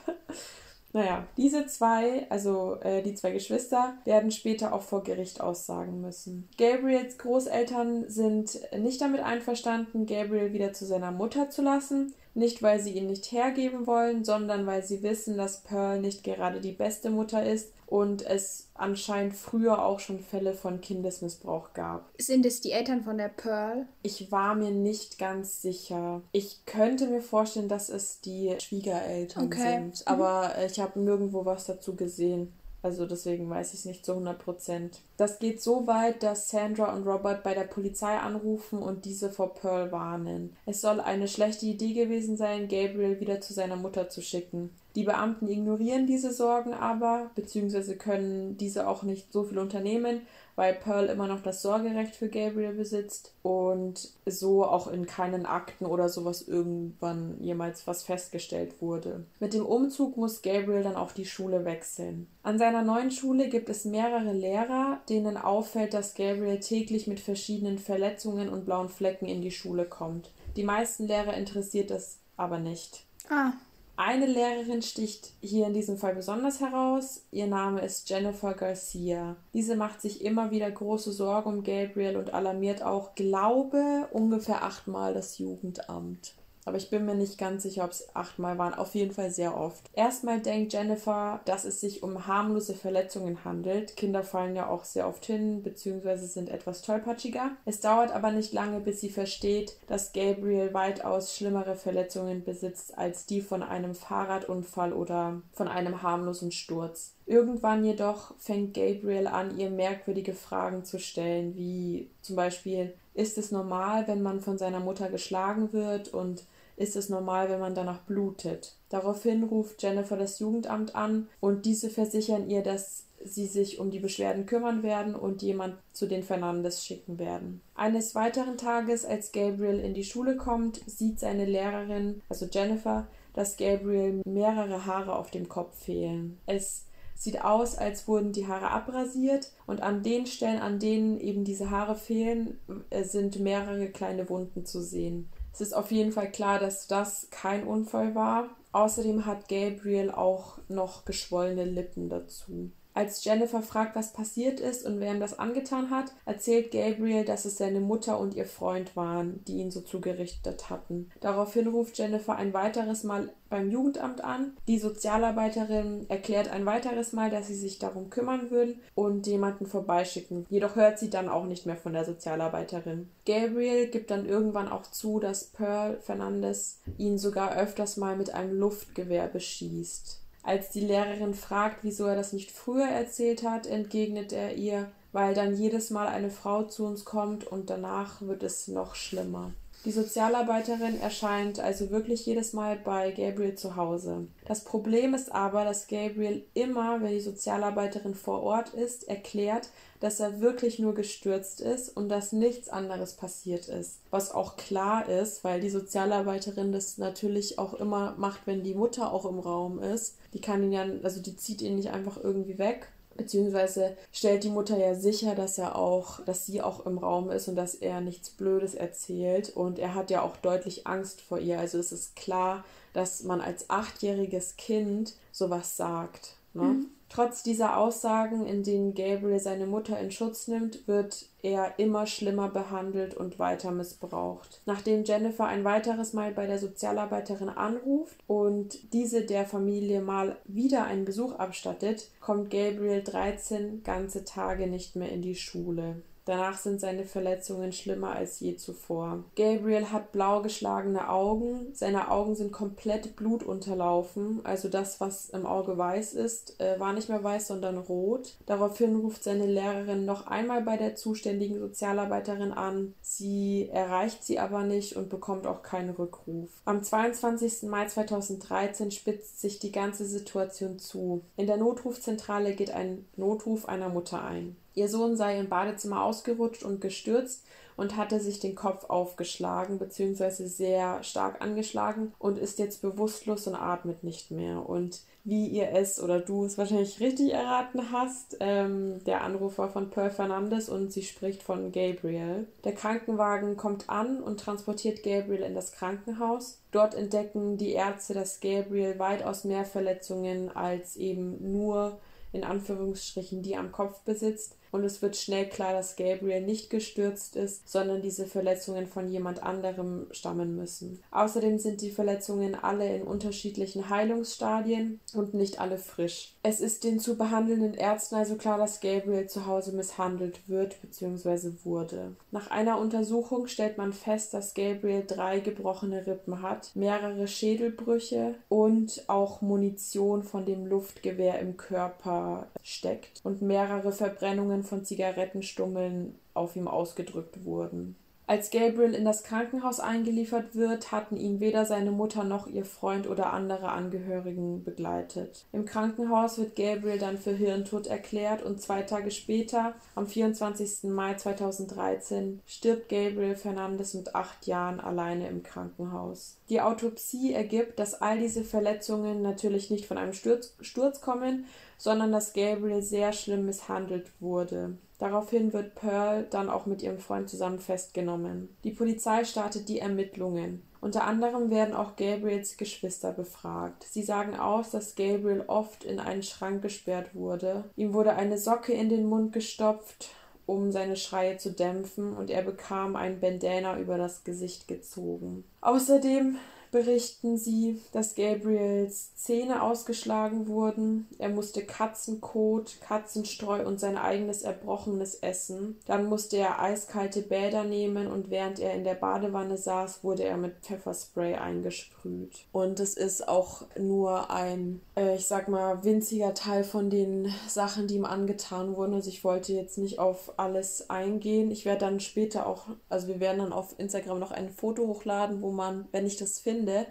Naja, 0.93 1.27
diese 1.37 1.67
zwei, 1.67 2.27
also 2.29 2.77
äh, 2.83 3.03
die 3.03 3.15
zwei 3.15 3.31
Geschwister, 3.31 3.95
werden 4.05 4.31
später 4.31 4.75
auch 4.75 4.83
vor 4.83 5.03
Gericht 5.03 5.41
aussagen 5.41 6.01
müssen. 6.01 6.49
Gabriels 6.59 7.17
Großeltern 7.17 8.09
sind 8.09 8.61
nicht 8.79 9.01
damit 9.01 9.23
einverstanden, 9.23 10.07
Gabriel 10.07 10.53
wieder 10.53 10.73
zu 10.73 10.85
seiner 10.85 11.11
Mutter 11.11 11.49
zu 11.49 11.63
lassen. 11.63 12.15
Nicht, 12.35 12.63
weil 12.63 12.81
sie 12.81 12.93
ihn 12.93 13.07
nicht 13.07 13.31
hergeben 13.31 13.87
wollen, 13.87 14.25
sondern 14.25 14.67
weil 14.67 14.83
sie 14.83 15.03
wissen, 15.03 15.37
dass 15.37 15.63
Pearl 15.63 16.01
nicht 16.01 16.25
gerade 16.25 16.61
die 16.61 16.73
beste 16.73 17.11
Mutter 17.11 17.45
ist 17.45 17.73
und 17.87 18.25
es 18.25 18.69
anscheinend 18.73 19.37
früher 19.37 19.85
auch 19.85 20.01
schon 20.01 20.19
Fälle 20.19 20.55
von 20.55 20.81
Kindesmissbrauch 20.81 21.75
gab. 21.75 22.09
Sind 22.19 22.47
es 22.47 22.63
die 22.63 22.73
Eltern 22.73 23.03
von 23.03 23.19
der 23.19 23.29
Pearl? 23.29 23.87
Ich 24.03 24.33
war 24.33 24.55
mir 24.55 24.71
nicht 24.71 25.19
ganz 25.19 25.61
sicher. 25.61 26.23
Ich 26.33 26.65
könnte 26.65 27.07
mir 27.07 27.21
vorstellen, 27.21 27.69
dass 27.69 27.91
es 27.91 28.23
die 28.23 28.57
Schwiegereltern 28.61 29.45
okay. 29.45 29.73
sind, 29.73 30.01
mhm. 30.01 30.07
aber 30.07 30.53
ich 30.65 30.81
habe 30.81 30.99
nirgendwo 31.01 31.45
was 31.45 31.67
dazu 31.67 31.95
gesehen. 31.95 32.55
Also 32.83 33.07
deswegen 33.07 33.49
weiß 33.49 33.75
ich 33.75 33.81
es 33.81 33.85
nicht 33.85 34.05
zu 34.05 34.13
100 34.13 34.39
Prozent. 34.39 35.01
Das 35.17 35.39
geht 35.39 35.63
so 35.63 35.87
weit, 35.87 36.23
dass 36.23 36.51
Sandra 36.51 36.93
und 36.95 37.07
Robert 37.07 37.45
bei 37.45 37.55
der 37.55 37.65
Polizei 37.65 38.17
anrufen 38.17 38.79
und 38.83 39.05
diese 39.05 39.31
vor 39.31 39.55
Pearl 39.55 39.93
warnen. 39.93 40.57
Es 40.67 40.81
soll 40.81 41.01
eine 41.01 41.29
schlechte 41.29 41.67
Idee 41.67 41.93
gewesen 41.93 42.37
sein, 42.37 42.69
Gabriel 42.69 43.21
wieder 43.21 43.41
zu 43.41 43.53
seiner 43.53 43.77
Mutter 43.77 44.09
zu 44.09 44.21
schicken. 44.21 44.71
Die 44.97 45.05
Beamten 45.05 45.49
ignorieren 45.49 46.07
diese 46.07 46.33
Sorgen 46.33 46.75
aber, 46.75 47.31
beziehungsweise 47.35 47.97
können 47.97 48.59
diese 48.59 48.89
auch 48.89 49.05
nicht 49.05 49.33
so 49.33 49.45
viel 49.45 49.59
unternehmen 49.59 50.23
weil 50.57 50.75
Pearl 50.75 51.07
immer 51.07 51.29
noch 51.29 51.43
das 51.43 51.63
Sorgerecht 51.63 52.15
für 52.15 52.29
Gabriel 52.29 52.73
besitzt 52.73 53.33
und 53.43 54.11
so 54.27 54.65
auch 54.65 54.87
in 54.87 55.07
keinen 55.07 55.47
Akten 55.47 55.87
oder 55.87 56.09
sowas 56.09 56.43
irgendwann 56.43 57.37
jemals 57.41 57.87
was 57.87 58.03
festgestellt 58.03 58.81
wurde. 58.81 59.25
Mit 59.41 59.55
dem 59.55 59.65
Umzug 59.65 60.17
muss 60.17 60.43
Gabriel 60.43 60.83
dann 60.83 60.97
auf 60.97 61.15
die 61.15 61.27
Schule 61.27 61.65
wechseln. 61.65 62.27
An 62.43 62.59
seiner 62.59 62.83
neuen 62.83 63.11
Schule 63.11 63.49
gibt 63.49 63.69
es 63.69 63.85
mehrere 63.85 64.33
Lehrer, 64.33 65.01
denen 65.09 65.37
auffällt, 65.37 65.95
dass 65.95 66.15
Gabriel 66.15 66.61
täglich 66.61 67.07
mit 67.07 67.21
verschiedenen 67.21 67.79
Verletzungen 67.79 68.49
und 68.49 68.65
blauen 68.65 68.89
Flecken 68.89 69.27
in 69.27 69.43
die 69.43 69.51
Schule 69.51 69.85
kommt. 69.85 70.31
Die 70.57 70.65
meisten 70.65 71.07
Lehrer 71.07 71.35
interessiert 71.35 71.91
das 71.91 72.19
aber 72.37 72.59
nicht. 72.59 73.05
Ah. 73.31 73.53
Eine 73.97 74.27
Lehrerin 74.27 74.81
sticht 74.81 75.33
hier 75.41 75.67
in 75.67 75.75
diesem 75.75 75.99
Fall 75.99 76.15
besonders 76.15 76.61
heraus. 76.61 77.27
Ihr 77.31 77.47
Name 77.47 77.83
ist 77.83 78.09
Jennifer 78.09 78.55
Garcia. 78.55 79.37
Diese 79.53 79.77
macht 79.77 80.01
sich 80.01 80.25
immer 80.25 80.51
wieder 80.51 80.71
große 80.71 81.13
Sorgen 81.13 81.49
um 81.51 81.63
Gabriel 81.63 82.17
und 82.17 82.33
alarmiert 82.33 82.83
auch, 82.83 83.15
glaube, 83.15 84.09
ungefähr 84.13 84.65
achtmal 84.65 85.13
das 85.13 85.39
Jugendamt. 85.39 86.35
Aber 86.65 86.77
ich 86.77 86.91
bin 86.91 87.05
mir 87.05 87.15
nicht 87.15 87.39
ganz 87.39 87.65
sicher, 87.65 87.85
ob 87.85 87.91
es 87.91 88.15
achtmal 88.15 88.57
waren. 88.59 88.75
Auf 88.75 88.95
jeden 88.95 89.13
Fall 89.13 89.31
sehr 89.31 89.57
oft. 89.57 89.83
Erstmal 89.95 90.41
denkt 90.41 90.73
Jennifer, 90.73 91.41
dass 91.45 91.65
es 91.65 91.81
sich 91.81 92.03
um 92.03 92.27
harmlose 92.27 92.75
Verletzungen 92.75 93.45
handelt. 93.45 93.97
Kinder 93.97 94.23
fallen 94.23 94.55
ja 94.55 94.69
auch 94.69 94.85
sehr 94.85 95.09
oft 95.09 95.25
hin, 95.27 95.63
beziehungsweise 95.63 96.27
sind 96.27 96.49
etwas 96.49 96.83
tollpatschiger. 96.83 97.51
Es 97.65 97.81
dauert 97.81 98.13
aber 98.13 98.31
nicht 98.31 98.53
lange, 98.53 98.81
bis 98.81 99.01
sie 99.01 99.11
versteht, 99.11 99.77
dass 99.89 100.13
Gabriel 100.13 100.73
weitaus 100.73 101.37
schlimmere 101.37 101.75
Verletzungen 101.75 102.45
besitzt 102.45 102.97
als 102.97 103.27
die 103.27 103.41
von 103.41 103.63
einem 103.63 103.95
Fahrradunfall 103.95 104.93
oder 104.93 105.43
von 105.53 105.69
einem 105.69 106.03
harmlosen 106.03 106.53
Sturz. 106.53 107.15
Irgendwann 107.27 107.85
jedoch 107.85 108.35
fängt 108.39 108.75
Gabriel 108.75 109.27
an, 109.27 109.59
ihr 109.59 109.71
merkwürdige 109.71 110.35
Fragen 110.35 110.85
zu 110.85 110.99
stellen, 110.99 111.57
wie 111.57 112.11
zum 112.21 112.37
Beispiel, 112.37 112.95
ist 113.15 113.39
es 113.39 113.51
normal, 113.51 114.09
wenn 114.09 114.23
man 114.23 114.41
von 114.41 114.59
seiner 114.59 114.81
Mutter 114.81 115.09
geschlagen 115.09 115.73
wird 115.73 116.13
und 116.13 116.45
ist 116.77 116.97
es 116.97 117.09
normal, 117.09 117.51
wenn 117.51 117.61
man 117.61 117.75
danach 117.75 118.01
blutet. 118.01 118.77
Daraufhin 118.89 119.45
ruft 119.45 119.83
Jennifer 119.83 120.17
das 120.17 120.39
Jugendamt 120.39 120.95
an 120.95 121.29
und 121.41 121.67
diese 121.67 121.91
versichern 121.91 122.49
ihr, 122.49 122.63
dass 122.63 123.05
sie 123.25 123.47
sich 123.47 123.79
um 123.79 123.91
die 123.91 124.01
Beschwerden 124.01 124.47
kümmern 124.47 124.83
werden 124.83 125.15
und 125.15 125.43
jemand 125.43 125.77
zu 125.93 126.07
den 126.07 126.23
Fernandes 126.23 126.85
schicken 126.85 127.19
werden. 127.19 127.61
Eines 127.75 128.15
weiteren 128.15 128.59
Tages, 128.59 129.05
als 129.05 129.33
Gabriel 129.33 129.79
in 129.79 129.95
die 129.95 130.05
Schule 130.05 130.37
kommt, 130.37 130.81
sieht 130.87 131.21
seine 131.21 131.45
Lehrerin, 131.45 132.21
also 132.29 132.47
Jennifer, 132.51 133.07
dass 133.35 133.57
Gabriel 133.57 134.23
mehrere 134.25 134.87
Haare 134.87 135.17
auf 135.17 135.31
dem 135.31 135.49
Kopf 135.49 135.85
fehlen. 135.85 136.39
Es 136.47 136.85
sieht 137.15 137.45
aus, 137.45 137.77
als 137.77 138.09
wurden 138.09 138.33
die 138.33 138.47
Haare 138.47 138.71
abrasiert 138.71 139.53
und 139.67 139.83
an 139.83 140.03
den 140.03 140.27
Stellen, 140.27 140.61
an 140.61 140.79
denen 140.79 141.21
eben 141.21 141.45
diese 141.45 141.71
Haare 141.71 141.95
fehlen, 141.95 142.59
äh, 142.91 143.05
sind 143.05 143.39
mehrere 143.41 143.89
kleine 143.89 144.29
Wunden 144.29 144.67
zu 144.67 144.83
sehen. 144.83 145.29
Es 145.53 145.61
ist 145.61 145.75
auf 145.75 145.93
jeden 145.93 146.13
Fall 146.13 146.31
klar, 146.31 146.59
dass 146.59 146.87
das 146.87 147.29
kein 147.31 147.65
Unfall 147.65 148.15
war. 148.15 148.49
Außerdem 148.73 149.27
hat 149.27 149.49
Gabriel 149.49 150.11
auch 150.11 150.59
noch 150.69 151.05
geschwollene 151.05 151.65
Lippen 151.65 152.09
dazu. 152.09 152.71
Als 152.95 153.25
Jennifer 153.25 153.63
fragt, 153.63 153.97
was 153.97 154.13
passiert 154.13 154.61
ist 154.61 154.85
und 154.85 155.01
wer 155.01 155.13
ihm 155.13 155.21
das 155.21 155.39
angetan 155.39 155.91
hat, 155.91 156.13
erzählt 156.27 156.71
Gabriel, 156.73 157.25
dass 157.25 157.45
es 157.45 157.57
seine 157.57 157.81
Mutter 157.81 158.19
und 158.21 158.35
ihr 158.35 158.45
Freund 158.45 158.97
waren, 158.97 159.43
die 159.47 159.59
ihn 159.59 159.71
so 159.71 159.81
zugerichtet 159.81 160.69
hatten. 160.69 161.11
Daraufhin 161.21 161.69
ruft 161.69 161.97
Jennifer 161.99 162.37
ein 162.37 162.53
weiteres 162.53 163.03
Mal 163.03 163.31
beim 163.53 163.71
Jugendamt 163.71 164.25
an. 164.25 164.57
Die 164.67 164.79
Sozialarbeiterin 164.79 166.07
erklärt 166.09 166.49
ein 166.49 166.65
weiteres 166.65 167.13
Mal, 167.13 167.31
dass 167.31 167.49
sie 167.49 167.55
sich 167.55 167.79
darum 167.79 168.09
kümmern 168.09 168.51
würden 168.51 168.81
und 168.95 169.27
jemanden 169.27 169.67
vorbeischicken. 169.67 170.47
Jedoch 170.49 170.75
hört 170.75 170.99
sie 170.99 171.11
dann 171.11 171.29
auch 171.29 171.45
nicht 171.45 171.67
mehr 171.67 171.77
von 171.77 171.93
der 171.93 172.07
Sozialarbeiterin. 172.07 173.11
Gabriel 173.27 173.89
gibt 173.89 174.11
dann 174.11 174.27
irgendwann 174.27 174.69
auch 174.69 174.83
zu, 174.83 175.21
dass 175.21 175.45
Pearl 175.45 175.99
Fernandes 176.01 176.79
ihn 176.97 177.19
sogar 177.19 177.57
öfters 177.57 177.99
mal 177.99 178.17
mit 178.17 178.35
einem 178.35 178.59
Luftgewehr 178.59 179.29
beschießt. 179.29 180.22
Als 180.43 180.71
die 180.71 180.81
Lehrerin 180.81 181.35
fragt, 181.35 181.85
wieso 181.85 182.07
er 182.07 182.17
das 182.17 182.33
nicht 182.33 182.51
früher 182.51 182.89
erzählt 182.89 183.45
hat, 183.45 183.67
entgegnet 183.67 184.33
er 184.33 184.57
ihr, 184.57 184.91
weil 185.13 185.35
dann 185.35 185.57
jedes 185.57 185.91
Mal 185.91 186.09
eine 186.09 186.31
Frau 186.31 186.65
zu 186.65 186.85
uns 186.85 187.05
kommt 187.05 187.45
und 187.45 187.71
danach 187.71 188.23
wird 188.23 188.43
es 188.43 188.67
noch 188.67 188.95
schlimmer. 188.97 189.53
Die 189.85 189.91
Sozialarbeiterin 189.91 191.01
erscheint 191.01 191.59
also 191.59 191.91
wirklich 191.91 192.25
jedes 192.25 192.53
Mal 192.53 192.77
bei 192.77 193.11
Gabriel 193.11 193.57
zu 193.57 193.75
Hause. 193.75 194.29
Das 194.47 194.63
Problem 194.63 195.13
ist 195.13 195.33
aber, 195.33 195.65
dass 195.65 195.89
Gabriel 195.89 196.45
immer, 196.55 197.03
wenn 197.03 197.11
die 197.11 197.21
Sozialarbeiterin 197.21 198.15
vor 198.15 198.43
Ort 198.45 198.75
ist, 198.75 199.09
erklärt, 199.09 199.71
dass 199.99 200.21
er 200.21 200.41
wirklich 200.41 200.79
nur 200.79 200.95
gestürzt 200.95 201.61
ist 201.61 201.97
und 201.97 202.09
dass 202.09 202.31
nichts 202.31 202.69
anderes 202.69 203.15
passiert 203.15 203.67
ist. 203.69 203.99
Was 204.11 204.31
auch 204.31 204.57
klar 204.57 205.09
ist, 205.09 205.43
weil 205.43 205.61
die 205.61 205.71
Sozialarbeiterin 205.71 206.71
das 206.71 206.99
natürlich 206.99 207.59
auch 207.59 207.75
immer 207.75 208.15
macht, 208.19 208.47
wenn 208.47 208.63
die 208.63 208.75
Mutter 208.75 209.13
auch 209.13 209.25
im 209.25 209.41
Raum 209.41 209.81
ist. 209.81 210.17
Die 210.33 210.41
kann 210.41 210.63
ihn 210.63 210.73
ja, 210.73 210.87
also 211.03 211.21
die 211.21 211.37
zieht 211.37 211.61
ihn 211.61 211.75
nicht 211.75 211.91
einfach 211.91 212.23
irgendwie 212.23 212.59
weg, 212.59 212.89
Beziehungsweise 213.17 213.97
stellt 214.13 214.45
die 214.45 214.51
Mutter 214.51 214.79
ja 214.79 214.95
sicher, 214.95 215.35
dass 215.35 215.59
er 215.59 215.77
auch, 215.77 216.21
dass 216.25 216.47
sie 216.47 216.63
auch 216.63 216.87
im 216.87 216.99
Raum 216.99 217.31
ist 217.31 217.49
und 217.49 217.57
dass 217.57 217.75
er 217.75 218.01
nichts 218.01 218.31
Blödes 218.31 218.75
erzählt. 218.75 219.51
Und 219.51 219.79
er 219.79 219.95
hat 219.95 220.11
ja 220.11 220.23
auch 220.23 220.37
deutlich 220.37 220.87
Angst 220.87 221.21
vor 221.21 221.39
ihr. 221.39 221.59
Also 221.59 221.79
es 221.79 221.93
ist 221.93 222.17
klar, 222.17 222.65
dass 222.93 223.23
man 223.23 223.41
als 223.41 223.71
achtjähriges 223.71 224.57
Kind 224.57 225.15
sowas 225.31 225.77
sagt. 225.77 226.37
Ne? 226.55 226.63
Mhm. 226.63 226.87
Trotz 227.13 227.43
dieser 227.43 227.77
Aussagen, 227.77 228.47
in 228.47 228.63
denen 228.63 228.95
Gabriel 228.95 229.39
seine 229.39 229.67
Mutter 229.67 230.01
in 230.01 230.11
Schutz 230.11 230.49
nimmt, 230.49 230.89
wird 230.89 231.27
er 231.43 231.79
immer 231.79 232.07
schlimmer 232.07 232.49
behandelt 232.49 233.15
und 233.15 233.39
weiter 233.39 233.71
missbraucht. 233.71 234.63
Nachdem 234.65 235.05
Jennifer 235.05 235.45
ein 235.45 235.63
weiteres 235.63 236.15
Mal 236.15 236.33
bei 236.33 236.47
der 236.47 236.59
Sozialarbeiterin 236.59 237.51
anruft 237.51 238.17
und 238.27 238.95
diese 238.95 239.27
der 239.27 239.45
Familie 239.45 240.01
mal 240.01 240.39
wieder 240.47 240.85
einen 240.87 241.05
Besuch 241.05 241.35
abstattet, 241.35 242.11
kommt 242.21 242.49
Gabriel 242.49 243.03
13 243.03 243.83
ganze 243.83 244.25
Tage 244.25 244.67
nicht 244.67 244.97
mehr 244.97 245.13
in 245.13 245.21
die 245.21 245.37
Schule. 245.37 245.97
Danach 246.25 246.57
sind 246.57 246.81
seine 246.81 247.05
Verletzungen 247.05 247.73
schlimmer 247.73 248.15
als 248.15 248.41
je 248.41 248.57
zuvor. 248.57 249.25
Gabriel 249.35 249.91
hat 249.91 250.13
blau 250.13 250.41
geschlagene 250.41 251.09
Augen, 251.09 251.73
seine 251.75 252.11
Augen 252.11 252.37
sind 252.37 252.53
komplett 252.53 253.17
blutunterlaufen, 253.17 254.41
also 254.45 254.69
das, 254.69 255.01
was 255.01 255.31
im 255.31 255.47
Auge 255.47 255.77
weiß 255.77 256.15
ist, 256.15 256.61
äh, 256.61 256.79
war 256.79 256.93
nicht 256.93 257.09
mehr 257.09 257.25
weiß, 257.25 257.49
sondern 257.49 257.77
rot. 257.77 258.37
Daraufhin 258.47 258.97
ruft 258.97 259.25
seine 259.25 259.47
Lehrerin 259.47 260.05
noch 260.05 260.27
einmal 260.27 260.63
bei 260.63 260.77
der 260.77 260.95
zuständigen 260.95 261.59
Sozialarbeiterin 261.59 262.53
an. 262.53 262.95
Sie 263.01 263.69
erreicht 263.73 264.25
sie 264.25 264.39
aber 264.39 264.63
nicht 264.63 264.97
und 264.97 265.09
bekommt 265.09 265.47
auch 265.47 265.63
keinen 265.63 265.91
Rückruf. 265.91 266.49
Am 266.65 266.83
22. 266.83 267.65
Mai 267.65 267.87
2013 267.87 268.91
spitzt 268.91 269.41
sich 269.41 269.59
die 269.59 269.73
ganze 269.73 270.05
Situation 270.05 270.79
zu. 270.79 271.23
In 271.37 271.47
der 271.47 271.57
Notrufzentrale 271.57 272.55
geht 272.55 272.71
ein 272.71 273.07
Notruf 273.17 273.67
einer 273.67 273.89
Mutter 273.89 274.23
ein. 274.23 274.57
Ihr 274.75 274.89
Sohn 274.89 275.17
sei 275.17 275.39
im 275.39 275.49
Badezimmer 275.49 276.03
ausgerutscht 276.03 276.63
und 276.63 276.81
gestürzt 276.81 277.45
und 277.77 277.97
hatte 277.97 278.21
sich 278.21 278.39
den 278.39 278.55
Kopf 278.55 278.85
aufgeschlagen 278.89 279.79
bzw. 279.79 280.47
sehr 280.47 281.03
stark 281.03 281.41
angeschlagen 281.41 282.13
und 282.19 282.39
ist 282.39 282.59
jetzt 282.59 282.83
bewusstlos 282.83 283.47
und 283.47 283.55
atmet 283.55 284.05
nicht 284.05 284.31
mehr. 284.31 284.69
Und 284.69 285.01
wie 285.25 285.47
ihr 285.47 285.71
es 285.73 286.03
oder 286.03 286.21
du 286.21 286.45
es 286.45 286.59
wahrscheinlich 286.59 287.01
richtig 287.01 287.33
erraten 287.33 287.93
hast, 287.93 288.37
ähm, 288.41 289.03
der 289.05 289.23
Anrufer 289.23 289.69
von 289.69 289.91
Pearl 289.91 290.11
Fernandes 290.11 290.69
und 290.69 290.93
sie 290.93 291.03
spricht 291.03 291.43
von 291.43 291.71
Gabriel. 291.71 292.47
Der 292.65 292.75
Krankenwagen 292.75 293.57
kommt 293.57 293.89
an 293.89 294.23
und 294.23 294.41
transportiert 294.41 295.03
Gabriel 295.03 295.43
in 295.43 295.55
das 295.55 295.73
Krankenhaus. 295.73 296.61
Dort 296.73 296.95
entdecken 296.95 297.57
die 297.57 297.73
Ärzte, 297.73 298.15
dass 298.15 298.41
Gabriel 298.41 298.99
weitaus 298.99 299.45
mehr 299.45 299.65
Verletzungen 299.65 300.55
als 300.55 300.97
eben 300.97 301.53
nur 301.53 302.01
in 302.33 302.45
Anführungsstrichen 302.45 303.43
die 303.43 303.57
am 303.57 303.73
Kopf 303.73 304.01
besitzt 304.01 304.57
und 304.73 304.85
es 304.85 305.03
wird 305.03 305.17
schnell 305.17 305.49
klar, 305.49 305.75
dass 305.75 305.97
Gabriel 305.97 306.41
nicht 306.41 306.71
gestürzt 306.71 307.37
ist, 307.37 307.69
sondern 307.69 308.03
diese 308.03 308.27
Verletzungen 308.27 308.87
von 308.87 309.09
jemand 309.09 309.43
anderem 309.43 310.07
stammen 310.11 310.57
müssen. 310.57 311.01
Außerdem 311.11 311.59
sind 311.59 311.83
die 311.83 311.91
Verletzungen 311.91 312.55
alle 312.55 312.97
in 312.97 313.03
unterschiedlichen 313.03 313.91
Heilungsstadien 313.91 314.99
und 315.15 315.35
nicht 315.35 315.61
alle 315.61 315.77
frisch. 315.77 316.35
Es 316.43 316.61
ist 316.61 316.85
den 316.85 316.99
zu 316.99 317.17
behandelnden 317.17 317.75
Ärzten 317.75 318.17
also 318.17 318.37
klar, 318.37 318.59
dass 318.59 318.81
Gabriel 318.81 319.29
zu 319.29 319.47
Hause 319.47 319.73
misshandelt 319.73 320.49
wird 320.49 320.81
bzw. 320.81 321.53
wurde. 321.65 322.17
Nach 322.31 322.51
einer 322.51 322.79
Untersuchung 322.81 323.47
stellt 323.49 323.77
man 323.77 323.93
fest, 323.93 324.33
dass 324.33 324.55
Gabriel 324.55 325.05
drei 325.07 325.41
gebrochene 325.41 326.07
Rippen 326.07 326.41
hat, 326.41 326.71
mehrere 326.75 327.29
Schädelbrüche 327.29 328.37
und 328.49 329.05
auch 329.09 329.43
Munition 329.43 330.23
von 330.23 330.47
dem 330.47 330.67
Luftgewehr 330.67 331.39
im 331.41 331.59
Körper 331.59 332.47
steckt 332.63 333.21
und 333.23 333.43
mehrere 333.43 333.93
Verbrennungen 333.93 334.62
von 334.65 334.85
Zigarettenstummeln 334.85 336.19
auf 336.35 336.57
ihm 336.57 336.69
ausgedrückt 336.69 337.45
wurden. 337.45 337.97
Als 338.33 338.49
Gabriel 338.49 338.95
in 338.95 339.05
das 339.05 339.25
Krankenhaus 339.25 339.79
eingeliefert 339.79 340.55
wird, 340.55 340.91
hatten 340.91 341.19
ihn 341.19 341.39
weder 341.41 341.67
seine 341.67 341.91
Mutter 341.91 342.25
noch 342.25 342.47
ihr 342.47 342.65
Freund 342.65 343.07
oder 343.07 343.31
andere 343.31 343.69
Angehörigen 343.69 344.65
begleitet. 344.65 345.45
Im 345.53 345.67
Krankenhaus 345.67 346.39
wird 346.39 346.57
Gabriel 346.57 346.99
dann 346.99 347.19
für 347.19 347.33
Hirntod 347.33 347.87
erklärt 347.87 348.43
und 348.43 348.59
zwei 348.59 348.85
Tage 348.85 349.11
später, 349.11 349.75
am 349.95 350.07
24. 350.07 350.85
Mai 350.85 351.13
2013, 351.13 352.41
stirbt 352.47 352.89
Gabriel 352.89 353.37
Fernandes 353.37 353.93
mit 353.93 354.15
acht 354.15 354.47
Jahren 354.47 354.81
alleine 354.81 355.29
im 355.29 355.43
Krankenhaus. 355.43 356.39
Die 356.49 356.63
Autopsie 356.63 357.35
ergibt, 357.35 357.79
dass 357.79 358.01
all 358.01 358.19
diese 358.19 358.45
Verletzungen 358.45 359.21
natürlich 359.21 359.71
nicht 359.71 359.85
von 359.85 359.99
einem 359.99 360.15
Sturz, 360.15 360.55
Sturz 360.63 361.03
kommen, 361.03 361.45
sondern 361.77 362.13
dass 362.13 362.33
Gabriel 362.33 362.81
sehr 362.81 363.13
schlimm 363.13 363.45
misshandelt 363.45 364.11
wurde. 364.21 364.79
Daraufhin 365.03 365.53
wird 365.53 365.75
Pearl 365.75 366.29
dann 366.31 366.49
auch 366.49 366.65
mit 366.65 366.81
ihrem 366.81 367.01
Freund 367.01 367.29
zusammen 367.29 367.59
festgenommen. 367.59 368.55
Die 368.63 368.71
Polizei 368.71 369.25
startet 369.25 369.69
die 369.69 369.81
Ermittlungen. 369.81 370.63
Unter 370.81 371.03
anderem 371.03 371.51
werden 371.51 371.75
auch 371.75 371.97
Gabriels 371.97 372.57
Geschwister 372.57 373.11
befragt. 373.11 373.85
Sie 373.91 374.05
sagen 374.05 374.37
aus, 374.37 374.71
dass 374.71 374.95
Gabriel 374.95 375.43
oft 375.49 375.83
in 375.83 375.99
einen 375.99 376.23
Schrank 376.23 376.63
gesperrt 376.63 377.17
wurde. 377.17 377.65
Ihm 377.75 377.95
wurde 377.95 378.15
eine 378.15 378.39
Socke 378.39 378.75
in 378.75 378.91
den 378.91 379.07
Mund 379.07 379.33
gestopft, 379.33 380.11
um 380.47 380.71
seine 380.71 380.95
Schreie 380.95 381.37
zu 381.37 381.51
dämpfen, 381.51 382.17
und 382.17 382.31
er 382.31 382.43
bekam 382.43 382.95
ein 382.95 383.19
Bandana 383.19 383.81
über 383.81 383.99
das 383.99 384.23
Gesicht 384.23 384.69
gezogen. 384.69 385.43
Außerdem 385.63 386.37
berichten 386.73 387.37
sie, 387.37 387.81
dass 387.93 388.17
Gabriels 388.17 389.15
Zähne 389.15 389.63
ausgeschlagen 389.63 390.49
wurden. 390.49 391.07
Er 391.19 391.29
musste 391.29 391.63
Katzenkot, 391.65 392.81
Katzenstreu 392.81 393.65
und 393.65 393.79
sein 393.79 393.97
eigenes 393.97 394.43
Erbrochenes 394.43 395.17
essen. 395.17 395.79
Dann 395.87 396.07
musste 396.07 396.39
er 396.39 396.61
eiskalte 396.61 397.23
Bäder 397.23 397.63
nehmen 397.63 398.09
und 398.09 398.31
während 398.31 398.59
er 398.59 398.75
in 398.75 398.85
der 398.85 398.95
Badewanne 398.95 399.59
saß, 399.59 400.03
wurde 400.03 400.25
er 400.25 400.39
mit 400.39 400.55
Pfefferspray 400.63 401.35
eingesprüht. 401.35 402.47
Und 402.53 402.81
es 402.81 402.95
ist 402.95 403.29
auch 403.29 403.63
nur 403.79 404.31
ein, 404.31 404.81
äh, 404.97 405.17
ich 405.17 405.27
sag 405.27 405.49
mal, 405.49 405.85
winziger 405.85 406.33
Teil 406.35 406.65
von 406.65 406.89
den 406.89 407.33
Sachen, 407.49 407.87
die 407.87 407.97
ihm 407.97 408.07
angetan 408.07 408.75
wurden. 408.77 408.95
Also 408.95 409.11
ich 409.11 409.25
wollte 409.25 409.53
jetzt 409.53 409.77
nicht 409.77 409.99
auf 409.99 410.33
alles 410.39 410.89
eingehen. 410.89 411.51
Ich 411.51 411.67
werde 411.67 411.81
dann 411.81 412.01
später 412.01 412.47
auch, 412.47 412.65
also 412.89 413.09
wir 413.09 413.21
werden 413.21 413.39
dann 413.39 413.53
auf 413.53 413.79
Instagram 413.79 414.19
noch 414.19 414.33
ein 414.33 414.49
Foto 414.49 414.87
hochladen, 414.87 415.43
wo 415.43 415.53
man, 415.53 415.87
wenn 415.93 416.07
ich 416.07 416.17
das 416.17 416.39
finde, 416.39 416.62
Hände, 416.63 416.87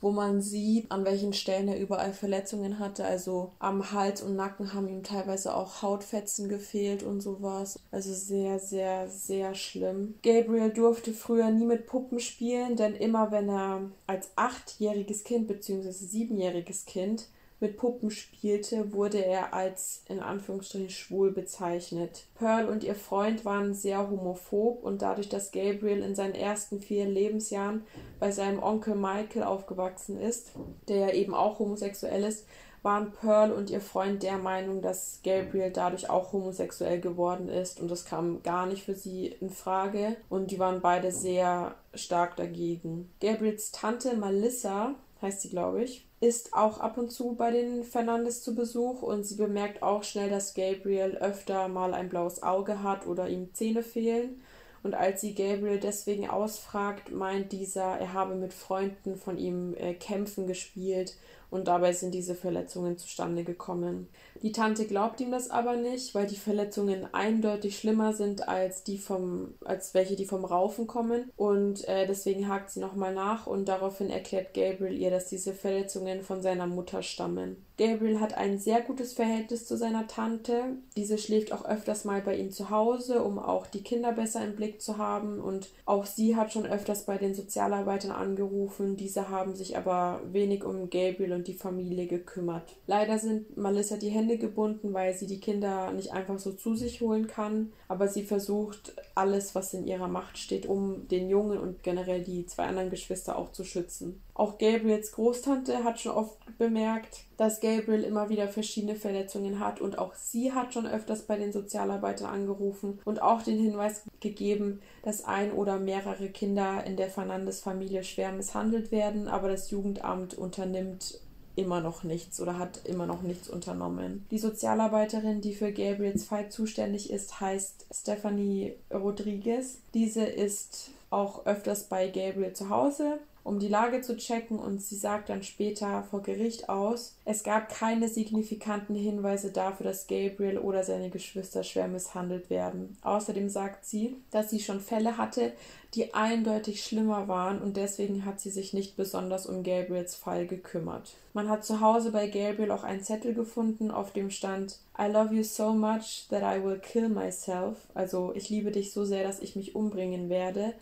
wo 0.00 0.10
man 0.10 0.42
sieht, 0.42 0.90
an 0.90 1.06
welchen 1.06 1.32
Stellen 1.32 1.68
er 1.68 1.80
überall 1.80 2.12
Verletzungen 2.12 2.78
hatte. 2.78 3.04
Also 3.04 3.52
am 3.58 3.90
Hals 3.90 4.20
und 4.20 4.36
Nacken 4.36 4.74
haben 4.74 4.88
ihm 4.88 5.02
teilweise 5.02 5.54
auch 5.54 5.80
Hautfetzen 5.80 6.50
gefehlt 6.50 7.02
und 7.02 7.22
sowas. 7.22 7.78
Also 7.90 8.12
sehr, 8.12 8.58
sehr, 8.58 9.08
sehr 9.08 9.54
schlimm. 9.54 10.14
Gabriel 10.22 10.70
durfte 10.70 11.14
früher 11.14 11.50
nie 11.50 11.64
mit 11.64 11.86
Puppen 11.86 12.20
spielen, 12.20 12.76
denn 12.76 12.94
immer 12.94 13.30
wenn 13.30 13.48
er 13.48 13.90
als 14.06 14.30
achtjähriges 14.36 15.24
Kind 15.24 15.48
bzw. 15.48 15.90
siebenjähriges 15.90 16.84
Kind 16.84 17.28
mit 17.64 17.78
Puppen 17.78 18.10
spielte, 18.10 18.92
wurde 18.92 19.24
er 19.24 19.54
als 19.54 20.02
in 20.06 20.20
Anführungsstrichen 20.20 20.90
schwul 20.90 21.32
bezeichnet. 21.32 22.26
Pearl 22.34 22.68
und 22.68 22.84
ihr 22.84 22.94
Freund 22.94 23.46
waren 23.46 23.72
sehr 23.72 24.10
homophob 24.10 24.84
und 24.84 25.00
dadurch, 25.00 25.30
dass 25.30 25.50
Gabriel 25.50 26.02
in 26.02 26.14
seinen 26.14 26.34
ersten 26.34 26.78
vier 26.78 27.06
Lebensjahren 27.06 27.82
bei 28.20 28.30
seinem 28.30 28.62
Onkel 28.62 28.96
Michael 28.96 29.44
aufgewachsen 29.44 30.20
ist, 30.20 30.52
der 30.88 31.14
eben 31.14 31.32
auch 31.32 31.58
homosexuell 31.58 32.22
ist, 32.24 32.46
waren 32.82 33.12
Pearl 33.12 33.50
und 33.50 33.70
ihr 33.70 33.80
Freund 33.80 34.22
der 34.22 34.36
Meinung, 34.36 34.82
dass 34.82 35.20
Gabriel 35.24 35.70
dadurch 35.70 36.10
auch 36.10 36.34
homosexuell 36.34 37.00
geworden 37.00 37.48
ist 37.48 37.80
und 37.80 37.90
das 37.90 38.04
kam 38.04 38.42
gar 38.42 38.66
nicht 38.66 38.82
für 38.82 38.94
sie 38.94 39.28
in 39.28 39.48
Frage 39.48 40.16
und 40.28 40.50
die 40.50 40.58
waren 40.58 40.82
beide 40.82 41.10
sehr 41.10 41.76
stark 41.94 42.36
dagegen. 42.36 43.10
Gabriels 43.22 43.72
Tante 43.72 44.14
Melissa 44.18 44.96
heißt 45.22 45.40
sie, 45.40 45.48
glaube 45.48 45.82
ich, 45.82 46.06
ist 46.24 46.54
auch 46.54 46.80
ab 46.80 46.96
und 46.96 47.12
zu 47.12 47.34
bei 47.34 47.50
den 47.50 47.84
Fernandes 47.84 48.42
zu 48.42 48.54
Besuch 48.54 49.02
und 49.02 49.24
sie 49.24 49.34
bemerkt 49.34 49.82
auch 49.82 50.04
schnell, 50.04 50.30
dass 50.30 50.54
Gabriel 50.54 51.18
öfter 51.18 51.68
mal 51.68 51.92
ein 51.92 52.08
blaues 52.08 52.42
Auge 52.42 52.82
hat 52.82 53.06
oder 53.06 53.28
ihm 53.28 53.52
Zähne 53.52 53.82
fehlen. 53.82 54.40
Und 54.82 54.94
als 54.94 55.20
sie 55.20 55.34
Gabriel 55.34 55.78
deswegen 55.78 56.28
ausfragt, 56.28 57.12
meint 57.12 57.52
dieser, 57.52 57.98
er 57.98 58.14
habe 58.14 58.36
mit 58.36 58.54
Freunden 58.54 59.16
von 59.16 59.36
ihm 59.36 59.74
äh, 59.74 59.92
Kämpfen 59.92 60.46
gespielt 60.46 61.14
und 61.54 61.68
dabei 61.68 61.92
sind 61.92 62.12
diese 62.12 62.34
Verletzungen 62.34 62.98
zustande 62.98 63.44
gekommen. 63.44 64.08
Die 64.42 64.50
Tante 64.50 64.86
glaubt 64.86 65.20
ihm 65.20 65.30
das 65.30 65.50
aber 65.50 65.76
nicht, 65.76 66.14
weil 66.14 66.26
die 66.26 66.34
Verletzungen 66.34 67.06
eindeutig 67.14 67.78
schlimmer 67.78 68.12
sind 68.12 68.48
als 68.48 68.82
die 68.82 68.98
vom, 68.98 69.54
als 69.64 69.94
welche, 69.94 70.16
die 70.16 70.26
vom 70.26 70.44
Raufen 70.44 70.88
kommen. 70.88 71.30
Und 71.36 71.86
äh, 71.86 72.06
deswegen 72.08 72.48
hakt 72.48 72.70
sie 72.70 72.80
nochmal 72.80 73.14
nach 73.14 73.46
und 73.46 73.68
daraufhin 73.68 74.10
erklärt 74.10 74.52
Gabriel 74.52 74.98
ihr, 74.98 75.10
dass 75.10 75.28
diese 75.28 75.54
Verletzungen 75.54 76.22
von 76.22 76.42
seiner 76.42 76.66
Mutter 76.66 77.02
stammen. 77.02 77.64
Gabriel 77.76 78.20
hat 78.20 78.34
ein 78.34 78.58
sehr 78.58 78.82
gutes 78.82 79.14
Verhältnis 79.14 79.66
zu 79.66 79.76
seiner 79.76 80.06
Tante. 80.06 80.76
Diese 80.96 81.18
schläft 81.18 81.52
auch 81.52 81.64
öfters 81.64 82.04
mal 82.04 82.20
bei 82.20 82.36
ihm 82.36 82.52
zu 82.52 82.70
Hause, 82.70 83.24
um 83.24 83.40
auch 83.40 83.66
die 83.66 83.82
Kinder 83.82 84.12
besser 84.12 84.44
im 84.44 84.54
Blick 84.54 84.80
zu 84.80 84.96
haben. 84.96 85.40
Und 85.40 85.70
auch 85.84 86.06
sie 86.06 86.36
hat 86.36 86.52
schon 86.52 86.66
öfters 86.66 87.04
bei 87.04 87.18
den 87.18 87.34
Sozialarbeitern 87.34 88.12
angerufen. 88.12 88.96
Diese 88.96 89.28
haben 89.28 89.56
sich 89.56 89.76
aber 89.76 90.20
wenig 90.30 90.64
um 90.64 90.88
Gabriel 90.88 91.32
und 91.32 91.43
die 91.46 91.54
Familie 91.54 92.06
gekümmert. 92.06 92.76
Leider 92.86 93.18
sind 93.18 93.56
Melissa 93.56 93.96
die 93.96 94.10
Hände 94.10 94.38
gebunden, 94.38 94.92
weil 94.92 95.14
sie 95.14 95.26
die 95.26 95.40
Kinder 95.40 95.92
nicht 95.92 96.12
einfach 96.12 96.38
so 96.38 96.52
zu 96.52 96.74
sich 96.74 97.00
holen 97.00 97.26
kann. 97.26 97.72
Aber 97.88 98.08
sie 98.08 98.24
versucht 98.24 98.94
alles, 99.14 99.54
was 99.54 99.74
in 99.74 99.86
ihrer 99.86 100.08
Macht 100.08 100.38
steht, 100.38 100.66
um 100.66 101.06
den 101.08 101.28
Jungen 101.28 101.58
und 101.58 101.82
generell 101.82 102.22
die 102.22 102.46
zwei 102.46 102.64
anderen 102.64 102.90
Geschwister 102.90 103.38
auch 103.38 103.52
zu 103.52 103.64
schützen. 103.64 104.22
Auch 104.34 104.58
Gabriels 104.58 105.12
Großtante 105.12 105.84
hat 105.84 106.00
schon 106.00 106.12
oft 106.12 106.38
bemerkt, 106.58 107.24
dass 107.36 107.60
Gabriel 107.60 108.02
immer 108.02 108.28
wieder 108.28 108.48
verschiedene 108.48 108.96
Verletzungen 108.96 109.60
hat 109.60 109.80
und 109.80 109.98
auch 109.98 110.14
sie 110.14 110.52
hat 110.52 110.74
schon 110.74 110.86
öfters 110.86 111.22
bei 111.22 111.36
den 111.36 111.52
Sozialarbeitern 111.52 112.28
angerufen 112.28 112.98
und 113.04 113.22
auch 113.22 113.42
den 113.42 113.58
Hinweis 113.58 114.02
gegeben, 114.18 114.80
dass 115.02 115.24
ein 115.24 115.52
oder 115.52 115.78
mehrere 115.78 116.28
Kinder 116.30 116.84
in 116.84 116.96
der 116.96 117.10
Fernandes-Familie 117.10 118.02
schwer 118.02 118.32
misshandelt 118.32 118.90
werden, 118.90 119.28
aber 119.28 119.48
das 119.48 119.70
Jugendamt 119.70 120.34
unternimmt 120.34 121.20
immer 121.56 121.80
noch 121.80 122.02
nichts 122.02 122.40
oder 122.40 122.58
hat 122.58 122.80
immer 122.84 123.06
noch 123.06 123.22
nichts 123.22 123.48
unternommen. 123.48 124.26
Die 124.30 124.38
Sozialarbeiterin, 124.38 125.40
die 125.40 125.54
für 125.54 125.72
Gabriels 125.72 126.24
Fall 126.24 126.48
zuständig 126.48 127.10
ist, 127.10 127.40
heißt 127.40 127.86
Stephanie 127.92 128.74
Rodriguez. 128.92 129.78
Diese 129.94 130.24
ist 130.24 130.90
auch 131.10 131.46
öfters 131.46 131.84
bei 131.84 132.08
Gabriel 132.08 132.52
zu 132.52 132.70
Hause 132.70 133.18
um 133.44 133.60
die 133.60 133.68
Lage 133.68 134.00
zu 134.00 134.16
checken 134.16 134.58
und 134.58 134.82
sie 134.82 134.96
sagt 134.96 135.28
dann 135.28 135.42
später 135.42 136.02
vor 136.02 136.22
Gericht 136.22 136.70
aus, 136.70 137.16
es 137.26 137.44
gab 137.44 137.68
keine 137.68 138.08
signifikanten 138.08 138.96
Hinweise 138.96 139.52
dafür, 139.52 139.84
dass 139.84 140.06
Gabriel 140.06 140.58
oder 140.58 140.82
seine 140.82 141.10
Geschwister 141.10 141.62
schwer 141.62 141.86
misshandelt 141.86 142.48
werden. 142.48 142.96
Außerdem 143.02 143.50
sagt 143.50 143.84
sie, 143.84 144.16
dass 144.30 144.48
sie 144.48 144.60
schon 144.60 144.80
Fälle 144.80 145.18
hatte, 145.18 145.52
die 145.94 146.14
eindeutig 146.14 146.82
schlimmer 146.82 147.28
waren 147.28 147.60
und 147.60 147.76
deswegen 147.76 148.24
hat 148.24 148.40
sie 148.40 148.50
sich 148.50 148.72
nicht 148.72 148.96
besonders 148.96 149.46
um 149.46 149.62
Gabriels 149.62 150.14
Fall 150.14 150.46
gekümmert. 150.46 151.14
Man 151.34 151.48
hat 151.50 151.64
zu 151.64 151.80
Hause 151.80 152.12
bei 152.12 152.28
Gabriel 152.28 152.70
auch 152.70 152.82
einen 152.82 153.02
Zettel 153.02 153.34
gefunden, 153.34 153.90
auf 153.90 154.12
dem 154.12 154.30
stand 154.30 154.78
I 154.98 155.06
love 155.06 155.34
you 155.34 155.42
so 155.42 155.72
much 155.72 156.26
that 156.30 156.42
I 156.42 156.64
will 156.64 156.78
kill 156.78 157.10
myself, 157.10 157.76
also 157.92 158.32
ich 158.34 158.48
liebe 158.48 158.70
dich 158.70 158.92
so 158.92 159.04
sehr, 159.04 159.22
dass 159.22 159.40
ich 159.40 159.54
mich 159.54 159.74
umbringen 159.74 160.30
werde. 160.30 160.72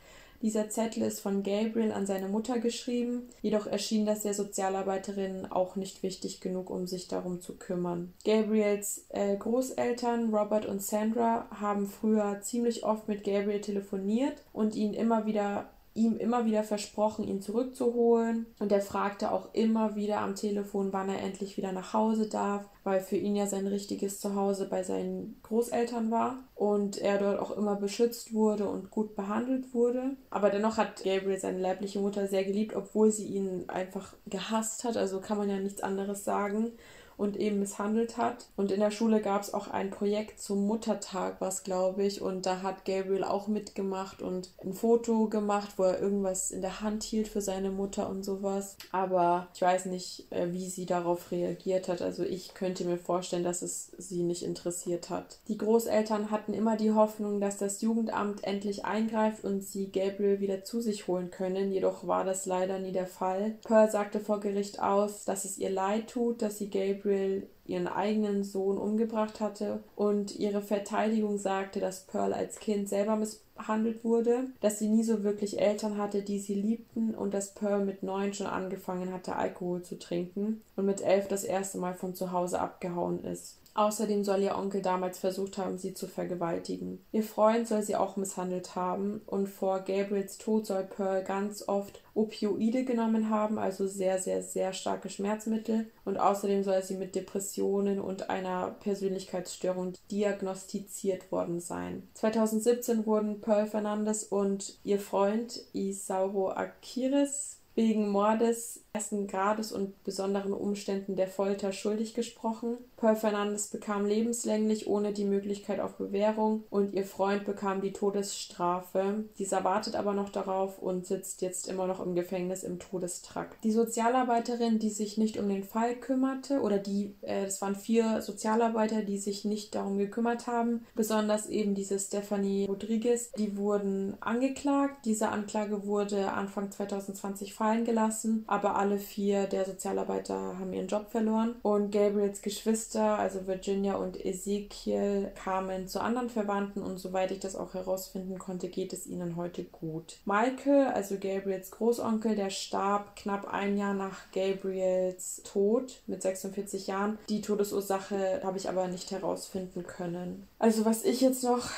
Dieser 0.42 0.68
Zettel 0.68 1.04
ist 1.04 1.20
von 1.20 1.44
Gabriel 1.44 1.92
an 1.92 2.04
seine 2.04 2.26
Mutter 2.26 2.58
geschrieben, 2.58 3.28
jedoch 3.42 3.66
erschien 3.68 4.04
das 4.04 4.22
der 4.22 4.34
Sozialarbeiterin 4.34 5.46
auch 5.46 5.76
nicht 5.76 6.02
wichtig 6.02 6.40
genug, 6.40 6.68
um 6.68 6.88
sich 6.88 7.06
darum 7.06 7.40
zu 7.40 7.56
kümmern. 7.56 8.12
Gabriels 8.24 9.06
äh, 9.10 9.36
Großeltern 9.36 10.34
Robert 10.34 10.66
und 10.66 10.82
Sandra 10.82 11.46
haben 11.50 11.86
früher 11.86 12.40
ziemlich 12.42 12.82
oft 12.84 13.06
mit 13.06 13.22
Gabriel 13.22 13.60
telefoniert 13.60 14.42
und 14.52 14.74
ihn 14.74 14.94
immer 14.94 15.26
wieder 15.26 15.70
ihm 15.94 16.16
immer 16.16 16.46
wieder 16.46 16.64
versprochen, 16.64 17.26
ihn 17.26 17.42
zurückzuholen. 17.42 18.46
Und 18.58 18.72
er 18.72 18.80
fragte 18.80 19.30
auch 19.30 19.52
immer 19.54 19.94
wieder 19.94 20.20
am 20.20 20.34
Telefon, 20.34 20.92
wann 20.92 21.08
er 21.08 21.20
endlich 21.20 21.56
wieder 21.56 21.72
nach 21.72 21.92
Hause 21.92 22.28
darf, 22.28 22.64
weil 22.84 23.00
für 23.00 23.16
ihn 23.16 23.36
ja 23.36 23.46
sein 23.46 23.66
richtiges 23.66 24.20
Zuhause 24.20 24.68
bei 24.68 24.82
seinen 24.82 25.38
Großeltern 25.42 26.10
war 26.10 26.38
und 26.54 26.98
er 26.98 27.18
dort 27.18 27.38
auch 27.38 27.56
immer 27.56 27.76
beschützt 27.76 28.32
wurde 28.32 28.68
und 28.68 28.90
gut 28.90 29.14
behandelt 29.14 29.74
wurde. 29.74 30.16
Aber 30.30 30.50
dennoch 30.50 30.76
hat 30.78 31.04
Gabriel 31.04 31.38
seine 31.38 31.60
leibliche 31.60 32.00
Mutter 32.00 32.26
sehr 32.26 32.44
geliebt, 32.44 32.74
obwohl 32.74 33.10
sie 33.10 33.26
ihn 33.26 33.64
einfach 33.68 34.14
gehasst 34.26 34.84
hat. 34.84 34.96
Also 34.96 35.20
kann 35.20 35.38
man 35.38 35.50
ja 35.50 35.58
nichts 35.58 35.82
anderes 35.82 36.24
sagen 36.24 36.72
und 37.16 37.36
eben 37.36 37.58
misshandelt 37.58 38.16
hat. 38.16 38.46
Und 38.56 38.72
in 38.72 38.80
der 38.80 38.90
Schule 38.90 39.20
gab 39.20 39.42
es 39.42 39.54
auch 39.54 39.68
ein 39.68 39.90
Projekt 39.90 40.40
zum 40.40 40.66
Muttertag, 40.66 41.36
was 41.40 41.62
glaube 41.62 42.02
ich, 42.04 42.22
und 42.22 42.46
da 42.46 42.62
hat 42.62 42.84
Gabriel 42.84 43.24
auch 43.24 43.48
mitgemacht 43.48 44.22
und 44.22 44.50
ein 44.64 44.72
Foto 44.72 45.28
gemacht, 45.28 45.74
wo 45.76 45.84
er 45.84 46.00
irgendwas 46.00 46.50
in 46.50 46.62
der 46.62 46.80
Hand 46.80 47.02
hielt 47.02 47.28
für 47.28 47.40
seine 47.40 47.70
Mutter 47.70 48.08
und 48.08 48.24
sowas. 48.24 48.76
Aber 48.90 49.48
ich 49.54 49.62
weiß 49.62 49.86
nicht, 49.86 50.30
äh, 50.30 50.52
wie 50.52 50.68
sie 50.68 50.86
darauf 50.86 51.30
reagiert 51.30 51.88
hat. 51.88 52.02
Also 52.02 52.22
ich 52.24 52.54
könnte 52.54 52.84
mir 52.84 52.98
vorstellen, 52.98 53.44
dass 53.44 53.62
es 53.62 53.92
sie 53.98 54.22
nicht 54.22 54.42
interessiert 54.42 55.10
hat. 55.10 55.38
Die 55.48 55.58
Großeltern 55.58 56.30
hatten 56.30 56.54
immer 56.54 56.76
die 56.76 56.92
Hoffnung, 56.92 57.40
dass 57.40 57.58
das 57.58 57.80
Jugendamt 57.82 58.44
endlich 58.44 58.84
eingreift 58.84 59.44
und 59.44 59.62
sie 59.62 59.90
Gabriel 59.90 60.40
wieder 60.40 60.64
zu 60.64 60.80
sich 60.80 61.06
holen 61.06 61.30
können. 61.30 61.72
Jedoch 61.72 62.06
war 62.06 62.24
das 62.24 62.46
leider 62.46 62.78
nie 62.78 62.92
der 62.92 63.06
Fall. 63.06 63.56
Pearl 63.64 63.90
sagte 63.90 64.20
vor 64.20 64.40
Gericht 64.40 64.80
aus, 64.80 65.24
dass 65.24 65.44
es 65.44 65.58
ihr 65.58 65.70
leid 65.70 66.08
tut, 66.08 66.42
dass 66.42 66.58
sie 66.58 66.70
Gabriel 66.70 67.01
Gabriel 67.02 67.48
ihren 67.64 67.86
eigenen 67.86 68.44
Sohn 68.44 68.78
umgebracht 68.78 69.40
hatte 69.40 69.82
und 69.94 70.36
ihre 70.36 70.62
Verteidigung 70.62 71.38
sagte, 71.38 71.80
dass 71.80 72.06
Pearl 72.06 72.32
als 72.32 72.58
Kind 72.58 72.88
selber 72.88 73.16
misshandelt 73.16 74.04
wurde, 74.04 74.48
dass 74.60 74.78
sie 74.78 74.88
nie 74.88 75.02
so 75.02 75.22
wirklich 75.22 75.60
Eltern 75.60 75.96
hatte, 75.96 76.22
die 76.22 76.38
sie 76.38 76.54
liebten 76.54 77.14
und 77.14 77.34
dass 77.34 77.54
Pearl 77.54 77.84
mit 77.84 78.02
neun 78.02 78.34
schon 78.34 78.46
angefangen 78.46 79.12
hatte, 79.12 79.36
Alkohol 79.36 79.82
zu 79.82 79.98
trinken 79.98 80.62
und 80.76 80.86
mit 80.86 81.02
elf 81.02 81.28
das 81.28 81.44
erste 81.44 81.78
Mal 81.78 81.94
von 81.94 82.14
zu 82.14 82.32
Hause 82.32 82.60
abgehauen 82.60 83.24
ist. 83.24 83.58
Außerdem 83.74 84.24
soll 84.24 84.42
ihr 84.42 84.56
Onkel 84.56 84.82
damals 84.82 85.18
versucht 85.18 85.56
haben, 85.56 85.78
sie 85.78 85.94
zu 85.94 86.06
vergewaltigen. 86.06 87.04
Ihr 87.10 87.22
Freund 87.22 87.66
soll 87.66 87.82
sie 87.82 87.96
auch 87.96 88.16
misshandelt 88.16 88.74
haben 88.76 89.22
und 89.26 89.48
vor 89.48 89.80
Gabriels 89.80 90.38
Tod 90.38 90.66
soll 90.66 90.84
Pearl 90.84 91.24
ganz 91.24 91.66
oft 91.68 92.02
Opioide 92.14 92.84
genommen 92.84 93.30
haben, 93.30 93.58
also 93.58 93.86
sehr, 93.86 94.18
sehr, 94.18 94.42
sehr 94.42 94.72
starke 94.74 95.08
Schmerzmittel. 95.08 95.90
Und 96.04 96.18
außerdem 96.18 96.62
soll 96.62 96.82
sie 96.82 96.96
mit 96.96 97.14
Depressionen 97.14 98.00
und 98.00 98.28
einer 98.28 98.76
Persönlichkeitsstörung 98.80 99.94
diagnostiziert 100.10 101.32
worden 101.32 101.60
sein. 101.60 102.08
2017 102.14 103.06
wurden 103.06 103.40
Pearl 103.40 103.66
Fernandes 103.66 104.24
und 104.24 104.78
ihr 104.84 105.00
Freund 105.00 105.64
Isauro 105.72 106.50
Akiris 106.50 107.62
wegen 107.74 108.10
Mordes 108.10 108.84
ersten 108.94 109.26
Grades 109.26 109.72
und 109.72 110.04
besonderen 110.04 110.52
Umständen 110.52 111.16
der 111.16 111.26
Folter 111.26 111.72
schuldig 111.72 112.12
gesprochen. 112.12 112.76
Pearl 112.98 113.16
Fernandes 113.16 113.68
bekam 113.68 114.04
lebenslänglich 114.04 114.86
ohne 114.86 115.14
die 115.14 115.24
Möglichkeit 115.24 115.80
auf 115.80 115.96
Bewährung 115.96 116.64
und 116.68 116.92
ihr 116.92 117.06
Freund 117.06 117.46
bekam 117.46 117.80
die 117.80 117.94
Todesstrafe. 117.94 119.24
Dieser 119.38 119.64
wartet 119.64 119.96
aber 119.96 120.12
noch 120.12 120.28
darauf 120.28 120.78
und 120.78 121.06
sitzt 121.06 121.40
jetzt 121.40 121.68
immer 121.68 121.86
noch 121.86 122.04
im 122.04 122.14
Gefängnis 122.14 122.64
im 122.64 122.78
Todestrakt. 122.78 123.64
Die 123.64 123.72
Sozialarbeiterin, 123.72 124.78
die 124.78 124.90
sich 124.90 125.16
nicht 125.16 125.38
um 125.38 125.48
den 125.48 125.64
Fall 125.64 125.96
kümmerte, 125.96 126.60
oder 126.60 126.76
die, 126.76 127.14
äh, 127.22 127.44
das 127.44 127.62
waren 127.62 127.76
vier 127.76 128.20
Sozialarbeiter, 128.20 129.02
die 129.02 129.18
sich 129.18 129.46
nicht 129.46 129.74
darum 129.74 129.96
gekümmert 129.96 130.46
haben, 130.46 130.84
besonders 130.94 131.46
eben 131.46 131.74
diese 131.74 131.98
Stephanie 131.98 132.66
Rodriguez, 132.66 133.32
die 133.32 133.56
wurden 133.56 134.18
angeklagt. 134.20 135.06
Diese 135.06 135.30
Anklage 135.30 135.86
wurde 135.86 136.32
Anfang 136.32 136.70
2020 136.70 137.54
fallen 137.54 137.86
gelassen, 137.86 138.44
aber 138.46 138.81
alle 138.82 138.98
vier 138.98 139.46
der 139.46 139.64
Sozialarbeiter 139.64 140.58
haben 140.58 140.72
ihren 140.72 140.88
Job 140.88 141.06
verloren 141.08 141.54
und 141.62 141.92
Gabriels 141.92 142.42
Geschwister, 142.42 143.16
also 143.16 143.46
Virginia 143.46 143.94
und 143.94 144.22
Ezekiel, 144.24 145.30
kamen 145.36 145.86
zu 145.86 146.00
anderen 146.00 146.28
Verwandten 146.28 146.82
und 146.82 146.98
soweit 146.98 147.30
ich 147.30 147.38
das 147.38 147.54
auch 147.54 147.74
herausfinden 147.74 148.40
konnte, 148.40 148.68
geht 148.68 148.92
es 148.92 149.06
ihnen 149.06 149.36
heute 149.36 149.62
gut. 149.62 150.18
Michael, 150.24 150.88
also 150.88 151.14
Gabriels 151.14 151.70
Großonkel, 151.70 152.34
der 152.34 152.50
starb 152.50 153.14
knapp 153.14 153.46
ein 153.46 153.78
Jahr 153.78 153.94
nach 153.94 154.32
Gabriels 154.32 155.42
Tod 155.44 156.02
mit 156.08 156.20
46 156.20 156.88
Jahren. 156.88 157.18
Die 157.28 157.40
Todesursache 157.40 158.40
habe 158.42 158.58
ich 158.58 158.68
aber 158.68 158.88
nicht 158.88 159.12
herausfinden 159.12 159.86
können. 159.86 160.48
Also 160.58 160.84
was 160.84 161.04
ich 161.04 161.20
jetzt 161.20 161.44
noch 161.44 161.70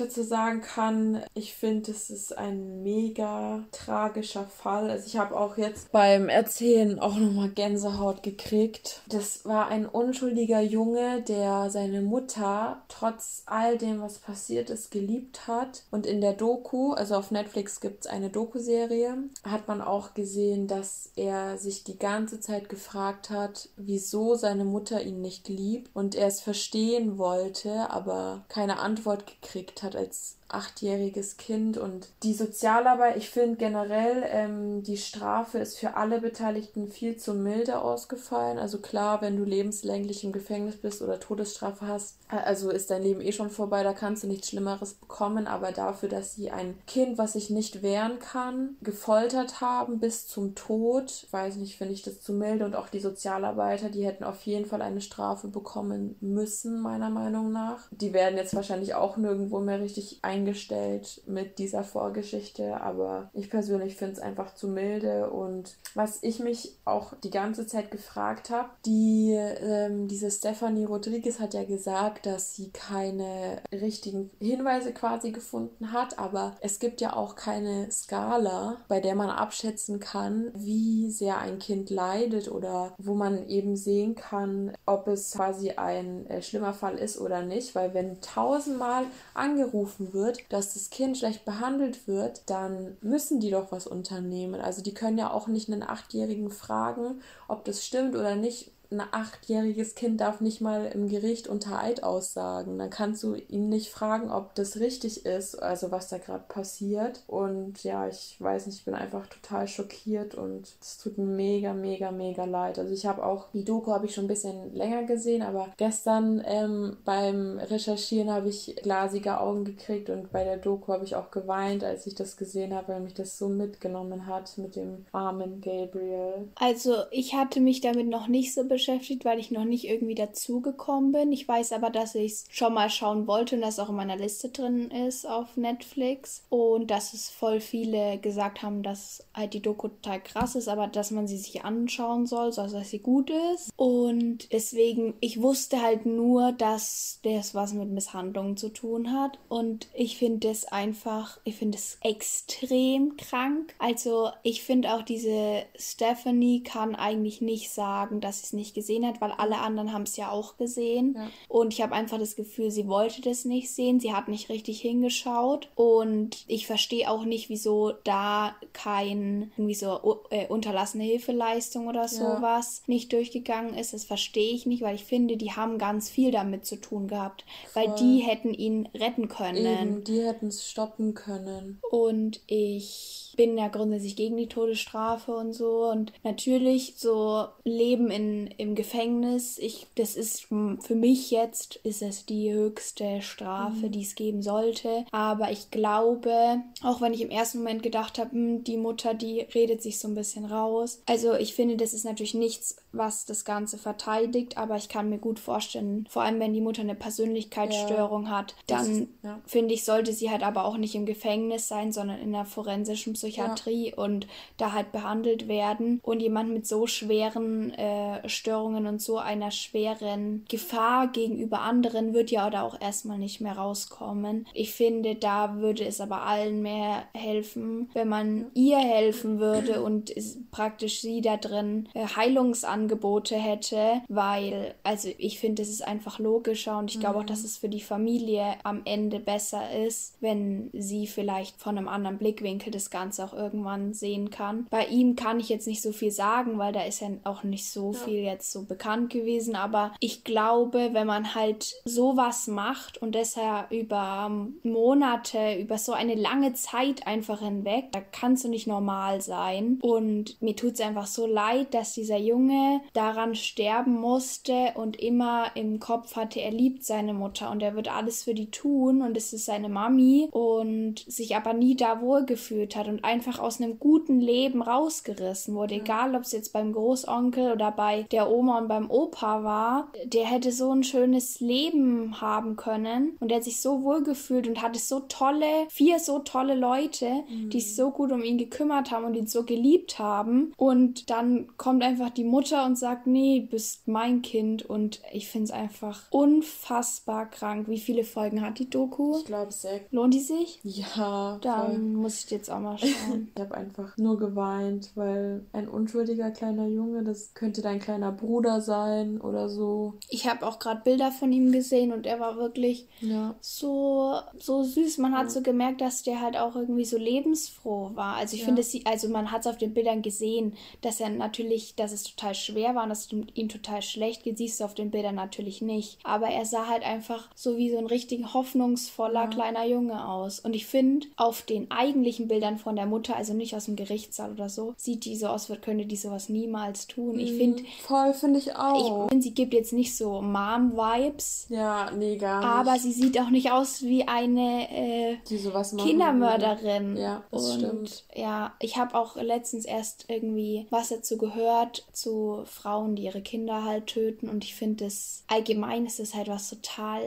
dazu 0.00 0.22
sagen 0.22 0.60
kann, 0.60 1.22
ich 1.34 1.54
finde, 1.54 1.90
es 1.90 2.10
ist 2.10 2.36
ein 2.36 2.82
mega 2.82 3.64
tragischer 3.72 4.44
Fall. 4.44 4.90
Also 4.90 5.06
ich 5.06 5.18
habe 5.18 5.36
auch 5.36 5.56
jetzt 5.56 5.92
beim 5.92 6.28
Erzählen 6.28 6.98
auch 6.98 7.16
nochmal 7.16 7.50
Gänsehaut 7.50 8.22
gekriegt. 8.22 9.02
Das 9.08 9.44
war 9.44 9.68
ein 9.68 9.86
unschuldiger 9.86 10.60
Junge, 10.60 11.22
der 11.22 11.70
seine 11.70 12.00
Mutter 12.00 12.82
trotz 12.88 13.42
all 13.46 13.78
dem, 13.78 14.00
was 14.00 14.18
passiert 14.18 14.70
ist, 14.70 14.90
geliebt 14.90 15.46
hat. 15.46 15.84
Und 15.90 16.06
in 16.06 16.20
der 16.20 16.32
Doku, 16.32 16.92
also 16.92 17.14
auf 17.16 17.30
Netflix 17.30 17.80
gibt 17.80 18.04
es 18.04 18.10
eine 18.10 18.30
Doku-Serie, 18.30 19.16
hat 19.44 19.68
man 19.68 19.80
auch 19.80 20.14
gesehen, 20.14 20.66
dass 20.66 21.10
er 21.16 21.58
sich 21.58 21.84
die 21.84 21.98
ganze 21.98 22.40
Zeit 22.40 22.68
gefragt 22.68 23.30
hat, 23.30 23.68
wieso 23.76 24.34
seine 24.34 24.64
Mutter 24.64 25.02
ihn 25.02 25.20
nicht 25.20 25.48
liebt 25.48 25.94
und 25.94 26.14
er 26.14 26.28
es 26.28 26.40
verstehen 26.40 27.18
wollte, 27.18 27.90
aber 27.90 28.44
keine 28.48 28.78
Antwort 28.78 29.26
gekriegt 29.26 29.82
hat 29.82 29.89
hat 29.94 29.96
als 29.96 30.36
achtjähriges 30.52 31.36
Kind 31.36 31.78
und 31.78 32.08
die 32.22 32.34
Sozialarbeit, 32.34 33.16
ich 33.16 33.30
finde 33.30 33.56
generell, 33.56 34.24
ähm, 34.26 34.82
die 34.82 34.96
Strafe 34.96 35.58
ist 35.58 35.78
für 35.78 35.94
alle 35.94 36.20
Beteiligten 36.20 36.88
viel 36.88 37.16
zu 37.16 37.34
milde 37.34 37.80
ausgefallen. 37.80 38.58
Also 38.58 38.78
klar, 38.78 39.22
wenn 39.22 39.36
du 39.36 39.44
lebenslänglich 39.44 40.24
im 40.24 40.32
Gefängnis 40.32 40.76
bist 40.76 41.02
oder 41.02 41.20
Todesstrafe 41.20 41.86
hast, 41.86 42.18
äh, 42.30 42.36
also 42.36 42.70
ist 42.70 42.90
dein 42.90 43.02
Leben 43.02 43.20
eh 43.20 43.32
schon 43.32 43.50
vorbei, 43.50 43.82
da 43.82 43.92
kannst 43.92 44.24
du 44.24 44.26
nichts 44.26 44.48
Schlimmeres 44.48 44.94
bekommen, 44.94 45.46
aber 45.46 45.72
dafür, 45.72 46.08
dass 46.08 46.34
sie 46.34 46.50
ein 46.50 46.76
Kind, 46.86 47.18
was 47.18 47.34
sich 47.34 47.50
nicht 47.50 47.82
wehren 47.82 48.18
kann, 48.18 48.76
gefoltert 48.82 49.60
haben 49.60 50.00
bis 50.00 50.26
zum 50.26 50.54
Tod, 50.54 51.26
weiß 51.30 51.56
nicht, 51.56 51.76
finde 51.76 51.94
ich 51.94 52.02
das 52.02 52.20
zu 52.20 52.32
milde 52.32 52.64
und 52.64 52.74
auch 52.74 52.88
die 52.88 53.00
Sozialarbeiter, 53.00 53.88
die 53.88 54.04
hätten 54.04 54.24
auf 54.24 54.42
jeden 54.42 54.66
Fall 54.66 54.82
eine 54.82 55.00
Strafe 55.00 55.48
bekommen 55.48 56.16
müssen, 56.20 56.80
meiner 56.80 57.10
Meinung 57.10 57.52
nach. 57.52 57.88
Die 57.90 58.12
werden 58.12 58.36
jetzt 58.36 58.54
wahrscheinlich 58.54 58.94
auch 58.94 59.16
nirgendwo 59.16 59.60
mehr 59.60 59.80
richtig 59.80 60.18
ein 60.22 60.39
eingestellt 60.40 61.22
mit 61.26 61.58
dieser 61.58 61.84
Vorgeschichte, 61.84 62.80
aber 62.80 63.30
ich 63.32 63.50
persönlich 63.50 63.96
finde 63.96 64.14
es 64.14 64.18
einfach 64.20 64.54
zu 64.54 64.68
milde. 64.68 65.30
Und 65.30 65.76
was 65.94 66.18
ich 66.22 66.40
mich 66.40 66.76
auch 66.84 67.12
die 67.22 67.30
ganze 67.30 67.66
Zeit 67.66 67.90
gefragt 67.90 68.50
habe, 68.50 68.70
die 68.86 69.32
ähm, 69.32 70.08
diese 70.08 70.30
Stephanie 70.30 70.84
Rodriguez 70.84 71.40
hat 71.40 71.54
ja 71.54 71.64
gesagt, 71.64 72.26
dass 72.26 72.56
sie 72.56 72.70
keine 72.70 73.60
richtigen 73.72 74.30
Hinweise 74.40 74.92
quasi 74.92 75.30
gefunden 75.30 75.92
hat, 75.92 76.18
aber 76.18 76.56
es 76.60 76.78
gibt 76.78 77.00
ja 77.00 77.14
auch 77.14 77.34
keine 77.34 77.90
Skala, 77.90 78.78
bei 78.88 79.00
der 79.00 79.14
man 79.14 79.30
abschätzen 79.30 80.00
kann, 80.00 80.50
wie 80.54 81.10
sehr 81.10 81.38
ein 81.38 81.58
Kind 81.58 81.90
leidet 81.90 82.50
oder 82.50 82.94
wo 82.98 83.14
man 83.14 83.48
eben 83.48 83.76
sehen 83.76 84.14
kann, 84.14 84.72
ob 84.86 85.06
es 85.08 85.32
quasi 85.32 85.72
ein 85.72 86.26
äh, 86.26 86.42
schlimmer 86.42 86.72
Fall 86.72 86.96
ist 86.96 87.20
oder 87.20 87.42
nicht, 87.42 87.74
weil 87.74 87.94
wenn 87.94 88.20
tausendmal 88.20 89.04
angerufen 89.34 90.12
wird, 90.12 90.29
wird, 90.30 90.52
dass 90.52 90.74
das 90.74 90.90
Kind 90.90 91.18
schlecht 91.18 91.44
behandelt 91.44 92.06
wird, 92.06 92.48
dann 92.48 92.96
müssen 93.00 93.40
die 93.40 93.50
doch 93.50 93.72
was 93.72 93.86
unternehmen. 93.86 94.60
Also 94.60 94.82
die 94.82 94.94
können 94.94 95.18
ja 95.18 95.30
auch 95.30 95.48
nicht 95.48 95.68
einen 95.68 95.82
Achtjährigen 95.82 96.50
fragen, 96.50 97.20
ob 97.48 97.64
das 97.64 97.84
stimmt 97.84 98.14
oder 98.14 98.36
nicht 98.36 98.72
ein 98.90 99.00
achtjähriges 99.00 99.94
Kind 99.94 100.20
darf 100.20 100.40
nicht 100.40 100.60
mal 100.60 100.90
im 100.92 101.08
Gericht 101.08 101.46
unter 101.46 101.80
Eid 101.80 102.02
aussagen. 102.02 102.78
Dann 102.78 102.90
kannst 102.90 103.22
du 103.22 103.34
ihn 103.34 103.68
nicht 103.68 103.90
fragen, 103.90 104.30
ob 104.30 104.54
das 104.54 104.80
richtig 104.80 105.24
ist, 105.24 105.62
also 105.62 105.92
was 105.92 106.08
da 106.08 106.18
gerade 106.18 106.44
passiert. 106.48 107.22
Und 107.28 107.84
ja, 107.84 108.08
ich 108.08 108.36
weiß 108.40 108.66
nicht, 108.66 108.78
ich 108.78 108.84
bin 108.84 108.94
einfach 108.94 109.26
total 109.28 109.68
schockiert 109.68 110.34
und 110.34 110.68
es 110.80 110.98
tut 110.98 111.18
mir 111.18 111.24
mega, 111.24 111.72
mega, 111.72 112.10
mega 112.10 112.44
leid. 112.44 112.78
Also 112.78 112.92
ich 112.92 113.06
habe 113.06 113.24
auch, 113.24 113.48
die 113.52 113.64
Doku 113.64 113.92
habe 113.92 114.06
ich 114.06 114.14
schon 114.14 114.24
ein 114.24 114.28
bisschen 114.28 114.74
länger 114.74 115.04
gesehen, 115.04 115.42
aber 115.42 115.68
gestern 115.76 116.42
ähm, 116.44 116.96
beim 117.04 117.58
Recherchieren 117.58 118.30
habe 118.30 118.48
ich 118.48 118.74
glasige 118.82 119.38
Augen 119.38 119.64
gekriegt 119.64 120.10
und 120.10 120.32
bei 120.32 120.42
der 120.42 120.56
Doku 120.56 120.92
habe 120.92 121.04
ich 121.04 121.14
auch 121.14 121.30
geweint, 121.30 121.84
als 121.84 122.06
ich 122.06 122.16
das 122.16 122.36
gesehen 122.36 122.74
habe, 122.74 122.94
weil 122.94 123.00
mich 123.00 123.14
das 123.14 123.38
so 123.38 123.48
mitgenommen 123.48 124.26
hat 124.26 124.58
mit 124.58 124.74
dem 124.74 125.06
armen 125.12 125.60
Gabriel. 125.60 126.48
Also 126.56 126.94
ich 127.12 127.34
hatte 127.34 127.60
mich 127.60 127.80
damit 127.80 128.08
noch 128.08 128.26
nicht 128.26 128.52
so 128.52 128.64
beschäftigt 128.64 128.79
beschäftigt, 128.80 129.24
weil 129.26 129.38
ich 129.38 129.50
noch 129.50 129.64
nicht 129.64 129.84
irgendwie 129.84 130.14
dazugekommen 130.14 131.12
bin. 131.12 131.32
Ich 131.32 131.46
weiß 131.46 131.72
aber, 131.72 131.90
dass 131.90 132.14
ich 132.14 132.32
es 132.32 132.44
schon 132.50 132.72
mal 132.72 132.88
schauen 132.88 133.26
wollte 133.26 133.56
und 133.56 133.60
das 133.60 133.78
auch 133.78 133.90
in 133.90 133.96
meiner 133.96 134.16
Liste 134.16 134.48
drin 134.48 134.90
ist 134.90 135.26
auf 135.26 135.56
Netflix. 135.56 136.44
Und 136.48 136.90
dass 136.90 137.12
es 137.12 137.28
voll 137.28 137.60
viele 137.60 138.18
gesagt 138.18 138.62
haben, 138.62 138.82
dass 138.82 139.24
halt 139.34 139.52
die 139.52 139.60
Doku 139.60 139.88
total 139.88 140.22
krass 140.22 140.54
ist, 140.54 140.68
aber 140.68 140.86
dass 140.86 141.10
man 141.10 141.26
sie 141.26 141.36
sich 141.36 141.64
anschauen 141.64 142.26
soll, 142.26 142.52
so 142.52 142.66
dass 142.66 142.90
sie 142.90 143.00
gut 143.00 143.30
ist. 143.54 143.70
Und 143.76 144.50
deswegen, 144.52 145.14
ich 145.20 145.42
wusste 145.42 145.82
halt 145.82 146.06
nur, 146.06 146.52
dass 146.52 147.20
das 147.22 147.54
was 147.54 147.74
mit 147.74 147.90
Misshandlungen 147.90 148.56
zu 148.56 148.70
tun 148.70 149.12
hat. 149.12 149.38
Und 149.48 149.88
ich 149.92 150.16
finde 150.16 150.48
es 150.48 150.64
einfach, 150.64 151.38
ich 151.44 151.56
finde 151.56 151.76
es 151.76 151.98
extrem 152.00 153.16
krank. 153.18 153.74
Also 153.78 154.30
ich 154.42 154.62
finde 154.62 154.94
auch 154.94 155.02
diese 155.02 155.64
Stephanie 155.76 156.62
kann 156.62 156.94
eigentlich 156.94 157.42
nicht 157.42 157.70
sagen, 157.70 158.20
dass 158.20 158.38
sie 158.38 158.44
es 158.44 158.52
nicht 158.54 158.69
nicht 158.70 158.74
gesehen 158.74 159.06
hat, 159.06 159.20
weil 159.20 159.32
alle 159.32 159.58
anderen 159.58 159.92
haben 159.92 160.02
es 160.02 160.16
ja 160.16 160.30
auch 160.30 160.56
gesehen. 160.56 161.14
Ja. 161.16 161.30
Und 161.48 161.72
ich 161.72 161.82
habe 161.82 161.94
einfach 161.94 162.18
das 162.18 162.36
Gefühl, 162.36 162.70
sie 162.70 162.86
wollte 162.86 163.20
das 163.22 163.44
nicht 163.44 163.70
sehen. 163.70 164.00
Sie 164.00 164.12
hat 164.12 164.28
nicht 164.28 164.48
richtig 164.48 164.80
hingeschaut. 164.80 165.68
Und 165.74 166.44
ich 166.46 166.66
verstehe 166.66 167.10
auch 167.10 167.24
nicht, 167.24 167.48
wieso 167.48 167.92
da 168.04 168.54
kein 168.72 169.52
irgendwie 169.56 169.74
so 169.74 170.20
äh, 170.30 170.46
unterlassene 170.46 171.04
Hilfeleistung 171.04 171.88
oder 171.88 172.08
sowas 172.08 172.82
ja. 172.86 172.94
nicht 172.94 173.12
durchgegangen 173.12 173.74
ist. 173.74 173.92
Das 173.92 174.04
verstehe 174.04 174.52
ich 174.52 174.66
nicht, 174.66 174.82
weil 174.82 174.94
ich 174.94 175.04
finde, 175.04 175.36
die 175.36 175.52
haben 175.52 175.78
ganz 175.78 176.08
viel 176.08 176.30
damit 176.30 176.64
zu 176.64 176.76
tun 176.76 177.08
gehabt. 177.08 177.44
Voll. 177.72 177.82
Weil 177.82 177.94
die 177.96 178.18
hätten 178.18 178.54
ihn 178.54 178.88
retten 178.94 179.28
können. 179.28 179.66
Eben, 179.66 180.04
die 180.04 180.22
hätten 180.22 180.48
es 180.48 180.68
stoppen 180.68 181.14
können. 181.14 181.80
Und 181.90 182.40
ich 182.46 183.29
bin 183.40 183.56
ja 183.56 183.68
grundsätzlich 183.68 184.16
gegen 184.16 184.36
die 184.36 184.48
Todesstrafe 184.48 185.34
und 185.34 185.54
so. 185.54 185.90
Und 185.90 186.12
natürlich 186.22 186.96
so 186.98 187.46
Leben 187.64 188.10
in, 188.10 188.48
im 188.58 188.74
Gefängnis, 188.74 189.56
ich, 189.56 189.86
das 189.94 190.14
ist 190.14 190.42
für 190.42 190.94
mich 190.94 191.30
jetzt, 191.30 191.76
ist 191.76 192.02
es 192.02 192.26
die 192.26 192.52
höchste 192.52 193.22
Strafe, 193.22 193.86
mhm. 193.86 193.92
die 193.92 194.02
es 194.02 194.14
geben 194.14 194.42
sollte. 194.42 195.06
Aber 195.10 195.50
ich 195.50 195.70
glaube, 195.70 196.60
auch 196.82 197.00
wenn 197.00 197.14
ich 197.14 197.22
im 197.22 197.30
ersten 197.30 197.60
Moment 197.60 197.82
gedacht 197.82 198.18
habe, 198.18 198.32
hm, 198.32 198.62
die 198.62 198.76
Mutter, 198.76 199.14
die 199.14 199.40
redet 199.40 199.80
sich 199.80 199.98
so 199.98 200.08
ein 200.08 200.14
bisschen 200.14 200.44
raus. 200.44 201.00
Also 201.06 201.32
ich 201.32 201.54
finde, 201.54 201.78
das 201.78 201.94
ist 201.94 202.04
natürlich 202.04 202.34
nichts, 202.34 202.76
was 202.92 203.24
das 203.24 203.46
Ganze 203.46 203.78
verteidigt, 203.78 204.58
aber 204.58 204.76
ich 204.76 204.90
kann 204.90 205.08
mir 205.08 205.18
gut 205.18 205.38
vorstellen, 205.38 206.06
vor 206.10 206.20
allem 206.20 206.40
wenn 206.40 206.52
die 206.52 206.60
Mutter 206.60 206.82
eine 206.82 206.94
Persönlichkeitsstörung 206.94 208.24
ja. 208.24 208.30
hat, 208.32 208.54
dann 208.66 209.08
ja. 209.22 209.40
finde 209.46 209.72
ich, 209.72 209.86
sollte 209.86 210.12
sie 210.12 210.28
halt 210.28 210.42
aber 210.42 210.66
auch 210.66 210.76
nicht 210.76 210.94
im 210.94 211.06
Gefängnis 211.06 211.68
sein, 211.68 211.90
sondern 211.90 212.20
in 212.20 212.32
der 212.32 212.44
forensischen 212.44 213.16
Psychiatrie 213.30 213.90
ja. 213.90 213.96
und 213.96 214.26
da 214.56 214.72
halt 214.72 214.92
behandelt 214.92 215.48
werden. 215.48 216.00
Und 216.02 216.20
jemand 216.20 216.50
mit 216.50 216.66
so 216.66 216.86
schweren 216.86 217.72
äh, 217.74 218.18
Essstörungen 218.20 218.86
und 218.86 219.00
so 219.00 219.18
einer 219.18 219.50
schweren 219.50 220.44
Gefahr 220.48 221.08
gegenüber 221.08 221.60
anderen 221.60 222.14
wird 222.14 222.30
ja 222.30 222.50
da 222.50 222.62
auch 222.62 222.80
erstmal 222.80 223.18
nicht 223.18 223.40
mehr 223.40 223.56
rauskommen. 223.56 224.46
Ich 224.52 224.72
finde, 224.72 225.14
da 225.14 225.56
würde 225.56 225.84
es 225.84 226.00
aber 226.00 226.22
allen 226.22 226.62
mehr 226.62 227.04
helfen, 227.14 227.90
wenn 227.94 228.08
man 228.08 228.50
ihr 228.54 228.78
helfen 228.78 229.38
würde 229.38 229.82
und 229.82 230.12
praktisch 230.50 231.00
sie 231.00 231.20
da 231.20 231.36
drin 231.36 231.88
äh, 231.94 232.06
Heilungsangebote 232.06 233.36
hätte, 233.36 234.02
weil, 234.08 234.74
also 234.82 235.08
ich 235.18 235.38
finde, 235.38 235.62
es 235.62 235.68
ist 235.68 235.86
einfach 235.86 236.18
logischer 236.18 236.78
und 236.78 236.90
ich 236.90 237.00
glaube 237.00 237.20
auch, 237.20 237.24
dass 237.24 237.40
mhm. 237.40 237.46
es 237.46 237.58
für 237.58 237.68
die 237.68 237.80
Familie 237.80 238.54
am 238.62 238.82
Ende 238.84 239.20
besser 239.20 239.62
ist, 239.86 240.16
wenn 240.20 240.70
sie 240.72 241.06
vielleicht 241.06 241.56
von 241.56 241.78
einem 241.78 241.88
anderen 241.88 242.18
Blickwinkel 242.18 242.72
das 242.72 242.90
Ganze 242.90 243.19
auch 243.20 243.32
irgendwann 243.32 243.94
sehen 243.94 244.30
kann. 244.30 244.66
Bei 244.70 244.86
ihm 244.86 245.16
kann 245.16 245.40
ich 245.40 245.48
jetzt 245.48 245.66
nicht 245.66 245.82
so 245.82 245.92
viel 245.92 246.10
sagen, 246.10 246.58
weil 246.58 246.72
da 246.72 246.82
ist 246.82 247.00
ja 247.00 247.08
auch 247.24 247.42
nicht 247.42 247.70
so 247.70 247.92
ja. 247.92 247.98
viel 247.98 248.22
jetzt 248.22 248.52
so 248.52 248.64
bekannt 248.64 249.10
gewesen, 249.10 249.56
aber 249.56 249.92
ich 250.00 250.24
glaube, 250.24 250.90
wenn 250.92 251.06
man 251.06 251.34
halt 251.34 251.74
sowas 251.84 252.46
macht 252.46 253.00
und 253.00 253.14
deshalb 253.14 253.70
über 253.70 254.30
Monate, 254.62 255.58
über 255.60 255.78
so 255.78 255.92
eine 255.92 256.14
lange 256.14 256.54
Zeit 256.54 257.06
einfach 257.06 257.40
hinweg, 257.40 257.92
da 257.92 258.00
kannst 258.00 258.44
du 258.44 258.48
nicht 258.48 258.66
normal 258.66 259.20
sein. 259.20 259.78
Und 259.82 260.40
mir 260.40 260.56
tut 260.56 260.74
es 260.74 260.80
einfach 260.80 261.06
so 261.06 261.26
leid, 261.26 261.74
dass 261.74 261.94
dieser 261.94 262.18
Junge 262.18 262.80
daran 262.92 263.34
sterben 263.34 263.98
musste 264.00 264.72
und 264.74 264.98
immer 264.98 265.50
im 265.54 265.80
Kopf 265.80 266.16
hatte, 266.16 266.40
er 266.40 266.50
liebt 266.50 266.84
seine 266.84 267.14
Mutter 267.14 267.50
und 267.50 267.62
er 267.62 267.74
wird 267.74 267.94
alles 267.94 268.24
für 268.24 268.34
die 268.34 268.50
tun 268.50 269.02
und 269.02 269.16
es 269.16 269.32
ist 269.32 269.46
seine 269.46 269.68
Mami 269.68 270.28
und 270.30 271.00
sich 271.00 271.36
aber 271.36 271.52
nie 271.52 271.76
da 271.76 272.00
wohlgefühlt 272.00 272.76
hat 272.76 272.88
und 272.88 272.99
einfach 273.02 273.38
aus 273.38 273.60
einem 273.60 273.78
guten 273.78 274.20
Leben 274.20 274.62
rausgerissen 274.62 275.54
wurde, 275.54 275.74
ja. 275.74 275.82
egal 275.82 276.14
ob 276.14 276.22
es 276.22 276.32
jetzt 276.32 276.52
beim 276.52 276.72
Großonkel 276.72 277.52
oder 277.52 277.70
bei 277.70 278.06
der 278.10 278.30
Oma 278.30 278.58
und 278.58 278.68
beim 278.68 278.90
Opa 278.90 279.44
war, 279.44 279.92
der 280.04 280.26
hätte 280.26 280.52
so 280.52 280.70
ein 280.70 280.84
schönes 280.84 281.40
Leben 281.40 282.20
haben 282.20 282.56
können 282.56 283.16
und 283.20 283.30
er 283.30 283.36
hat 283.36 283.44
sich 283.44 283.60
so 283.60 283.82
wohl 283.82 284.02
gefühlt 284.02 284.48
und 284.48 284.62
hatte 284.62 284.78
so 284.78 285.00
tolle, 285.00 285.66
vier 285.68 285.98
so 285.98 286.20
tolle 286.20 286.54
Leute, 286.54 287.22
mhm. 287.28 287.50
die 287.50 287.60
sich 287.60 287.76
so 287.76 287.90
gut 287.90 288.12
um 288.12 288.22
ihn 288.22 288.38
gekümmert 288.38 288.90
haben 288.90 289.04
und 289.04 289.14
ihn 289.14 289.26
so 289.26 289.44
geliebt 289.44 289.98
haben 289.98 290.52
und 290.56 291.10
dann 291.10 291.56
kommt 291.56 291.82
einfach 291.82 292.10
die 292.10 292.24
Mutter 292.24 292.64
und 292.64 292.76
sagt, 292.76 293.06
nee, 293.06 293.40
bist 293.40 293.88
mein 293.88 294.22
Kind 294.22 294.64
und 294.64 295.00
ich 295.12 295.28
finde 295.28 295.46
es 295.46 295.50
einfach 295.50 296.02
unfassbar 296.10 297.26
krank. 297.26 297.68
Wie 297.68 297.78
viele 297.78 298.04
Folgen 298.04 298.42
hat 298.42 298.58
die 298.58 298.68
Doku? 298.70 299.18
Ich 299.18 299.24
glaube 299.24 299.52
sechs. 299.52 299.86
Lohnt 299.90 300.14
die 300.14 300.20
sich? 300.20 300.60
Ja. 300.62 301.38
Dann 301.40 301.70
voll. 301.70 301.78
muss 301.78 302.24
ich 302.24 302.30
jetzt 302.30 302.50
auch 302.50 302.60
mal 302.60 302.78
schauen. 302.78 302.89
ich 303.34 303.40
habe 303.40 303.54
einfach 303.54 303.96
nur 303.96 304.18
geweint, 304.18 304.90
weil 304.94 305.44
ein 305.52 305.68
unschuldiger 305.68 306.30
kleiner 306.30 306.66
Junge, 306.66 307.02
das 307.02 307.34
könnte 307.34 307.62
dein 307.62 307.80
kleiner 307.80 308.12
Bruder 308.12 308.60
sein 308.60 309.20
oder 309.20 309.48
so. 309.48 309.94
Ich 310.08 310.28
habe 310.28 310.46
auch 310.46 310.58
gerade 310.58 310.82
Bilder 310.82 311.10
von 311.10 311.32
ihm 311.32 311.52
gesehen 311.52 311.92
und 311.92 312.06
er 312.06 312.20
war 312.20 312.36
wirklich 312.36 312.86
ja. 313.00 313.34
so, 313.40 314.14
so 314.38 314.62
süß. 314.62 314.98
Man 314.98 315.16
hat 315.16 315.24
ja. 315.24 315.30
so 315.30 315.42
gemerkt, 315.42 315.80
dass 315.80 316.02
der 316.02 316.20
halt 316.20 316.36
auch 316.36 316.56
irgendwie 316.56 316.84
so 316.84 316.98
lebensfroh 316.98 317.90
war. 317.94 318.16
Also 318.16 318.34
ich 318.34 318.42
ja. 318.42 318.46
finde, 318.46 318.62
also 318.84 319.08
man 319.08 319.30
hat 319.30 319.40
es 319.40 319.46
auf 319.46 319.58
den 319.58 319.74
Bildern 319.74 320.02
gesehen, 320.02 320.54
dass 320.82 321.00
er 321.00 321.10
natürlich, 321.10 321.74
dass 321.76 321.92
es 321.92 322.04
total 322.04 322.34
schwer 322.34 322.74
war 322.74 322.84
und 322.84 322.90
dass 322.90 323.06
es 323.06 323.12
ihm 323.34 323.48
total 323.48 323.82
schlecht 323.82 324.24
geht, 324.24 324.38
siehst 324.38 324.60
du 324.60 324.64
auf 324.64 324.74
den 324.74 324.90
Bildern 324.90 325.14
natürlich 325.14 325.62
nicht. 325.62 325.98
Aber 326.04 326.28
er 326.28 326.44
sah 326.44 326.68
halt 326.68 326.82
einfach 326.82 327.28
so 327.34 327.56
wie 327.56 327.70
so 327.70 327.78
ein 327.78 327.86
richtig 327.86 328.34
hoffnungsvoller 328.34 329.28
kleiner 329.28 329.64
Junge 329.66 330.06
aus. 330.08 330.40
Und 330.40 330.54
ich 330.54 330.66
finde, 330.66 331.06
auf 331.16 331.42
den 331.42 331.70
eigentlichen 331.70 332.28
Bildern 332.28 332.58
von 332.58 332.76
der 332.76 332.79
Mutter, 332.86 333.16
also 333.16 333.34
nicht 333.34 333.54
aus 333.54 333.66
dem 333.66 333.76
Gerichtssaal 333.76 334.32
oder 334.32 334.48
so, 334.48 334.74
sieht 334.76 335.04
die 335.04 335.16
so 335.16 335.26
aus, 335.26 335.50
als 335.50 335.60
könnte 335.60 335.86
die 335.86 335.96
sowas 335.96 336.28
niemals 336.28 336.86
tun. 336.86 337.18
Ich 337.18 337.32
mhm. 337.32 337.36
finde. 337.36 337.62
Voll, 337.82 338.12
finde 338.14 338.38
ich 338.38 338.56
auch. 338.56 339.04
Ich 339.04 339.08
finde, 339.10 339.22
sie 339.22 339.34
gibt 339.34 339.54
jetzt 339.54 339.72
nicht 339.72 339.96
so 339.96 340.20
Mom-Vibes. 340.22 341.46
Ja, 341.48 341.90
nee, 341.90 342.16
gar 342.16 342.40
nicht. 342.40 342.48
Aber 342.48 342.78
sie 342.78 342.92
sieht 342.92 343.18
auch 343.20 343.30
nicht 343.30 343.50
aus 343.50 343.82
wie 343.82 344.06
eine 344.06 344.68
äh, 344.70 345.16
die 345.28 345.38
sowas 345.38 345.74
Kindermörderin. 345.76 346.96
Ja, 346.96 347.24
das 347.30 347.50
Und, 347.50 347.58
stimmt. 347.58 348.04
Ja, 348.14 348.54
ich 348.60 348.76
habe 348.76 348.94
auch 348.94 349.16
letztens 349.16 349.64
erst 349.64 350.06
irgendwie 350.08 350.66
was 350.70 350.88
dazu 350.88 351.18
gehört, 351.18 351.86
zu 351.92 352.42
Frauen, 352.44 352.96
die 352.96 353.04
ihre 353.04 353.22
Kinder 353.22 353.64
halt 353.64 353.86
töten. 353.88 354.28
Und 354.28 354.44
ich 354.44 354.54
finde 354.54 354.86
es 354.86 355.24
allgemein 355.28 355.86
ist 355.86 356.00
es 356.00 356.14
halt 356.14 356.28
was 356.28 356.50
total 356.50 357.02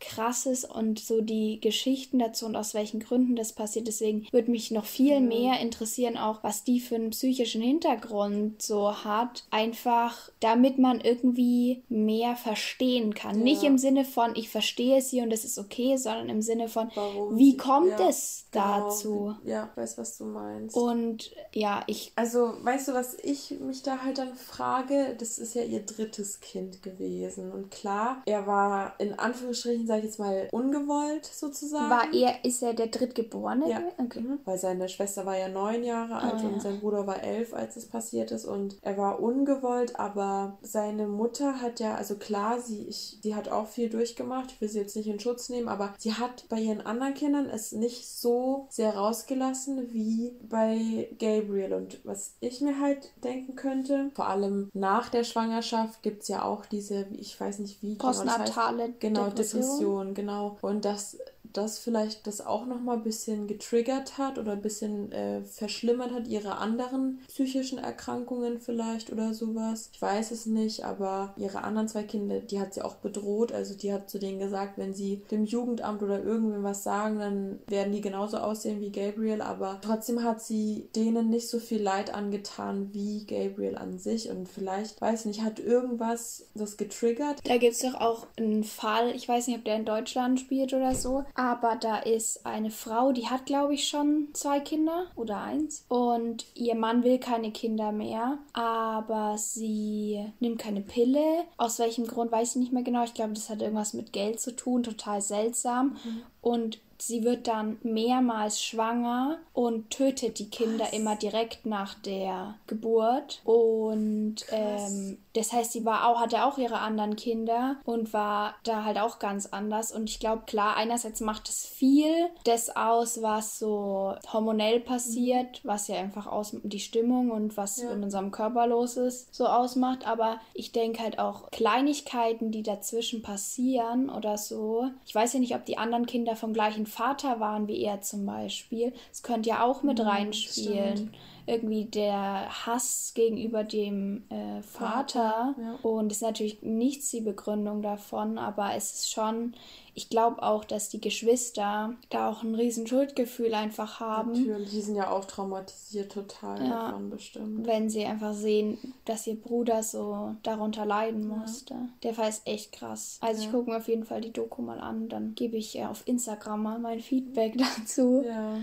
krasses 0.00 0.64
und 0.64 0.98
so 0.98 1.20
die 1.20 1.60
Geschichten 1.60 2.18
dazu 2.18 2.46
und 2.46 2.56
aus 2.56 2.74
welchen 2.74 3.00
Gründen 3.00 3.36
das 3.36 3.52
passiert. 3.52 3.86
Deswegen 3.86 4.26
würde 4.32 4.50
mich 4.50 4.70
noch 4.70 4.84
viel 4.84 5.09
mhm. 5.18 5.28
mehr 5.28 5.60
interessieren, 5.60 6.16
auch 6.16 6.44
was 6.44 6.62
die 6.62 6.78
für 6.78 6.94
einen 6.94 7.10
psychischen 7.10 7.62
Hintergrund 7.62 8.62
so 8.62 9.04
hat. 9.04 9.44
Einfach 9.50 10.30
damit 10.40 10.78
man 10.78 11.00
irgendwie 11.00 11.82
mehr 11.88 12.36
verstehen 12.36 13.14
kann. 13.14 13.38
Ja. 13.38 13.42
Nicht 13.42 13.62
im 13.62 13.78
Sinne 13.78 14.04
von, 14.04 14.34
ich 14.36 14.48
verstehe 14.48 15.00
sie 15.02 15.20
und 15.22 15.32
es 15.32 15.44
ist 15.44 15.58
okay, 15.58 15.96
sondern 15.96 16.28
im 16.28 16.42
Sinne 16.42 16.68
von, 16.68 16.90
Warum 16.94 17.36
wie 17.36 17.56
kommt 17.56 17.98
ja, 17.98 18.08
es 18.08 18.46
genau. 18.50 18.88
dazu? 18.88 19.34
Ja, 19.44 19.70
weiß, 19.74 19.98
was 19.98 20.18
du 20.18 20.24
meinst. 20.24 20.76
Und 20.76 21.30
ja, 21.52 21.82
ich. 21.86 22.12
Also, 22.16 22.54
weißt 22.62 22.88
du, 22.88 22.94
was 22.94 23.14
ich 23.14 23.58
mich 23.60 23.82
da 23.82 24.02
halt 24.02 24.18
dann 24.18 24.34
frage? 24.34 25.16
Das 25.18 25.38
ist 25.38 25.54
ja 25.54 25.62
ihr 25.62 25.80
drittes 25.80 26.40
Kind 26.40 26.82
gewesen. 26.82 27.52
Und 27.52 27.70
klar, 27.70 28.22
er 28.26 28.46
war 28.46 28.94
in 28.98 29.18
Anführungsstrichen, 29.18 29.86
sag 29.86 29.98
ich 29.98 30.04
jetzt 30.04 30.18
mal, 30.18 30.48
ungewollt 30.52 31.26
sozusagen. 31.26 31.90
War 31.90 32.12
er, 32.12 32.44
ist 32.44 32.62
er 32.62 32.74
der 32.74 32.88
Drittgeborene? 32.88 33.68
Ja. 33.68 33.82
Okay. 33.98 34.20
Mhm. 34.20 34.40
Weil 34.44 34.58
seine 34.58 34.88
Schwester 34.88 34.99
war 35.26 35.36
ja 35.36 35.48
neun 35.48 35.82
Jahre 35.82 36.16
alt 36.16 36.40
oh, 36.42 36.46
und 36.46 36.54
ja. 36.54 36.60
sein 36.60 36.80
Bruder 36.80 37.06
war 37.06 37.22
elf, 37.22 37.54
als 37.54 37.76
es 37.76 37.86
passiert 37.86 38.30
ist. 38.30 38.44
Und 38.44 38.76
er 38.82 38.96
war 38.96 39.20
ungewollt, 39.20 39.98
aber 39.98 40.58
seine 40.62 41.06
Mutter 41.06 41.60
hat 41.60 41.80
ja, 41.80 41.94
also 41.94 42.16
klar, 42.16 42.60
sie, 42.60 42.86
ich, 42.86 43.18
sie 43.22 43.34
hat 43.34 43.48
auch 43.48 43.66
viel 43.66 43.88
durchgemacht. 43.88 44.52
Ich 44.52 44.60
will 44.60 44.68
sie 44.68 44.78
jetzt 44.78 44.96
nicht 44.96 45.08
in 45.08 45.20
Schutz 45.20 45.48
nehmen, 45.48 45.68
aber 45.68 45.94
sie 45.98 46.14
hat 46.14 46.44
bei 46.48 46.60
ihren 46.60 46.80
anderen 46.80 47.14
Kindern 47.14 47.46
es 47.46 47.72
nicht 47.72 48.08
so 48.08 48.66
sehr 48.70 48.96
rausgelassen 48.96 49.92
wie 49.92 50.32
bei 50.48 51.08
Gabriel. 51.18 51.74
Und 51.74 52.00
was 52.04 52.34
ich 52.40 52.60
mir 52.60 52.80
halt 52.80 53.12
denken 53.24 53.56
könnte, 53.56 54.10
vor 54.14 54.28
allem 54.28 54.70
nach 54.74 55.08
der 55.08 55.24
Schwangerschaft 55.24 56.02
gibt 56.02 56.22
es 56.22 56.28
ja 56.28 56.44
auch 56.44 56.66
diese, 56.66 57.06
ich 57.12 57.40
weiß 57.40 57.58
nicht 57.60 57.82
wie. 57.82 57.96
Postnatale 57.96 58.94
genau, 58.98 59.28
das 59.30 59.54
heißt, 59.54 59.54
genau, 59.54 59.60
Depression. 59.60 59.60
Depression, 59.60 60.14
genau. 60.14 60.58
Und 60.62 60.84
das 60.84 61.18
das 61.52 61.78
vielleicht 61.78 62.26
das 62.26 62.44
auch 62.44 62.66
noch 62.66 62.80
mal 62.80 62.96
ein 62.96 63.02
bisschen 63.02 63.46
getriggert 63.46 64.18
hat 64.18 64.38
oder 64.38 64.52
ein 64.52 64.62
bisschen 64.62 65.12
äh, 65.12 65.42
verschlimmert 65.42 66.12
hat, 66.12 66.28
ihre 66.28 66.58
anderen 66.58 67.20
psychischen 67.28 67.78
Erkrankungen 67.78 68.60
vielleicht 68.60 69.12
oder 69.12 69.34
sowas. 69.34 69.90
Ich 69.92 70.00
weiß 70.00 70.30
es 70.30 70.46
nicht, 70.46 70.84
aber 70.84 71.34
ihre 71.36 71.62
anderen 71.62 71.88
zwei 71.88 72.02
Kinder, 72.02 72.40
die 72.40 72.60
hat 72.60 72.74
sie 72.74 72.82
auch 72.82 72.96
bedroht. 72.96 73.52
Also 73.52 73.74
die 73.74 73.92
hat 73.92 74.10
zu 74.10 74.18
denen 74.18 74.38
gesagt, 74.38 74.78
wenn 74.78 74.94
sie 74.94 75.22
dem 75.30 75.44
Jugendamt 75.44 76.02
oder 76.02 76.22
irgendwem 76.22 76.62
was 76.62 76.82
sagen, 76.82 77.18
dann 77.18 77.58
werden 77.66 77.92
die 77.92 78.00
genauso 78.00 78.38
aussehen 78.38 78.80
wie 78.80 78.92
Gabriel. 78.92 79.42
Aber 79.42 79.78
trotzdem 79.82 80.22
hat 80.22 80.42
sie 80.42 80.88
denen 80.94 81.30
nicht 81.30 81.48
so 81.48 81.58
viel 81.58 81.82
Leid 81.82 82.14
angetan 82.14 82.90
wie 82.92 83.26
Gabriel 83.26 83.76
an 83.76 83.98
sich. 83.98 84.30
Und 84.30 84.48
vielleicht, 84.48 85.00
weiß 85.00 85.24
nicht, 85.24 85.42
hat 85.42 85.58
irgendwas 85.58 86.46
das 86.54 86.76
getriggert. 86.76 87.40
Da 87.44 87.58
gibt 87.58 87.74
es 87.74 87.80
doch 87.80 87.94
auch 87.94 88.26
einen 88.36 88.64
Fall, 88.64 89.14
ich 89.14 89.28
weiß 89.28 89.46
nicht, 89.46 89.58
ob 89.58 89.64
der 89.64 89.76
in 89.76 89.84
Deutschland 89.84 90.40
spielt 90.40 90.72
oder 90.72 90.94
so 90.94 91.24
aber 91.40 91.76
da 91.76 91.96
ist 91.96 92.44
eine 92.44 92.70
Frau, 92.70 93.12
die 93.12 93.28
hat, 93.28 93.46
glaube 93.46 93.72
ich, 93.72 93.88
schon 93.88 94.28
zwei 94.34 94.60
Kinder 94.60 95.06
oder 95.16 95.38
eins. 95.40 95.86
Und 95.88 96.44
ihr 96.54 96.74
Mann 96.74 97.02
will 97.02 97.18
keine 97.18 97.50
Kinder 97.50 97.92
mehr, 97.92 98.36
aber 98.52 99.38
sie 99.38 100.22
nimmt 100.40 100.58
keine 100.58 100.82
Pille. 100.82 101.44
Aus 101.56 101.78
welchem 101.78 102.06
Grund 102.06 102.30
weiß 102.30 102.50
ich 102.50 102.56
nicht 102.56 102.72
mehr 102.74 102.82
genau. 102.82 103.04
Ich 103.04 103.14
glaube, 103.14 103.32
das 103.32 103.48
hat 103.48 103.62
irgendwas 103.62 103.94
mit 103.94 104.12
Geld 104.12 104.38
zu 104.38 104.54
tun, 104.54 104.82
total 104.82 105.22
seltsam. 105.22 105.96
Mhm. 106.04 106.22
Und 106.40 106.78
sie 107.02 107.24
wird 107.24 107.48
dann 107.48 107.78
mehrmals 107.82 108.62
schwanger 108.62 109.38
und 109.52 109.90
tötet 109.90 110.38
die 110.38 110.50
Kinder 110.50 110.84
Was? 110.84 110.92
immer 110.92 111.16
direkt 111.16 111.66
nach 111.66 111.94
der 111.94 112.54
Geburt. 112.66 113.40
Und 113.44 114.36
ähm, 114.50 115.18
das 115.34 115.52
heißt, 115.52 115.72
sie 115.72 115.84
war 115.84 116.08
auch, 116.08 116.20
hatte 116.20 116.44
auch 116.44 116.58
ihre 116.58 116.78
anderen 116.78 117.16
Kinder 117.16 117.76
und 117.84 118.12
war 118.12 118.54
da 118.64 118.84
halt 118.84 118.98
auch 118.98 119.18
ganz 119.18 119.46
anders. 119.46 119.92
Und 119.92 120.10
ich 120.10 120.20
glaube, 120.20 120.42
klar, 120.46 120.76
einerseits 120.76 121.20
macht 121.20 121.48
es 121.48 121.64
viel 121.64 122.28
das 122.44 122.74
aus, 122.74 123.22
was 123.22 123.58
so 123.58 124.14
hormonell 124.32 124.80
passiert, 124.80 125.62
mhm. 125.64 125.68
was 125.68 125.88
ja 125.88 125.96
einfach 125.96 126.26
aus 126.26 126.56
die 126.62 126.80
Stimmung 126.80 127.30
und 127.30 127.56
was 127.56 127.80
ja. 127.80 127.90
in 127.90 128.02
unserem 128.02 128.30
Körper 128.30 128.66
los 128.66 128.96
ist, 128.96 129.34
so 129.34 129.46
ausmacht. 129.46 130.06
Aber 130.06 130.40
ich 130.54 130.72
denke 130.72 131.02
halt 131.02 131.18
auch 131.18 131.50
Kleinigkeiten, 131.50 132.50
die 132.50 132.62
dazwischen 132.62 133.22
passieren 133.22 134.10
oder 134.10 134.36
so. 134.36 134.90
Ich 135.06 135.14
weiß 135.14 135.34
ja 135.34 135.40
nicht, 135.40 135.54
ob 135.54 135.64
die 135.64 135.78
anderen 135.78 136.06
Kinder 136.06 136.29
vom 136.36 136.52
gleichen 136.52 136.86
Vater 136.86 137.40
waren 137.40 137.68
wie 137.68 137.82
er 137.82 138.00
zum 138.00 138.26
Beispiel. 138.26 138.92
Es 139.12 139.22
könnte 139.22 139.48
ja 139.48 139.64
auch 139.64 139.82
mit 139.82 139.98
mhm, 139.98 140.06
reinspielen. 140.06 140.96
Stimmt 140.96 141.16
irgendwie 141.50 141.86
der 141.86 142.66
Hass 142.66 143.12
gegenüber 143.14 143.64
dem 143.64 144.22
äh, 144.30 144.62
Vater. 144.62 145.54
Ja. 145.60 145.78
Und 145.82 146.12
ist 146.12 146.22
natürlich 146.22 146.62
nichts 146.62 147.10
die 147.10 147.20
Begründung 147.20 147.82
davon, 147.82 148.38
aber 148.38 148.74
es 148.76 148.92
ist 148.92 149.10
schon, 149.10 149.54
ich 150.00 150.08
glaube 150.08 150.42
auch, 150.42 150.64
dass 150.64 150.88
die 150.88 151.00
Geschwister 151.00 151.94
da 152.08 152.30
auch 152.30 152.42
ein 152.42 152.54
riesen 152.54 152.86
Schuldgefühl 152.86 153.52
einfach 153.52 154.00
haben. 154.00 154.32
Natürlich, 154.32 154.70
die 154.70 154.80
sind 154.80 154.94
ja 154.94 155.10
auch 155.10 155.26
traumatisiert 155.26 156.12
total 156.12 156.58
ja, 156.62 156.88
davon 156.88 157.10
bestimmt. 157.10 157.66
Wenn 157.66 157.90
sie 157.90 158.06
einfach 158.06 158.32
sehen, 158.32 158.78
dass 159.04 159.26
ihr 159.26 159.38
Bruder 159.38 159.82
so 159.82 160.34
darunter 160.42 160.86
leiden 160.86 161.28
musste. 161.28 161.74
Ja. 161.74 161.88
Der 162.02 162.14
Fall 162.14 162.30
ist 162.30 162.46
echt 162.46 162.72
krass. 162.72 163.18
Also 163.20 163.42
ja. 163.42 163.46
ich 163.46 163.52
gucke 163.52 163.70
mir 163.70 163.76
auf 163.76 163.88
jeden 163.88 164.04
Fall 164.04 164.22
die 164.22 164.32
Doku 164.32 164.62
mal 164.62 164.80
an, 164.80 165.10
dann 165.10 165.34
gebe 165.34 165.58
ich 165.58 165.78
auf 165.84 166.02
Instagram 166.06 166.62
mal 166.62 166.78
mein 166.78 167.00
Feedback 167.00 167.58
dazu. 167.76 168.24
Ja 168.26 168.56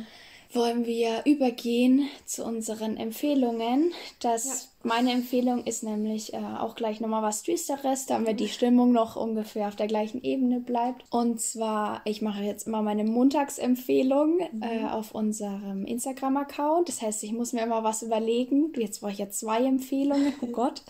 wollen 0.53 0.85
wir 0.85 1.23
übergehen 1.25 2.07
zu 2.25 2.43
unseren 2.43 2.97
Empfehlungen. 2.97 3.91
Das 4.19 4.45
ja. 4.45 4.53
Meine 4.87 5.11
Empfehlung 5.11 5.65
ist 5.65 5.83
nämlich 5.83 6.33
äh, 6.33 6.37
auch 6.37 6.75
gleich 6.75 7.01
nochmal 7.01 7.21
was 7.21 7.43
Düsteres, 7.43 8.05
damit 8.05 8.39
die 8.39 8.47
Stimmung 8.47 8.93
noch 8.93 9.17
ungefähr 9.17 9.67
auf 9.67 9.75
der 9.75 9.87
gleichen 9.87 10.23
Ebene 10.23 10.61
bleibt. 10.61 11.03
Und 11.09 11.41
zwar, 11.41 12.01
ich 12.05 12.21
mache 12.21 12.41
jetzt 12.43 12.67
immer 12.67 12.81
meine 12.81 13.03
Montagsempfehlung 13.03 14.37
mhm. 14.37 14.61
äh, 14.61 14.85
auf 14.89 15.13
unserem 15.13 15.83
Instagram-Account. 15.85 16.87
Das 16.87 17.01
heißt, 17.01 17.21
ich 17.23 17.33
muss 17.33 17.51
mir 17.51 17.63
immer 17.63 17.83
was 17.83 18.01
überlegen. 18.01 18.71
Jetzt 18.77 19.01
brauche 19.01 19.11
ich 19.11 19.17
ja 19.17 19.29
zwei 19.29 19.65
Empfehlungen. 19.65 20.33
Oh 20.41 20.47
Gott. 20.47 20.83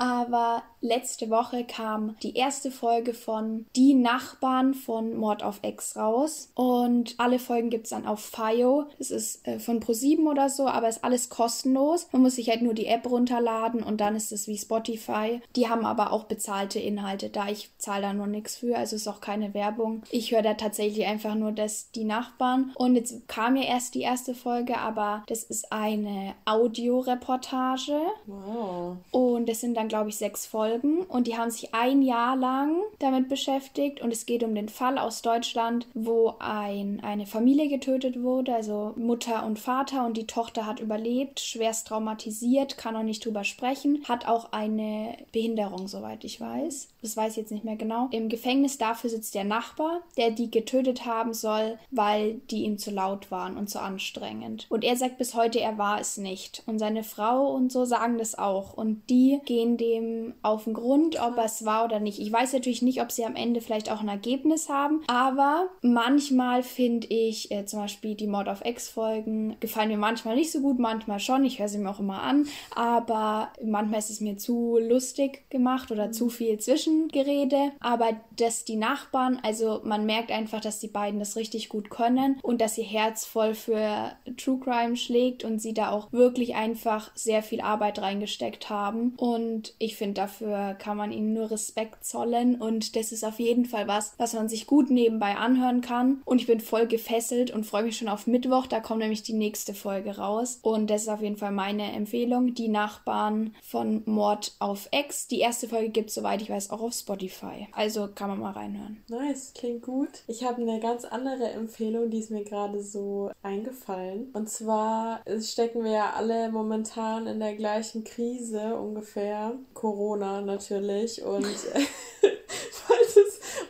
Aber 0.00 0.62
letzte 0.80 1.28
Woche 1.28 1.64
kam 1.64 2.16
die 2.22 2.34
erste 2.34 2.70
Folge 2.70 3.12
von 3.12 3.66
Die 3.76 3.92
Nachbarn 3.92 4.72
von 4.72 5.14
Mord 5.14 5.42
auf 5.42 5.58
Ex 5.60 5.94
raus. 5.94 6.48
Und 6.54 7.16
alle 7.18 7.38
Folgen 7.38 7.68
gibt 7.68 7.84
es 7.84 7.90
dann 7.90 8.06
auf 8.06 8.20
FIO. 8.20 8.86
Das 8.98 9.10
ist 9.10 9.46
äh, 9.46 9.58
von 9.58 9.80
Pro7 9.80 10.26
oder 10.26 10.48
so, 10.48 10.66
aber 10.66 10.88
ist 10.88 11.04
alles 11.04 11.28
kostenlos. 11.28 12.08
Man 12.12 12.22
muss 12.22 12.36
sich 12.36 12.48
halt 12.48 12.62
nur 12.62 12.72
die 12.72 12.86
App 12.86 13.10
runterladen 13.10 13.82
und 13.82 14.00
dann 14.00 14.16
ist 14.16 14.32
es 14.32 14.48
wie 14.48 14.56
Spotify. 14.56 15.42
Die 15.54 15.68
haben 15.68 15.84
aber 15.84 16.14
auch 16.14 16.24
bezahlte 16.24 16.78
Inhalte 16.78 17.28
da. 17.28 17.50
Ich 17.50 17.68
zahle 17.76 18.00
da 18.00 18.12
nur 18.14 18.26
nichts 18.26 18.56
für, 18.56 18.78
also 18.78 18.96
ist 18.96 19.06
auch 19.06 19.20
keine 19.20 19.52
Werbung. 19.52 20.02
Ich 20.10 20.32
höre 20.32 20.40
da 20.40 20.54
tatsächlich 20.54 21.04
einfach 21.04 21.34
nur 21.34 21.52
das 21.52 21.90
Die 21.90 22.04
Nachbarn. 22.04 22.72
Und 22.74 22.96
jetzt 22.96 23.28
kam 23.28 23.54
ja 23.56 23.64
erst 23.64 23.94
die 23.94 24.00
erste 24.00 24.34
Folge, 24.34 24.78
aber 24.78 25.24
das 25.26 25.42
ist 25.42 25.70
eine 25.70 26.34
Audioreportage. 26.46 28.00
Wow. 28.26 28.96
Und 29.10 29.46
das 29.46 29.60
sind 29.60 29.76
dann 29.76 29.89
glaube 29.90 30.08
ich, 30.08 30.16
sechs 30.16 30.46
Folgen. 30.46 31.02
Und 31.02 31.26
die 31.26 31.36
haben 31.36 31.50
sich 31.50 31.74
ein 31.74 32.00
Jahr 32.00 32.36
lang 32.36 32.76
damit 32.98 33.28
beschäftigt. 33.28 34.00
Und 34.00 34.10
es 34.10 34.24
geht 34.24 34.42
um 34.42 34.54
den 34.54 34.70
Fall 34.70 34.96
aus 34.96 35.20
Deutschland, 35.20 35.86
wo 35.92 36.36
ein, 36.38 37.00
eine 37.02 37.26
Familie 37.26 37.68
getötet 37.68 38.22
wurde, 38.22 38.54
also 38.54 38.94
Mutter 38.96 39.44
und 39.44 39.58
Vater. 39.58 40.06
Und 40.06 40.16
die 40.16 40.26
Tochter 40.26 40.64
hat 40.64 40.80
überlebt, 40.80 41.40
schwerst 41.40 41.88
traumatisiert, 41.88 42.78
kann 42.78 42.96
auch 42.96 43.02
nicht 43.02 43.24
drüber 43.24 43.44
sprechen, 43.44 44.02
hat 44.08 44.26
auch 44.26 44.52
eine 44.52 45.18
Behinderung, 45.32 45.88
soweit 45.88 46.24
ich 46.24 46.40
weiß. 46.40 46.88
Das 47.02 47.16
weiß 47.16 47.32
ich 47.32 47.38
jetzt 47.38 47.52
nicht 47.52 47.64
mehr 47.64 47.76
genau. 47.76 48.08
Im 48.10 48.28
Gefängnis 48.28 48.78
dafür 48.78 49.10
sitzt 49.10 49.34
der 49.34 49.44
Nachbar, 49.44 50.00
der 50.16 50.30
die 50.30 50.50
getötet 50.50 51.04
haben 51.04 51.34
soll, 51.34 51.78
weil 51.90 52.40
die 52.50 52.64
ihm 52.64 52.78
zu 52.78 52.90
laut 52.90 53.30
waren 53.30 53.56
und 53.56 53.68
zu 53.68 53.80
anstrengend. 53.80 54.66
Und 54.68 54.84
er 54.84 54.96
sagt 54.96 55.18
bis 55.18 55.34
heute, 55.34 55.60
er 55.60 55.78
war 55.78 56.00
es 56.00 56.16
nicht. 56.16 56.62
Und 56.66 56.78
seine 56.78 57.04
Frau 57.04 57.52
und 57.54 57.72
so 57.72 57.84
sagen 57.84 58.18
das 58.18 58.38
auch. 58.38 58.74
Und 58.74 59.02
die 59.10 59.40
gehen 59.44 59.76
dem 59.76 60.34
auf 60.42 60.64
den 60.64 60.74
Grund, 60.74 61.20
ob 61.20 61.36
er 61.36 61.44
es 61.44 61.64
war 61.64 61.84
oder 61.84 62.00
nicht. 62.00 62.18
Ich 62.18 62.32
weiß 62.32 62.52
natürlich 62.52 62.82
nicht, 62.82 63.02
ob 63.02 63.12
sie 63.12 63.24
am 63.24 63.36
Ende 63.36 63.60
vielleicht 63.60 63.90
auch 63.90 64.00
ein 64.00 64.08
Ergebnis 64.08 64.68
haben, 64.68 65.02
aber 65.06 65.68
manchmal 65.82 66.62
finde 66.62 67.06
ich 67.08 67.50
äh, 67.50 67.66
zum 67.66 67.80
Beispiel 67.80 68.14
die 68.14 68.26
Mod 68.26 68.48
of 68.48 68.64
X-Folgen 68.64 69.56
gefallen 69.60 69.90
mir 69.90 69.98
manchmal 69.98 70.36
nicht 70.36 70.52
so 70.52 70.60
gut, 70.60 70.78
manchmal 70.78 71.20
schon. 71.20 71.44
Ich 71.44 71.58
höre 71.58 71.68
sie 71.68 71.78
mir 71.78 71.90
auch 71.90 72.00
immer 72.00 72.22
an, 72.22 72.46
aber 72.74 73.50
manchmal 73.62 73.98
ist 73.98 74.10
es 74.10 74.20
mir 74.20 74.36
zu 74.36 74.78
lustig 74.78 75.42
gemacht 75.50 75.90
oder 75.90 76.08
mhm. 76.08 76.12
zu 76.12 76.28
viel 76.28 76.58
Zwischengerede. 76.90 77.72
Aber 77.80 78.12
dass 78.36 78.64
die 78.64 78.76
Nachbarn, 78.76 79.38
also 79.42 79.80
man 79.84 80.06
merkt 80.06 80.30
einfach, 80.30 80.60
dass 80.60 80.80
die 80.80 80.88
beiden 80.88 81.20
das 81.20 81.36
richtig 81.36 81.68
gut 81.68 81.90
können 81.90 82.38
und 82.42 82.60
dass 82.60 82.78
ihr 82.78 82.84
Herz 82.84 83.24
voll 83.24 83.54
für 83.54 84.12
True 84.36 84.58
Crime 84.62 84.96
schlägt 84.96 85.44
und 85.44 85.60
sie 85.60 85.74
da 85.74 85.90
auch 85.90 86.12
wirklich 86.12 86.54
einfach 86.54 87.10
sehr 87.14 87.42
viel 87.42 87.60
Arbeit 87.60 88.00
reingesteckt 88.00 88.70
haben. 88.70 89.14
Und 89.16 89.74
ich 89.78 89.96
finde, 89.96 90.14
dafür 90.14 90.74
kann 90.74 90.96
man 90.96 91.12
ihnen 91.12 91.34
nur 91.34 91.50
Respekt 91.50 92.04
zollen 92.04 92.56
und 92.56 92.96
das 92.96 93.12
ist 93.12 93.24
auf 93.24 93.38
jeden 93.38 93.64
Fall 93.64 93.88
was, 93.88 94.14
was 94.18 94.32
man 94.32 94.48
sich 94.48 94.66
gut 94.66 94.90
nebenbei 94.90 95.36
anhören 95.36 95.80
kann. 95.80 96.22
Und 96.24 96.40
ich 96.40 96.46
bin 96.46 96.60
voll 96.60 96.86
gefesselt 96.86 97.50
und 97.50 97.64
freue 97.64 97.84
mich 97.84 97.98
schon 97.98 98.08
auf 98.08 98.26
Mittwoch. 98.26 98.66
Da 98.66 98.80
kommt 98.80 99.00
nämlich 99.00 99.22
die 99.22 99.32
nächste 99.32 99.74
Folge 99.74 100.16
raus. 100.16 100.58
Und 100.62 100.90
das 100.90 101.02
ist 101.02 101.08
auf 101.08 101.22
jeden 101.22 101.36
Fall 101.36 101.52
meine 101.52 101.92
Empfehlung. 101.92 102.54
Die 102.54 102.68
Nachbarn 102.68 103.54
von 103.62 104.02
Mord 104.06 104.54
auf 104.58 104.88
Ex. 104.90 105.28
Die 105.28 105.40
erste 105.40 105.68
Folge 105.68 105.90
gibt 105.90 106.08
es, 106.08 106.14
soweit 106.14 106.42
ich 106.42 106.50
weiß, 106.50 106.70
auch 106.70 106.79
auf 106.80 106.94
Spotify. 106.94 107.68
Also 107.72 108.08
kann 108.14 108.30
man 108.30 108.40
mal 108.40 108.52
reinhören. 108.52 109.02
Nice, 109.08 109.52
klingt 109.54 109.82
gut. 109.82 110.08
Ich 110.26 110.44
habe 110.44 110.62
eine 110.62 110.80
ganz 110.80 111.04
andere 111.04 111.50
Empfehlung, 111.50 112.10
die 112.10 112.18
ist 112.18 112.30
mir 112.30 112.44
gerade 112.44 112.82
so 112.82 113.30
eingefallen. 113.42 114.30
Und 114.32 114.48
zwar 114.48 115.20
stecken 115.40 115.84
wir 115.84 115.92
ja 115.92 116.12
alle 116.16 116.50
momentan 116.50 117.26
in 117.26 117.40
der 117.40 117.54
gleichen 117.54 118.04
Krise 118.04 118.76
ungefähr. 118.76 119.54
Corona 119.74 120.40
natürlich 120.40 121.22
und 121.22 121.46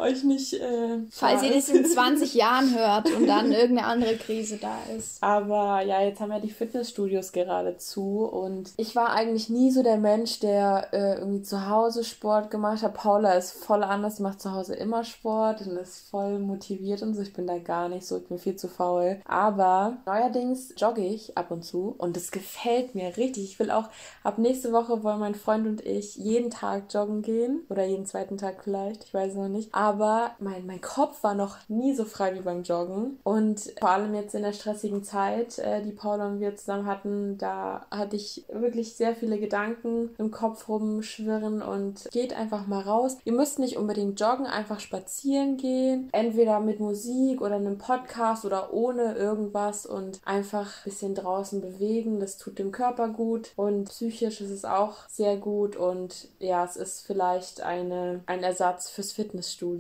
euch 0.01 0.25
nicht. 0.25 0.55
Äh, 0.55 0.99
falls 1.11 1.43
ihr 1.43 1.55
das 1.55 1.69
in 1.69 1.85
20 1.85 2.35
Jahren 2.41 2.75
hört 2.77 3.11
und 3.15 3.27
dann 3.27 3.53
irgendeine 3.53 3.87
andere 3.87 4.17
Krise 4.17 4.57
da 4.57 4.77
ist. 4.97 5.23
Aber 5.23 5.83
ja, 5.83 6.03
jetzt 6.03 6.21
haben 6.21 6.33
ja 6.33 6.41
die 6.41 6.51
Fitnessstudios 6.51 7.33
gerade 7.33 7.77
zu 7.77 8.25
und 8.25 8.73
ich 8.77 8.97
war 8.97 9.11
eigentlich 9.11 9.49
nie 9.49 9.71
so 9.71 9.83
der 9.83 9.99
Mensch, 9.99 10.41
der 10.41 10.89
äh, 10.93 11.19
irgendwie 11.19 11.43
zu 11.43 11.69
Hause 11.69 12.05
Sport 12.05 12.51
gemacht 12.51 12.83
hat. 12.83 12.95
Paula 12.95 13.35
ist 13.35 13.53
voll 13.53 13.83
anders, 13.83 14.17
die 14.17 14.23
macht 14.23 14.41
zu 14.41 14.53
Hause 14.53 14.75
immer 14.75 15.05
Sport 15.05 15.63
und 15.63 15.77
ist 15.77 16.09
voll 16.11 16.39
motiviert 16.39 17.03
und 17.03 17.15
so. 17.15 17.23
Ich 17.23 17.33
bin 17.33 17.47
da 17.47 17.59
gar 17.59 17.89
nicht 17.89 18.07
so, 18.07 18.19
ich 18.19 18.27
bin 18.27 18.39
viel 18.39 18.57
zu 18.57 18.69
faul. 18.69 19.21
Aber 19.27 19.99
neuerdings 20.07 20.75
jogge 20.77 21.05
ich 21.05 21.37
ab 21.37 21.51
und 21.51 21.65
zu 21.65 21.95
und 21.99 22.17
das 22.17 22.31
gefällt 22.31 22.95
mir 22.95 23.17
richtig. 23.17 23.45
Ich 23.45 23.59
will 23.59 23.71
auch 23.71 23.89
ab 24.23 24.39
nächste 24.39 24.73
Woche 24.73 25.03
wollen 25.03 25.21
mein 25.21 25.35
Freund 25.35 25.67
und 25.67 25.85
ich 25.85 26.17
jeden 26.17 26.51
Tag 26.51 26.93
joggen 26.93 27.23
gehen 27.23 27.61
oder 27.69 27.85
jeden 27.85 28.07
zweiten 28.07 28.39
Tag 28.39 28.65
vielleicht, 28.65 29.05
ich 29.05 29.15
weiß 29.15 29.35
noch 29.35 29.49
nicht. 29.49 29.75
Aber 29.75 29.90
mein, 30.39 30.67
mein 30.67 30.81
Kopf 30.81 31.23
war 31.23 31.35
noch 31.35 31.57
nie 31.69 31.95
so 31.95 32.05
frei 32.05 32.35
wie 32.35 32.41
beim 32.41 32.63
Joggen 32.63 33.19
und 33.25 33.73
vor 33.79 33.91
allem 33.91 34.15
jetzt 34.15 34.35
in 34.35 34.43
der 34.43 34.53
stressigen 34.53 35.05
Zeit, 35.05 35.59
äh, 35.59 35.83
die 35.83 35.93
Paula 35.93 36.29
und 36.29 36.41
wir 36.41 36.57
zusammen 36.57 36.87
hatten, 36.87 37.39
da 37.39 37.87
hatte 37.91 38.17
ich 38.17 38.45
wirklich 38.53 38.95
sehr 38.95 39.15
viele 39.15 39.39
Gedanken 39.39 40.11
im 40.19 40.31
Kopf 40.31 40.69
rumschwirren 40.69 41.63
und 41.63 42.09
geht 42.11 42.37
einfach 42.37 42.67
mal 42.67 42.83
raus. 42.83 43.17
Ihr 43.25 43.33
müsst 43.33 43.59
nicht 43.59 43.77
unbedingt 43.77 44.21
joggen, 44.21 44.47
einfach 44.47 44.81
spazieren 44.81 45.57
gehen, 45.57 46.09
entweder 46.13 46.61
mit 46.61 46.81
Musik 46.81 47.41
oder 47.41 47.57
einem 47.57 47.79
Podcast 47.79 48.45
oder 48.45 48.73
ohne 48.73 49.15
irgendwas 49.15 49.87
und 49.87 50.21
einfach 50.25 50.67
ein 50.67 50.85
bisschen 50.85 51.15
draußen 51.15 51.61
bewegen. 51.61 52.21
Das 52.21 52.37
tut 52.37 52.59
dem 52.59 52.73
Körper 52.73 53.09
gut 53.09 53.53
und 53.57 53.89
psychisch 53.89 54.41
ist 54.41 54.51
es 54.51 54.65
auch 54.65 55.09
sehr 55.09 55.37
gut 55.37 55.77
und 55.77 56.29
ja, 56.39 56.65
es 56.65 56.77
ist 56.77 57.07
vielleicht 57.07 57.63
eine, 57.63 58.21
ein 58.27 58.43
Ersatz 58.43 58.89
fürs 58.91 59.13
Fitnessstudio. 59.13 59.80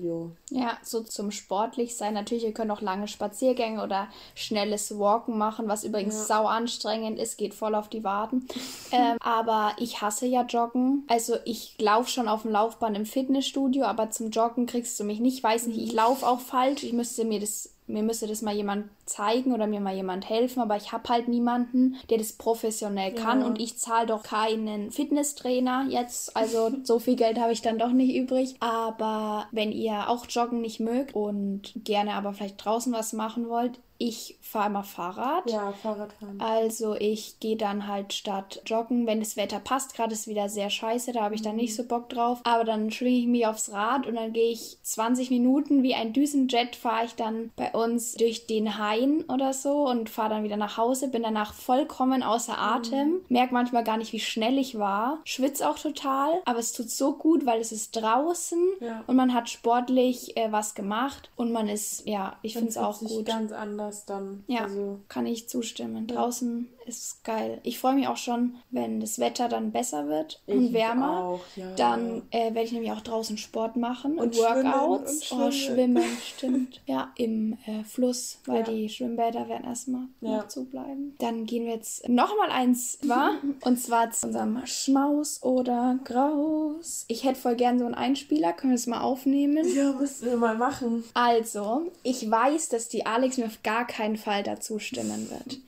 Ja, 0.51 0.78
so 0.82 1.01
zum 1.03 1.30
sportlich 1.30 1.96
sein. 1.96 2.14
Natürlich, 2.14 2.44
ihr 2.44 2.53
könnt 2.53 2.70
auch 2.70 2.80
lange 2.80 3.09
Spaziergänge 3.09 3.82
oder 3.82 4.09
schnelles 4.34 4.98
Walken 4.98 5.38
machen, 5.38 5.68
was 5.68 5.84
übrigens 5.84 6.14
ja. 6.14 6.24
sau 6.24 6.46
anstrengend 6.46 7.18
ist, 7.18 7.38
geht 7.38 7.55
voll 7.55 7.74
auf 7.74 7.88
die 7.88 8.05
Waden. 8.05 8.46
ähm, 8.92 9.16
aber 9.20 9.72
ich 9.78 10.01
hasse 10.01 10.26
ja 10.26 10.42
Joggen. 10.42 11.05
Also 11.09 11.36
ich 11.44 11.76
laufe 11.78 12.11
schon 12.11 12.28
auf 12.28 12.42
dem 12.42 12.53
Laufband 12.53 12.96
im 12.96 13.07
Fitnessstudio, 13.07 13.84
aber 13.84 14.11
zum 14.11 14.30
Joggen 14.30 14.66
kriegst 14.66 14.98
du 14.98 15.05
mich 15.05 15.20
nicht. 15.20 15.42
Weiß 15.42 15.66
nicht, 15.66 15.78
ich 15.78 15.92
laufe 15.92 16.26
auch 16.26 16.40
falsch. 16.40 16.82
Ich 16.82 16.92
müsste 16.92 17.24
mir 17.24 17.40
das 17.40 17.70
mir 17.90 18.03
müsste 18.03 18.26
das 18.26 18.42
mal 18.42 18.55
jemand 18.55 18.88
zeigen 19.11 19.52
oder 19.52 19.66
mir 19.66 19.80
mal 19.80 19.94
jemand 19.94 20.28
helfen, 20.28 20.61
aber 20.61 20.76
ich 20.76 20.92
habe 20.92 21.08
halt 21.08 21.28
niemanden, 21.28 21.96
der 22.08 22.18
das 22.18 22.32
professionell 22.32 23.12
kann 23.12 23.40
ja. 23.40 23.46
und 23.46 23.61
ich 23.61 23.78
zahle 23.78 24.06
doch 24.06 24.22
keinen 24.22 24.90
Fitnesstrainer 24.90 25.86
jetzt, 25.88 26.36
also 26.36 26.70
so 26.84 26.98
viel 26.98 27.16
Geld 27.16 27.38
habe 27.38 27.52
ich 27.52 27.62
dann 27.62 27.78
doch 27.78 27.92
nicht 27.92 28.14
übrig. 28.14 28.56
Aber 28.61 29.46
wenn 29.52 29.72
ihr 29.72 30.08
auch 30.08 30.26
Joggen 30.28 30.61
nicht 30.61 30.80
mögt 30.80 31.14
und 31.14 31.72
gerne 31.84 32.14
aber 32.14 32.32
vielleicht 32.32 32.64
draußen 32.64 32.92
was 32.92 33.12
machen 33.12 33.48
wollt, 33.48 33.80
ich 34.02 34.38
fahre 34.40 34.68
immer 34.68 34.82
Fahrrad. 34.82 35.50
Ja, 35.50 35.72
Fahrradfahren. 35.72 36.40
Also 36.40 36.94
ich 36.94 37.38
gehe 37.38 37.58
dann 37.58 37.86
halt 37.86 38.14
statt 38.14 38.62
joggen, 38.64 39.06
wenn 39.06 39.20
das 39.20 39.36
Wetter 39.36 39.61
passt. 39.61 39.94
Gerade 39.94 40.14
ist 40.14 40.26
wieder 40.26 40.48
sehr 40.48 40.70
scheiße, 40.70 41.12
da 41.12 41.20
habe 41.20 41.34
ich 41.34 41.42
dann 41.42 41.56
nicht 41.56 41.76
so 41.76 41.84
Bock 41.84 42.08
drauf. 42.08 42.40
Aber 42.44 42.64
dann 42.64 42.90
schwinge 42.90 43.18
ich 43.18 43.26
mich 43.26 43.46
aufs 43.46 43.70
Rad 43.72 44.06
und 44.06 44.14
dann 44.14 44.32
gehe 44.32 44.52
ich 44.52 44.78
20 44.82 45.30
Minuten 45.30 45.82
wie 45.82 45.94
ein 45.94 46.14
Düsenjet 46.14 46.76
fahre 46.76 47.04
ich 47.04 47.14
dann 47.14 47.50
bei 47.56 47.72
uns 47.72 48.14
durch 48.14 48.46
den 48.46 48.78
Hai 48.78 48.99
ein 49.01 49.24
oder 49.24 49.53
so 49.53 49.88
und 49.88 50.11
fahre 50.11 50.30
dann 50.30 50.44
wieder 50.44 50.57
nach 50.57 50.76
Hause, 50.76 51.09
bin 51.09 51.22
danach 51.22 51.55
vollkommen 51.55 52.22
außer 52.22 52.59
Atem, 52.59 53.09
mhm. 53.09 53.20
merke 53.28 53.55
manchmal 53.55 53.84
gar 53.84 53.96
nicht, 53.96 54.12
wie 54.12 54.20
schnell 54.20 54.59
ich 54.59 54.78
war, 54.78 55.18
schwitze 55.24 55.68
auch 55.68 55.78
total, 55.78 56.40
aber 56.44 56.59
es 56.59 56.72
tut 56.72 56.90
so 56.90 57.14
gut, 57.14 57.46
weil 57.46 57.61
es 57.61 57.72
ist 57.72 57.92
draußen 57.96 58.62
ja. 58.80 59.05
und 59.07 59.16
man 59.16 59.34
hat 59.34 59.48
sportlich 59.48 60.36
äh, 60.36 60.53
was 60.53 60.74
gemacht 60.74 61.30
und 61.36 61.53
man 61.53 61.68
ist, 61.68 62.07
ja, 62.07 62.36
ich 62.42 62.55
finde 62.55 62.68
es 62.68 62.76
auch 62.76 63.01
gut. 63.01 63.26
ganz 63.26 63.53
anders 63.53 64.07
dann. 64.07 64.44
Ja, 64.46 64.62
also. 64.64 65.01
kann 65.09 65.26
ich 65.26 65.48
zustimmen. 65.48 66.07
Draußen 66.07 66.68
ist 66.86 67.24
geil. 67.24 67.60
Ich 67.62 67.78
freue 67.78 67.94
mich 67.94 68.08
auch 68.08 68.16
schon, 68.16 68.56
wenn 68.70 69.00
das 69.00 69.18
Wetter 69.18 69.48
dann 69.48 69.72
besser 69.72 70.08
wird 70.08 70.40
und 70.46 70.66
ich 70.66 70.72
wärmer. 70.72 71.24
Auch, 71.24 71.40
ja. 71.56 71.74
Dann 71.76 72.22
äh, 72.30 72.54
werde 72.54 72.62
ich 72.62 72.72
nämlich 72.72 72.92
auch 72.92 73.00
draußen 73.00 73.38
Sport 73.38 73.76
machen 73.76 74.18
und, 74.18 74.36
und 74.36 74.38
Workouts. 74.38 75.26
Schwimmen 75.26 75.42
und 75.42 75.52
schwimmen. 75.52 75.96
Oh, 75.96 76.00
schwimmen, 76.00 76.18
stimmt. 76.24 76.80
Ja, 76.86 77.12
im 77.16 77.58
äh, 77.66 77.84
Fluss, 77.84 78.38
weil 78.46 78.60
ja. 78.60 78.62
die 78.64 78.88
Schwimmbäder 78.88 79.48
werden 79.48 79.64
erstmal 79.64 80.06
ja. 80.20 80.38
noch 80.38 80.48
zubleiben. 80.48 81.14
Dann 81.18 81.46
gehen 81.46 81.66
wir 81.66 81.74
jetzt 81.74 82.08
nochmal 82.08 82.50
eins, 82.50 82.98
war? 83.02 83.34
und 83.64 83.80
zwar 83.80 84.10
zu 84.10 84.26
unserem 84.26 84.66
Schmaus 84.66 85.42
oder 85.42 85.98
Graus. 86.04 87.04
Ich 87.08 87.24
hätte 87.24 87.40
voll 87.40 87.56
gern 87.56 87.78
so 87.78 87.84
einen 87.84 87.94
Einspieler. 87.94 88.52
Können 88.52 88.72
wir 88.72 88.76
es 88.76 88.86
mal 88.86 89.00
aufnehmen? 89.00 89.66
Ja, 89.74 89.92
müssen 89.92 90.26
wir 90.26 90.36
mal 90.36 90.56
machen. 90.56 91.04
Also, 91.14 91.90
ich 92.02 92.30
weiß, 92.30 92.68
dass 92.68 92.88
die 92.88 93.06
Alex 93.06 93.38
mir 93.38 93.46
auf 93.46 93.62
gar 93.62 93.86
keinen 93.86 94.16
Fall 94.16 94.42
dazu 94.42 94.78
stimmen 94.78 95.30
wird. 95.30 95.58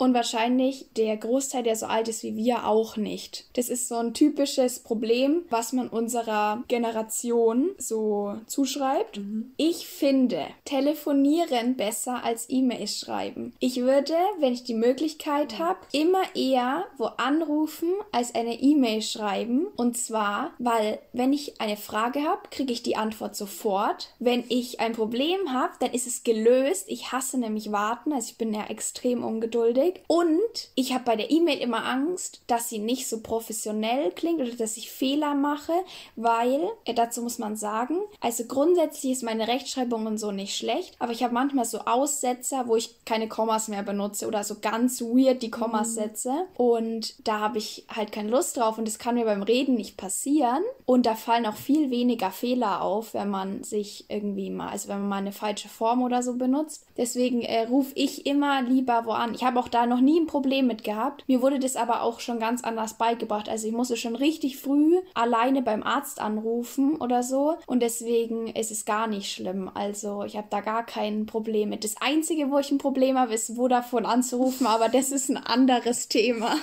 Und 0.00 0.14
wahrscheinlich 0.14 0.86
der 0.96 1.14
Großteil, 1.18 1.62
der 1.62 1.76
so 1.76 1.84
alt 1.84 2.08
ist 2.08 2.22
wie 2.22 2.34
wir, 2.34 2.66
auch 2.66 2.96
nicht. 2.96 3.44
Das 3.52 3.68
ist 3.68 3.86
so 3.86 3.96
ein 3.96 4.14
typisches 4.14 4.78
Problem, 4.78 5.42
was 5.50 5.74
man 5.74 5.88
unserer 5.88 6.64
Generation 6.68 7.72
so 7.76 8.34
zuschreibt. 8.46 9.18
Mhm. 9.18 9.52
Ich 9.58 9.86
finde 9.88 10.46
telefonieren 10.64 11.76
besser 11.76 12.24
als 12.24 12.46
E-Mails 12.48 12.98
schreiben. 12.98 13.52
Ich 13.58 13.82
würde, 13.82 14.14
wenn 14.38 14.54
ich 14.54 14.64
die 14.64 14.72
Möglichkeit 14.72 15.58
habe, 15.58 15.80
immer 15.92 16.22
eher 16.34 16.86
wo 16.96 17.04
anrufen 17.18 17.90
als 18.10 18.34
eine 18.34 18.58
E-Mail 18.58 19.02
schreiben. 19.02 19.66
Und 19.76 19.98
zwar, 19.98 20.52
weil 20.58 20.98
wenn 21.12 21.34
ich 21.34 21.60
eine 21.60 21.76
Frage 21.76 22.22
habe, 22.22 22.48
kriege 22.50 22.72
ich 22.72 22.82
die 22.82 22.96
Antwort 22.96 23.36
sofort. 23.36 24.14
Wenn 24.18 24.44
ich 24.48 24.80
ein 24.80 24.92
Problem 24.92 25.52
habe, 25.52 25.74
dann 25.78 25.92
ist 25.92 26.06
es 26.06 26.22
gelöst. 26.22 26.86
Ich 26.88 27.12
hasse 27.12 27.38
nämlich 27.38 27.70
warten. 27.70 28.14
Also 28.14 28.30
ich 28.30 28.38
bin 28.38 28.54
ja 28.54 28.64
extrem 28.64 29.22
ungeduldig 29.22 29.89
schwierig. 29.90 30.02
Und 30.06 30.70
ich 30.74 30.92
habe 30.92 31.04
bei 31.04 31.16
der 31.16 31.30
E-Mail 31.30 31.58
immer 31.60 31.84
Angst, 31.84 32.42
dass 32.46 32.68
sie 32.68 32.78
nicht 32.78 33.08
so 33.08 33.20
professionell 33.20 34.10
klingt 34.12 34.40
oder 34.40 34.52
dass 34.52 34.76
ich 34.76 34.90
Fehler 34.90 35.34
mache, 35.34 35.72
weil, 36.16 36.68
äh, 36.84 36.94
dazu 36.94 37.22
muss 37.22 37.38
man 37.38 37.56
sagen, 37.56 37.96
also 38.20 38.44
grundsätzlich 38.44 39.12
ist 39.12 39.22
meine 39.22 39.48
Rechtschreibung 39.48 40.06
und 40.06 40.18
so 40.18 40.32
nicht 40.32 40.56
schlecht, 40.56 40.94
aber 40.98 41.12
ich 41.12 41.22
habe 41.22 41.34
manchmal 41.34 41.64
so 41.64 41.80
Aussetzer, 41.80 42.66
wo 42.66 42.76
ich 42.76 43.04
keine 43.04 43.28
Kommas 43.28 43.68
mehr 43.68 43.82
benutze 43.82 44.26
oder 44.26 44.44
so 44.44 44.56
ganz 44.60 45.00
weird 45.00 45.42
die 45.42 45.50
Kommas 45.50 45.90
mhm. 45.90 45.94
setze. 45.94 46.32
Und 46.56 47.26
da 47.26 47.40
habe 47.40 47.58
ich 47.58 47.84
halt 47.94 48.12
keine 48.12 48.30
Lust 48.30 48.56
drauf 48.56 48.78
und 48.78 48.86
das 48.86 48.98
kann 48.98 49.14
mir 49.14 49.24
beim 49.24 49.42
Reden 49.42 49.74
nicht 49.74 49.96
passieren. 49.96 50.62
Und 50.86 51.06
da 51.06 51.14
fallen 51.14 51.46
auch 51.46 51.56
viel 51.56 51.90
weniger 51.90 52.30
Fehler 52.30 52.82
auf, 52.82 53.14
wenn 53.14 53.30
man 53.30 53.62
sich 53.62 54.06
irgendwie 54.08 54.50
mal, 54.50 54.68
also 54.68 54.88
wenn 54.88 55.00
man 55.00 55.08
mal 55.08 55.16
eine 55.16 55.32
falsche 55.32 55.68
Form 55.68 56.02
oder 56.02 56.22
so 56.22 56.34
benutzt. 56.34 56.86
Deswegen 56.96 57.42
äh, 57.42 57.66
rufe 57.66 57.92
ich 57.94 58.26
immer 58.26 58.62
lieber 58.62 59.02
wo 59.04 59.10
an. 59.10 59.34
Ich 59.34 59.44
habe 59.44 59.58
auch 59.58 59.68
da 59.68 59.79
noch 59.86 60.00
nie 60.00 60.20
ein 60.20 60.26
Problem 60.26 60.66
mit 60.66 60.84
gehabt. 60.84 61.24
Mir 61.26 61.42
wurde 61.42 61.58
das 61.58 61.76
aber 61.76 62.02
auch 62.02 62.20
schon 62.20 62.38
ganz 62.38 62.64
anders 62.64 62.94
beigebracht. 62.94 63.48
Also 63.48 63.66
ich 63.66 63.72
musste 63.72 63.96
schon 63.96 64.16
richtig 64.16 64.58
früh 64.58 64.98
alleine 65.14 65.62
beim 65.62 65.82
Arzt 65.82 66.20
anrufen 66.20 66.96
oder 66.96 67.22
so. 67.22 67.56
Und 67.66 67.80
deswegen 67.80 68.48
ist 68.48 68.70
es 68.70 68.84
gar 68.84 69.06
nicht 69.06 69.32
schlimm. 69.32 69.70
Also 69.72 70.24
ich 70.24 70.36
habe 70.36 70.48
da 70.50 70.60
gar 70.60 70.84
kein 70.84 71.26
Problem 71.26 71.70
mit. 71.70 71.84
Das 71.84 71.96
Einzige, 72.00 72.50
wo 72.50 72.58
ich 72.58 72.70
ein 72.70 72.78
Problem 72.78 73.18
habe, 73.18 73.34
ist 73.34 73.56
Vodafone 73.56 74.08
anzurufen, 74.08 74.66
aber 74.66 74.88
das 74.88 75.12
ist 75.12 75.28
ein 75.30 75.36
anderes 75.36 76.08
Thema. 76.08 76.56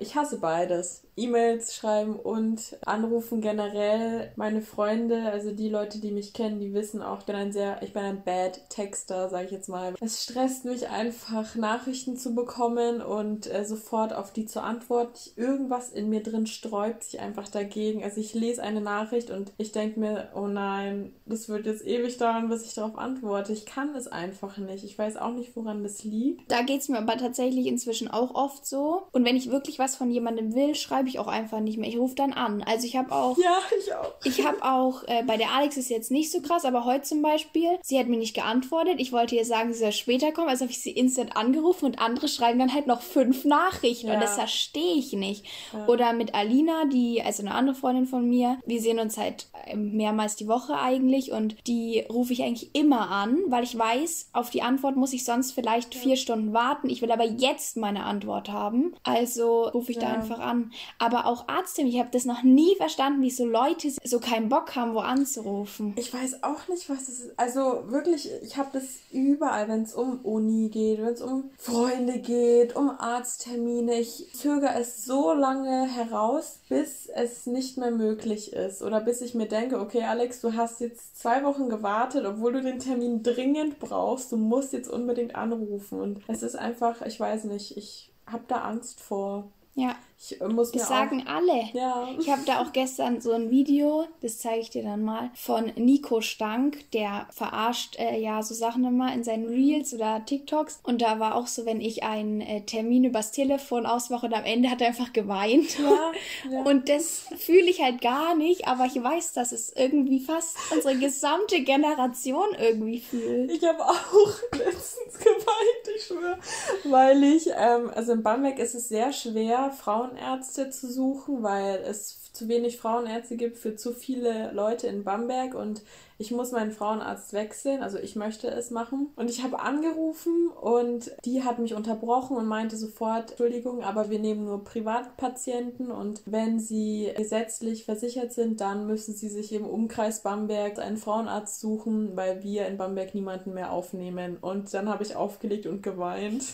Ich 0.00 0.14
hasse 0.14 0.38
beides. 0.38 1.05
E-Mails 1.16 1.74
schreiben 1.74 2.16
und 2.16 2.76
anrufen 2.84 3.40
generell. 3.40 4.32
Meine 4.36 4.60
Freunde, 4.60 5.22
also 5.30 5.52
die 5.52 5.68
Leute, 5.68 5.98
die 5.98 6.10
mich 6.10 6.32
kennen, 6.32 6.60
die 6.60 6.74
wissen 6.74 7.02
auch, 7.02 7.20
ich 7.20 7.26
bin 7.26 7.36
ein 7.36 7.52
sehr, 7.52 7.82
ich 7.82 7.92
bin 7.92 8.02
ein 8.02 8.22
Bad 8.22 8.68
Texter, 8.68 9.28
sage 9.28 9.46
ich 9.46 9.50
jetzt 9.50 9.68
mal. 9.68 9.94
Es 10.00 10.22
stresst 10.22 10.64
mich 10.64 10.88
einfach, 10.88 11.54
Nachrichten 11.54 12.16
zu 12.16 12.34
bekommen 12.34 13.00
und 13.00 13.52
äh, 13.52 13.64
sofort 13.64 14.12
auf 14.12 14.32
die 14.32 14.46
zu 14.46 14.62
antworten. 14.62 15.30
Irgendwas 15.36 15.90
in 15.90 16.08
mir 16.08 16.22
drin 16.22 16.46
sträubt 16.46 17.04
sich 17.04 17.20
einfach 17.20 17.48
dagegen. 17.48 18.04
Also 18.04 18.20
ich 18.20 18.34
lese 18.34 18.62
eine 18.62 18.80
Nachricht 18.80 19.30
und 19.30 19.52
ich 19.56 19.72
denke 19.72 19.98
mir, 20.00 20.28
oh 20.34 20.46
nein, 20.46 21.14
das 21.24 21.48
wird 21.48 21.66
jetzt 21.66 21.86
ewig 21.86 22.18
dauern, 22.18 22.48
bis 22.48 22.66
ich 22.66 22.74
darauf 22.74 22.98
antworte. 22.98 23.52
Ich 23.52 23.66
kann 23.66 23.94
es 23.94 24.06
einfach 24.06 24.58
nicht. 24.58 24.84
Ich 24.84 24.98
weiß 24.98 25.16
auch 25.16 25.32
nicht, 25.32 25.56
woran 25.56 25.82
das 25.82 26.04
liegt. 26.04 26.50
Da 26.50 26.62
geht 26.62 26.82
es 26.82 26.88
mir 26.88 26.98
aber 26.98 27.16
tatsächlich 27.16 27.66
inzwischen 27.66 28.08
auch 28.08 28.34
oft 28.34 28.66
so. 28.66 29.04
Und 29.12 29.24
wenn 29.24 29.36
ich 29.36 29.50
wirklich 29.50 29.78
was 29.78 29.96
von 29.96 30.10
jemandem 30.10 30.54
will, 30.54 30.74
schreibe 30.74 31.05
schreibe 31.06 31.08
ich 31.08 31.18
auch 31.18 31.26
einfach 31.28 31.60
nicht 31.60 31.78
mehr. 31.78 31.88
Ich 31.88 31.98
rufe 31.98 32.14
dann 32.14 32.32
an. 32.32 32.62
Also 32.62 32.86
ich 32.86 32.96
habe 32.96 33.12
auch. 33.12 33.36
Ja, 33.38 33.58
ich 33.78 33.94
auch. 33.94 34.14
Ich 34.24 34.46
habe 34.46 34.62
auch, 34.62 35.04
äh, 35.06 35.22
bei 35.24 35.36
der 35.36 35.52
Alex 35.52 35.76
ist 35.76 35.88
jetzt 35.88 36.10
nicht 36.10 36.30
so 36.30 36.40
krass, 36.40 36.64
aber 36.64 36.84
heute 36.84 37.02
zum 37.02 37.22
Beispiel, 37.22 37.78
sie 37.82 37.98
hat 37.98 38.08
mir 38.08 38.18
nicht 38.18 38.34
geantwortet. 38.34 38.96
Ich 38.98 39.12
wollte 39.12 39.36
ihr 39.36 39.44
sagen, 39.44 39.72
sie 39.72 39.80
soll 39.80 39.92
später 39.92 40.32
kommen, 40.32 40.48
also 40.48 40.62
habe 40.62 40.72
ich 40.72 40.80
sie 40.80 40.90
instant 40.90 41.36
angerufen 41.36 41.86
und 41.86 41.98
andere 42.00 42.28
schreiben 42.28 42.58
dann 42.58 42.74
halt 42.74 42.86
noch 42.86 43.02
fünf 43.02 43.44
Nachrichten. 43.44 44.08
Ja. 44.08 44.14
Und 44.14 44.20
das 44.20 44.34
verstehe 44.34 44.96
ich 44.96 45.12
nicht. 45.12 45.44
Ja. 45.72 45.86
Oder 45.86 46.12
mit 46.12 46.34
Alina, 46.34 46.84
die, 46.86 47.22
also 47.22 47.42
eine 47.42 47.54
andere 47.54 47.76
Freundin 47.76 48.06
von 48.06 48.28
mir, 48.28 48.58
wir 48.66 48.80
sehen 48.80 48.98
uns 48.98 49.16
halt 49.16 49.46
ähm, 49.66 49.96
mehrmals 49.96 50.36
die 50.36 50.48
Woche 50.48 50.78
eigentlich 50.78 51.32
und 51.32 51.56
die 51.66 52.04
rufe 52.10 52.32
ich 52.32 52.42
eigentlich 52.42 52.74
immer 52.74 53.10
an, 53.10 53.38
weil 53.46 53.64
ich 53.64 53.76
weiß, 53.78 54.30
auf 54.32 54.50
die 54.50 54.62
Antwort 54.62 54.96
muss 54.96 55.12
ich 55.12 55.24
sonst 55.24 55.52
vielleicht 55.52 55.94
ja. 55.94 56.00
vier 56.00 56.16
Stunden 56.16 56.52
warten. 56.52 56.88
Ich 56.88 57.02
will 57.02 57.12
aber 57.12 57.24
jetzt 57.24 57.76
meine 57.76 58.04
Antwort 58.04 58.50
haben. 58.50 58.94
Also 59.02 59.68
rufe 59.68 59.92
ich 59.92 59.98
da 59.98 60.08
einfach 60.08 60.40
an 60.40 60.72
aber 60.98 61.26
auch 61.26 61.48
Arzttermin. 61.48 61.92
Ich 61.92 61.98
habe 61.98 62.10
das 62.12 62.24
noch 62.24 62.42
nie 62.42 62.74
verstanden, 62.76 63.22
wie 63.22 63.30
so 63.30 63.44
Leute 63.44 63.92
so 64.04 64.20
keinen 64.20 64.48
Bock 64.48 64.74
haben, 64.76 64.94
wo 64.94 65.00
anzurufen. 65.00 65.94
Ich 65.96 66.12
weiß 66.12 66.42
auch 66.42 66.68
nicht, 66.68 66.88
was 66.88 67.06
das 67.06 67.20
ist. 67.20 67.38
Also 67.38 67.84
wirklich, 67.88 68.30
ich 68.42 68.56
habe 68.56 68.70
das 68.72 68.84
überall, 69.10 69.68
wenn 69.68 69.82
es 69.82 69.94
um 69.94 70.20
Uni 70.22 70.68
geht, 70.68 70.98
wenn 70.98 71.14
es 71.14 71.22
um 71.22 71.50
Freunde 71.58 72.18
geht, 72.18 72.76
um 72.76 72.90
Arzttermine. 72.90 73.98
Ich 73.98 74.32
zögere 74.34 74.74
es 74.78 75.04
so 75.04 75.32
lange 75.32 75.86
heraus, 75.86 76.60
bis 76.68 77.06
es 77.06 77.46
nicht 77.46 77.76
mehr 77.76 77.90
möglich 77.90 78.52
ist. 78.52 78.82
Oder 78.82 79.00
bis 79.00 79.20
ich 79.20 79.34
mir 79.34 79.46
denke, 79.46 79.80
okay, 79.80 80.04
Alex, 80.04 80.40
du 80.40 80.54
hast 80.54 80.80
jetzt 80.80 81.18
zwei 81.18 81.44
Wochen 81.44 81.68
gewartet, 81.68 82.24
obwohl 82.24 82.54
du 82.54 82.62
den 82.62 82.78
Termin 82.78 83.22
dringend 83.22 83.78
brauchst. 83.78 84.32
Du 84.32 84.36
musst 84.36 84.72
jetzt 84.72 84.88
unbedingt 84.88 85.34
anrufen. 85.34 86.00
Und 86.00 86.22
es 86.28 86.42
ist 86.42 86.56
einfach, 86.56 87.02
ich 87.02 87.18
weiß 87.20 87.44
nicht, 87.44 87.76
ich 87.76 88.12
habe 88.26 88.44
da 88.48 88.62
Angst 88.62 89.00
vor. 89.00 89.48
Ja. 89.74 89.94
Ich 90.18 90.40
äh, 90.40 90.48
muss 90.48 90.72
das 90.72 90.88
sagen 90.88 91.24
auch, 91.26 91.34
alle. 91.34 91.64
Ja. 91.72 92.08
Ich 92.18 92.30
habe 92.30 92.42
da 92.46 92.62
auch 92.62 92.72
gestern 92.72 93.20
so 93.20 93.32
ein 93.32 93.50
Video, 93.50 94.06
das 94.22 94.38
zeige 94.38 94.60
ich 94.60 94.70
dir 94.70 94.82
dann 94.82 95.02
mal, 95.02 95.30
von 95.34 95.72
Nico 95.76 96.20
Stank, 96.20 96.90
der 96.92 97.26
verarscht 97.30 97.98
äh, 97.98 98.18
ja 98.18 98.42
so 98.42 98.54
Sachen 98.54 98.84
immer 98.84 99.12
in 99.12 99.24
seinen 99.24 99.46
Reels 99.46 99.92
oder 99.92 100.24
TikToks. 100.24 100.80
Und 100.82 101.02
da 101.02 101.18
war 101.18 101.34
auch 101.34 101.46
so, 101.46 101.66
wenn 101.66 101.80
ich 101.80 102.02
einen 102.02 102.40
äh, 102.40 102.62
Termin 102.62 103.04
übers 103.04 103.32
Telefon 103.32 103.86
ausmache 103.86 104.26
und 104.26 104.34
am 104.34 104.44
Ende 104.44 104.70
hat 104.70 104.80
er 104.80 104.88
einfach 104.88 105.12
geweint. 105.12 105.78
Ja, 105.78 106.12
ja. 106.50 106.62
Und 106.66 106.88
das 106.88 107.26
fühle 107.36 107.68
ich 107.70 107.82
halt 107.82 108.00
gar 108.00 108.34
nicht, 108.34 108.66
aber 108.66 108.86
ich 108.86 109.02
weiß, 109.02 109.32
dass 109.34 109.52
es 109.52 109.72
irgendwie 109.74 110.20
fast 110.20 110.56
unsere 110.72 110.96
gesamte 110.96 111.62
Generation 111.62 112.46
irgendwie 112.58 113.00
fühlt. 113.00 113.50
Ich 113.52 113.62
habe 113.64 113.84
auch 113.84 113.96
letztens 114.52 115.18
geweint, 115.18 115.96
ich 115.96 116.04
schwöre. 116.04 116.38
Weil 116.84 117.22
ich, 117.22 117.48
ähm, 117.56 117.90
also 117.94 118.12
in 118.12 118.22
Bamberg 118.22 118.58
ist 118.58 118.74
es 118.74 118.88
sehr 118.88 119.12
schwer, 119.12 119.70
Frauen 119.70 120.05
Frauenärzte 120.06 120.70
zu 120.70 120.90
suchen, 120.90 121.42
weil 121.42 121.82
es 121.86 122.32
zu 122.32 122.48
wenig 122.48 122.76
Frauenärzte 122.76 123.36
gibt 123.36 123.56
für 123.56 123.76
zu 123.76 123.92
viele 123.92 124.52
Leute 124.52 124.86
in 124.86 125.04
Bamberg 125.04 125.54
und 125.54 125.82
ich 126.18 126.30
muss 126.30 126.52
meinen 126.52 126.72
Frauenarzt 126.72 127.32
wechseln, 127.32 127.82
also 127.82 127.98
ich 127.98 128.16
möchte 128.16 128.48
es 128.48 128.70
machen. 128.70 129.08
Und 129.16 129.30
ich 129.30 129.42
habe 129.42 129.60
angerufen 129.60 130.48
und 130.48 131.10
die 131.24 131.44
hat 131.44 131.58
mich 131.58 131.74
unterbrochen 131.74 132.36
und 132.36 132.46
meinte 132.46 132.76
sofort, 132.76 133.30
Entschuldigung, 133.30 133.82
aber 133.82 134.08
wir 134.08 134.18
nehmen 134.18 134.44
nur 134.44 134.64
Privatpatienten 134.64 135.90
und 135.90 136.22
wenn 136.24 136.58
sie 136.58 137.10
gesetzlich 137.16 137.84
versichert 137.84 138.32
sind, 138.32 138.60
dann 138.60 138.86
müssen 138.86 139.14
sie 139.14 139.28
sich 139.28 139.52
im 139.52 139.66
Umkreis 139.66 140.22
Bamberg 140.22 140.78
einen 140.78 140.96
Frauenarzt 140.96 141.60
suchen, 141.60 142.16
weil 142.16 142.42
wir 142.42 142.66
in 142.66 142.78
Bamberg 142.78 143.14
niemanden 143.14 143.52
mehr 143.54 143.72
aufnehmen. 143.72 144.38
Und 144.40 144.72
dann 144.72 144.88
habe 144.88 145.02
ich 145.02 145.16
aufgelegt 145.16 145.66
und 145.66 145.82
geweint. 145.82 146.44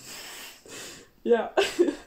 Ja. 1.24 1.52